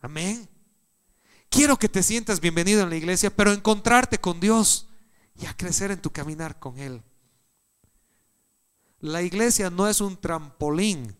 Amén. 0.00 0.48
Quiero 1.48 1.78
que 1.78 1.88
te 1.88 2.02
sientas 2.02 2.40
bienvenido 2.40 2.82
en 2.82 2.90
la 2.90 2.96
iglesia, 2.96 3.30
pero 3.30 3.52
encontrarte 3.52 4.18
con 4.18 4.40
Dios 4.40 4.88
y 5.40 5.46
a 5.46 5.56
crecer 5.56 5.92
en 5.92 6.02
tu 6.02 6.10
caminar 6.10 6.58
con 6.58 6.80
Él. 6.80 7.00
La 8.98 9.22
iglesia 9.22 9.70
no 9.70 9.86
es 9.86 10.00
un 10.00 10.16
trampolín 10.16 11.16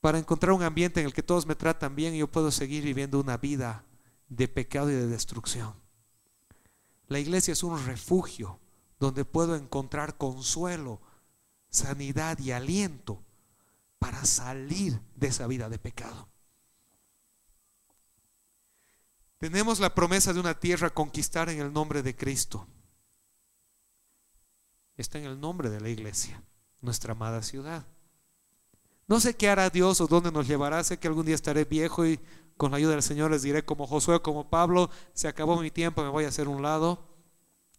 para 0.00 0.20
encontrar 0.20 0.52
un 0.52 0.62
ambiente 0.62 1.00
en 1.00 1.06
el 1.06 1.12
que 1.12 1.24
todos 1.24 1.44
me 1.44 1.56
tratan 1.56 1.96
bien 1.96 2.14
y 2.14 2.18
yo 2.18 2.30
puedo 2.30 2.52
seguir 2.52 2.84
viviendo 2.84 3.18
una 3.18 3.36
vida 3.36 3.84
de 4.28 4.46
pecado 4.46 4.92
y 4.92 4.94
de 4.94 5.08
destrucción. 5.08 5.87
La 7.08 7.18
iglesia 7.18 7.52
es 7.52 7.62
un 7.62 7.84
refugio 7.86 8.60
donde 9.00 9.24
puedo 9.24 9.56
encontrar 9.56 10.16
consuelo, 10.16 11.00
sanidad 11.70 12.38
y 12.38 12.52
aliento 12.52 13.24
para 13.98 14.24
salir 14.24 15.00
de 15.16 15.28
esa 15.28 15.46
vida 15.46 15.68
de 15.68 15.78
pecado. 15.78 16.28
Tenemos 19.38 19.80
la 19.80 19.94
promesa 19.94 20.32
de 20.32 20.40
una 20.40 20.58
tierra 20.58 20.88
a 20.88 20.94
conquistar 20.94 21.48
en 21.48 21.60
el 21.60 21.72
nombre 21.72 22.02
de 22.02 22.14
Cristo. 22.14 22.66
Está 24.96 25.18
en 25.18 25.26
el 25.26 25.40
nombre 25.40 25.70
de 25.70 25.80
la 25.80 25.88
iglesia, 25.88 26.42
nuestra 26.80 27.12
amada 27.12 27.42
ciudad. 27.42 27.86
No 29.06 29.20
sé 29.20 29.34
qué 29.34 29.48
hará 29.48 29.70
Dios 29.70 30.00
o 30.00 30.08
dónde 30.08 30.32
nos 30.32 30.46
llevará. 30.46 30.82
Sé 30.84 30.98
que 30.98 31.08
algún 31.08 31.24
día 31.24 31.36
estaré 31.36 31.64
viejo 31.64 32.04
y 32.04 32.20
con 32.58 32.72
la 32.72 32.76
ayuda 32.76 32.92
del 32.92 33.02
Señor 33.02 33.30
les 33.30 33.42
diré 33.42 33.64
como 33.64 33.86
Josué, 33.86 34.20
como 34.20 34.50
Pablo, 34.50 34.90
se 35.14 35.28
acabó 35.28 35.58
mi 35.60 35.70
tiempo, 35.70 36.02
me 36.02 36.10
voy 36.10 36.26
a 36.26 36.28
hacer 36.28 36.48
un 36.48 36.60
lado 36.60 37.08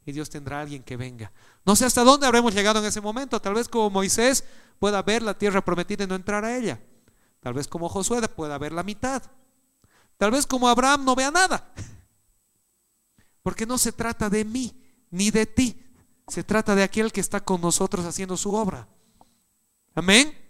y 0.05 0.11
Dios 0.11 0.29
tendrá 0.29 0.57
a 0.57 0.61
alguien 0.61 0.81
que 0.81 0.97
venga. 0.97 1.31
No 1.65 1.75
sé 1.75 1.85
hasta 1.85 2.03
dónde 2.03 2.25
habremos 2.25 2.53
llegado 2.55 2.79
en 2.79 2.85
ese 2.85 3.01
momento. 3.01 3.39
Tal 3.39 3.53
vez 3.53 3.69
como 3.69 3.91
Moisés 3.91 4.43
pueda 4.79 5.01
ver 5.03 5.21
la 5.21 5.37
tierra 5.37 5.63
prometida 5.63 6.05
y 6.05 6.07
no 6.07 6.15
entrar 6.15 6.43
a 6.43 6.57
ella. 6.57 6.81
Tal 7.41 7.53
vez 7.53 7.67
como 7.67 7.89
Josué 7.89 8.27
pueda 8.29 8.57
ver 8.57 8.71
la 8.71 8.83
mitad. 8.83 9.21
Tal 10.17 10.31
vez 10.31 10.47
como 10.47 10.67
Abraham 10.67 11.05
no 11.05 11.15
vea 11.15 11.29
nada. 11.29 11.71
Porque 13.43 13.65
no 13.65 13.77
se 13.77 13.91
trata 13.91 14.29
de 14.29 14.45
mí 14.45 14.73
ni 15.11 15.29
de 15.29 15.45
ti. 15.45 15.85
Se 16.27 16.43
trata 16.43 16.75
de 16.75 16.83
aquel 16.83 17.11
que 17.11 17.21
está 17.21 17.41
con 17.41 17.61
nosotros 17.61 18.05
haciendo 18.05 18.35
su 18.35 18.53
obra. 18.53 18.87
Amén. 19.93 20.48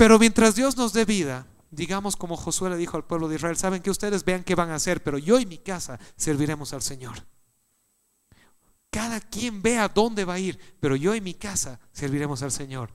Pero 0.00 0.18
mientras 0.18 0.54
Dios 0.54 0.78
nos 0.78 0.94
dé 0.94 1.04
vida, 1.04 1.46
digamos 1.70 2.16
como 2.16 2.34
Josué 2.34 2.70
le 2.70 2.78
dijo 2.78 2.96
al 2.96 3.04
pueblo 3.04 3.28
de 3.28 3.34
Israel, 3.34 3.58
saben 3.58 3.82
que 3.82 3.90
ustedes 3.90 4.24
vean 4.24 4.44
qué 4.44 4.54
van 4.54 4.70
a 4.70 4.76
hacer, 4.76 5.02
pero 5.02 5.18
yo 5.18 5.38
y 5.38 5.44
mi 5.44 5.58
casa 5.58 6.00
serviremos 6.16 6.72
al 6.72 6.80
Señor. 6.80 7.26
Cada 8.88 9.20
quien 9.20 9.60
vea 9.60 9.88
dónde 9.88 10.24
va 10.24 10.32
a 10.32 10.38
ir, 10.38 10.58
pero 10.80 10.96
yo 10.96 11.14
y 11.14 11.20
mi 11.20 11.34
casa 11.34 11.78
serviremos 11.92 12.42
al 12.42 12.50
Señor. 12.50 12.88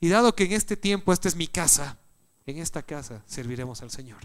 Y 0.00 0.08
dado 0.08 0.34
que 0.34 0.44
en 0.44 0.52
este 0.52 0.78
tiempo 0.78 1.12
esta 1.12 1.28
es 1.28 1.36
mi 1.36 1.46
casa, 1.46 1.98
en 2.46 2.56
esta 2.56 2.82
casa 2.82 3.22
serviremos 3.26 3.82
al 3.82 3.90
Señor. 3.90 4.22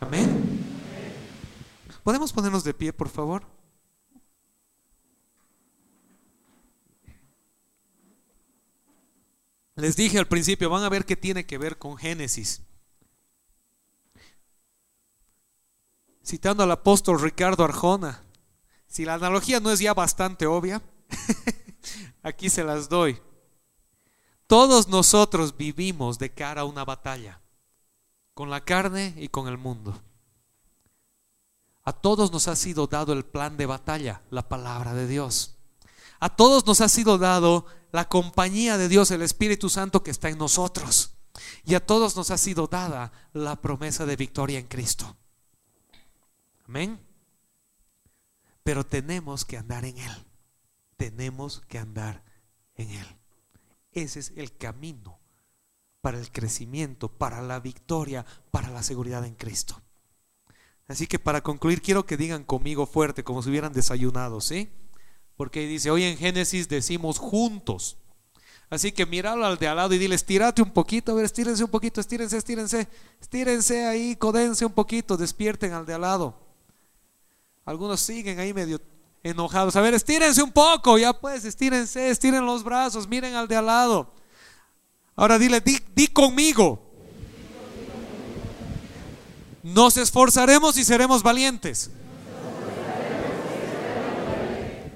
Amén. 0.00 0.64
¿Podemos 2.02 2.32
ponernos 2.32 2.64
de 2.64 2.72
pie, 2.72 2.94
por 2.94 3.10
favor? 3.10 3.44
Les 9.80 9.96
dije 9.96 10.18
al 10.18 10.28
principio, 10.28 10.68
van 10.68 10.82
a 10.82 10.90
ver 10.90 11.06
qué 11.06 11.16
tiene 11.16 11.46
que 11.46 11.56
ver 11.56 11.78
con 11.78 11.96
Génesis. 11.96 12.60
Citando 16.22 16.62
al 16.62 16.70
apóstol 16.70 17.18
Ricardo 17.20 17.64
Arjona, 17.64 18.22
si 18.86 19.06
la 19.06 19.14
analogía 19.14 19.58
no 19.58 19.70
es 19.70 19.80
ya 19.80 19.94
bastante 19.94 20.46
obvia, 20.46 20.82
aquí 22.22 22.50
se 22.50 22.62
las 22.62 22.90
doy. 22.90 23.22
Todos 24.46 24.88
nosotros 24.88 25.56
vivimos 25.56 26.18
de 26.18 26.34
cara 26.34 26.60
a 26.60 26.64
una 26.64 26.84
batalla, 26.84 27.40
con 28.34 28.50
la 28.50 28.62
carne 28.62 29.14
y 29.16 29.28
con 29.28 29.48
el 29.48 29.56
mundo. 29.56 29.98
A 31.84 31.94
todos 31.94 32.32
nos 32.32 32.48
ha 32.48 32.56
sido 32.56 32.86
dado 32.86 33.14
el 33.14 33.24
plan 33.24 33.56
de 33.56 33.64
batalla, 33.64 34.22
la 34.28 34.46
palabra 34.46 34.92
de 34.92 35.06
Dios. 35.06 35.59
A 36.20 36.36
todos 36.36 36.66
nos 36.66 36.80
ha 36.82 36.88
sido 36.88 37.18
dado 37.18 37.66
la 37.92 38.08
compañía 38.08 38.78
de 38.78 38.88
Dios, 38.88 39.10
el 39.10 39.22
Espíritu 39.22 39.68
Santo 39.68 40.02
que 40.02 40.10
está 40.10 40.28
en 40.28 40.38
nosotros. 40.38 41.14
Y 41.64 41.74
a 41.74 41.84
todos 41.84 42.16
nos 42.16 42.30
ha 42.30 42.38
sido 42.38 42.66
dada 42.66 43.12
la 43.32 43.60
promesa 43.60 44.04
de 44.06 44.16
victoria 44.16 44.58
en 44.58 44.66
Cristo. 44.66 45.16
Amén. 46.68 47.00
Pero 48.62 48.84
tenemos 48.84 49.44
que 49.44 49.56
andar 49.56 49.84
en 49.84 49.98
Él. 49.98 50.26
Tenemos 50.96 51.62
que 51.68 51.78
andar 51.78 52.22
en 52.74 52.90
Él. 52.90 53.06
Ese 53.92 54.20
es 54.20 54.32
el 54.36 54.56
camino 54.56 55.18
para 56.00 56.18
el 56.18 56.30
crecimiento, 56.30 57.08
para 57.08 57.42
la 57.42 57.60
victoria, 57.60 58.24
para 58.50 58.70
la 58.70 58.82
seguridad 58.82 59.24
en 59.24 59.34
Cristo. 59.34 59.80
Así 60.86 61.06
que 61.06 61.18
para 61.18 61.40
concluir 61.40 61.82
quiero 61.82 62.04
que 62.04 62.16
digan 62.16 62.44
conmigo 62.44 62.86
fuerte, 62.86 63.24
como 63.24 63.42
si 63.42 63.50
hubieran 63.50 63.72
desayunado, 63.72 64.40
¿sí? 64.40 64.70
Porque 65.40 65.66
dice, 65.66 65.90
hoy 65.90 66.04
en 66.04 66.18
Génesis 66.18 66.68
decimos 66.68 67.16
juntos. 67.16 67.96
Así 68.68 68.92
que 68.92 69.06
míralo 69.06 69.46
al 69.46 69.56
de 69.56 69.68
al 69.68 69.76
lado 69.76 69.94
y 69.94 69.98
dile, 69.98 70.14
estírate 70.14 70.60
un 70.60 70.70
poquito, 70.70 71.12
a 71.12 71.14
ver, 71.14 71.24
estírense 71.24 71.64
un 71.64 71.70
poquito, 71.70 71.98
estírense, 71.98 72.36
estírense, 72.36 72.86
estírense 73.18 73.86
ahí, 73.86 74.16
codense 74.16 74.66
un 74.66 74.72
poquito, 74.72 75.16
despierten 75.16 75.72
al 75.72 75.86
de 75.86 75.94
al 75.94 76.02
lado. 76.02 76.34
Algunos 77.64 78.02
siguen 78.02 78.38
ahí 78.38 78.52
medio 78.52 78.82
enojados. 79.22 79.76
A 79.76 79.80
ver, 79.80 79.94
estírense 79.94 80.42
un 80.42 80.52
poco, 80.52 80.98
ya 80.98 81.14
pues, 81.14 81.46
estírense, 81.46 82.10
estiren 82.10 82.44
los 82.44 82.62
brazos, 82.62 83.08
miren 83.08 83.34
al 83.34 83.48
de 83.48 83.56
al 83.56 83.64
lado. 83.64 84.12
Ahora 85.16 85.38
dile, 85.38 85.62
di, 85.62 85.78
di 85.94 86.08
conmigo. 86.08 86.82
Nos 89.62 89.96
esforzaremos 89.96 90.76
y 90.76 90.84
seremos 90.84 91.22
valientes. 91.22 91.90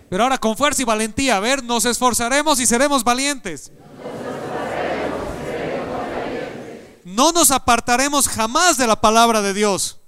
Pero 0.09 0.23
ahora 0.23 0.39
con 0.39 0.57
fuerza 0.57 0.83
y 0.83 0.85
valentía, 0.85 1.37
a 1.37 1.41
ver, 1.41 1.65
nos 1.65 1.85
esforzaremos 1.85 2.61
y 2.61 2.67
seremos 2.67 3.05
valientes. 3.05 3.73
No 7.05 7.33
nos 7.33 7.51
apartaremos 7.51 8.29
jamás 8.29 8.77
de 8.77 8.87
la 8.87 9.01
palabra 9.01 9.41
de 9.43 9.55
Dios. 9.55 10.01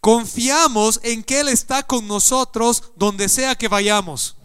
Confiamos 0.00 0.98
en 1.04 1.22
que 1.22 1.38
Él 1.40 1.48
está 1.48 1.84
con 1.84 2.08
nosotros 2.08 2.92
donde 2.96 3.28
sea 3.28 3.54
que 3.54 3.68
vayamos. 3.68 4.36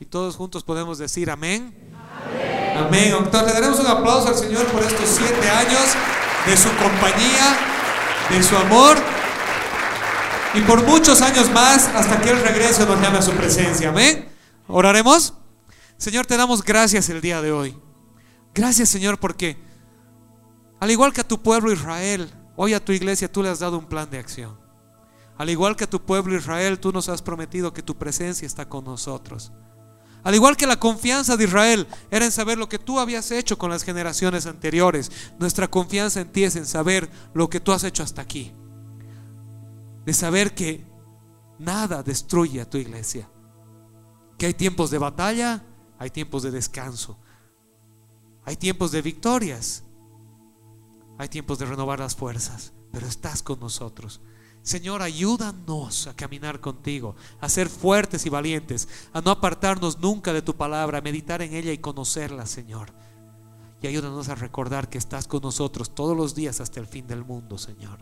Y 0.00 0.04
todos 0.04 0.36
juntos 0.36 0.62
podemos 0.62 0.98
decir 0.98 1.30
amén. 1.30 1.83
Amén. 2.74 3.14
Entonces 3.16 3.46
le 3.46 3.52
daremos 3.52 3.80
un 3.80 3.86
aplauso 3.86 4.28
al 4.28 4.34
Señor 4.34 4.66
por 4.66 4.82
estos 4.82 5.08
siete 5.08 5.50
años 5.50 5.84
de 6.46 6.56
su 6.56 6.68
compañía, 6.76 7.56
de 8.30 8.42
su 8.42 8.56
amor 8.56 8.96
y 10.54 10.60
por 10.62 10.82
muchos 10.84 11.20
años 11.22 11.50
más 11.50 11.88
hasta 11.88 12.20
que 12.20 12.30
Él 12.30 12.40
regrese 12.40 12.86
nos 12.86 13.00
llame 13.00 13.18
a 13.18 13.22
su 13.22 13.32
presencia. 13.32 13.88
Amén. 13.88 14.28
Oraremos. 14.66 15.34
Señor, 15.96 16.26
te 16.26 16.36
damos 16.36 16.64
gracias 16.64 17.08
el 17.08 17.20
día 17.20 17.40
de 17.40 17.52
hoy. 17.52 17.78
Gracias, 18.54 18.88
Señor, 18.88 19.18
porque 19.18 19.56
al 20.80 20.90
igual 20.90 21.12
que 21.12 21.20
a 21.20 21.28
tu 21.28 21.42
pueblo 21.42 21.72
Israel, 21.72 22.30
hoy 22.56 22.74
a 22.74 22.84
tu 22.84 22.92
iglesia 22.92 23.30
tú 23.30 23.42
le 23.42 23.48
has 23.48 23.60
dado 23.60 23.78
un 23.78 23.86
plan 23.86 24.10
de 24.10 24.18
acción. 24.18 24.58
Al 25.36 25.50
igual 25.50 25.76
que 25.76 25.84
a 25.84 25.90
tu 25.90 26.04
pueblo 26.04 26.36
Israel, 26.36 26.78
tú 26.78 26.92
nos 26.92 27.08
has 27.08 27.22
prometido 27.22 27.72
que 27.72 27.82
tu 27.82 27.96
presencia 27.96 28.46
está 28.46 28.68
con 28.68 28.84
nosotros. 28.84 29.52
Al 30.24 30.34
igual 30.34 30.56
que 30.56 30.66
la 30.66 30.80
confianza 30.80 31.36
de 31.36 31.44
Israel 31.44 31.86
era 32.10 32.24
en 32.24 32.32
saber 32.32 32.56
lo 32.56 32.68
que 32.68 32.78
tú 32.78 32.98
habías 32.98 33.30
hecho 33.30 33.58
con 33.58 33.70
las 33.70 33.84
generaciones 33.84 34.46
anteriores, 34.46 35.12
nuestra 35.38 35.68
confianza 35.68 36.22
en 36.22 36.32
ti 36.32 36.44
es 36.44 36.56
en 36.56 36.64
saber 36.64 37.10
lo 37.34 37.50
que 37.50 37.60
tú 37.60 37.72
has 37.72 37.84
hecho 37.84 38.02
hasta 38.02 38.22
aquí. 38.22 38.52
De 40.06 40.14
saber 40.14 40.54
que 40.54 40.86
nada 41.58 42.02
destruye 42.02 42.62
a 42.62 42.68
tu 42.68 42.78
iglesia. 42.78 43.28
Que 44.38 44.46
hay 44.46 44.54
tiempos 44.54 44.90
de 44.90 44.98
batalla, 44.98 45.62
hay 45.98 46.08
tiempos 46.08 46.42
de 46.42 46.50
descanso. 46.50 47.18
Hay 48.46 48.56
tiempos 48.56 48.92
de 48.92 49.02
victorias. 49.02 49.84
Hay 51.18 51.28
tiempos 51.28 51.58
de 51.58 51.66
renovar 51.66 52.00
las 52.00 52.16
fuerzas, 52.16 52.72
pero 52.92 53.06
estás 53.06 53.42
con 53.42 53.60
nosotros. 53.60 54.22
Señor, 54.64 55.02
ayúdanos 55.02 56.06
a 56.06 56.16
caminar 56.16 56.58
contigo, 56.58 57.16
a 57.38 57.50
ser 57.50 57.68
fuertes 57.68 58.24
y 58.24 58.30
valientes, 58.30 58.88
a 59.12 59.20
no 59.20 59.30
apartarnos 59.30 59.98
nunca 59.98 60.32
de 60.32 60.40
tu 60.40 60.56
palabra, 60.56 60.98
a 60.98 61.02
meditar 61.02 61.42
en 61.42 61.52
ella 61.52 61.70
y 61.70 61.76
conocerla, 61.76 62.46
Señor. 62.46 62.94
Y 63.82 63.86
ayúdanos 63.86 64.30
a 64.30 64.34
recordar 64.34 64.88
que 64.88 64.96
estás 64.96 65.28
con 65.28 65.42
nosotros 65.42 65.94
todos 65.94 66.16
los 66.16 66.34
días 66.34 66.62
hasta 66.62 66.80
el 66.80 66.86
fin 66.86 67.06
del 67.06 67.26
mundo, 67.26 67.58
Señor. 67.58 67.98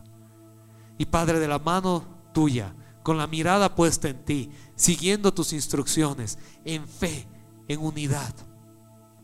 Y 0.97 1.05
Padre, 1.05 1.39
de 1.39 1.49
la 1.49 1.59
mano 1.59 2.05
tuya, 2.33 2.73
con 3.03 3.17
la 3.17 3.27
mirada 3.27 3.75
puesta 3.75 4.07
en 4.07 4.23
ti, 4.23 4.49
siguiendo 4.77 5.33
tus 5.33 5.51
instrucciones, 5.51 6.39
en 6.63 6.87
fe, 6.87 7.27
en 7.67 7.81
unidad, 7.81 8.33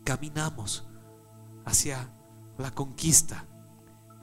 caminamos 0.04 0.84
hacia 1.64 2.12
la 2.58 2.70
conquista 2.70 3.46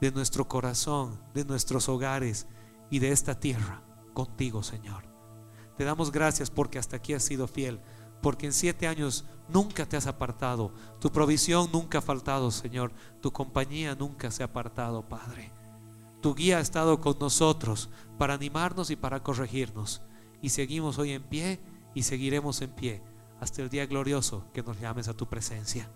de 0.00 0.12
nuestro 0.12 0.46
corazón, 0.46 1.20
de 1.34 1.44
nuestros 1.44 1.88
hogares 1.88 2.46
y 2.90 2.98
de 2.98 3.12
esta 3.12 3.38
tierra 3.38 3.82
contigo, 4.14 4.62
Señor. 4.62 5.04
Te 5.76 5.84
damos 5.84 6.10
gracias 6.10 6.50
porque 6.50 6.78
hasta 6.78 6.96
aquí 6.96 7.14
has 7.14 7.22
sido 7.22 7.46
fiel, 7.46 7.80
porque 8.20 8.46
en 8.46 8.52
siete 8.52 8.88
años 8.88 9.24
nunca 9.48 9.86
te 9.86 9.96
has 9.96 10.06
apartado, 10.06 10.72
tu 11.00 11.10
provisión 11.10 11.70
nunca 11.72 11.98
ha 11.98 12.02
faltado, 12.02 12.50
Señor, 12.50 12.92
tu 13.20 13.32
compañía 13.32 13.94
nunca 13.94 14.30
se 14.30 14.42
ha 14.42 14.46
apartado, 14.46 15.08
Padre. 15.08 15.52
Tu 16.20 16.34
guía 16.34 16.58
ha 16.58 16.60
estado 16.60 17.00
con 17.00 17.16
nosotros 17.20 17.90
para 18.18 18.34
animarnos 18.34 18.90
y 18.90 18.96
para 18.96 19.22
corregirnos. 19.22 20.02
Y 20.42 20.48
seguimos 20.48 20.98
hoy 20.98 21.12
en 21.12 21.22
pie 21.22 21.60
y 21.94 22.02
seguiremos 22.02 22.60
en 22.60 22.70
pie 22.70 23.02
hasta 23.40 23.62
el 23.62 23.68
día 23.68 23.86
glorioso 23.86 24.44
que 24.52 24.62
nos 24.62 24.80
llames 24.80 25.06
a 25.06 25.14
tu 25.14 25.26
presencia. 25.26 25.88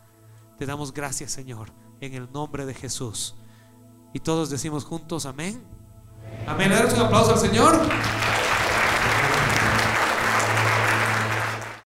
Te 0.58 0.66
damos 0.66 0.92
gracias, 0.92 1.32
Señor, 1.32 1.72
en 2.00 2.14
el 2.14 2.30
nombre 2.30 2.66
de 2.66 2.74
Jesús. 2.74 3.34
Y 4.12 4.20
todos 4.20 4.48
decimos 4.50 4.84
juntos, 4.84 5.26
amén. 5.26 5.60
Amén. 6.46 6.70
Damos 6.70 6.92
un 6.94 7.00
aplauso 7.00 7.32
al 7.32 7.38
Señor. 7.38 7.80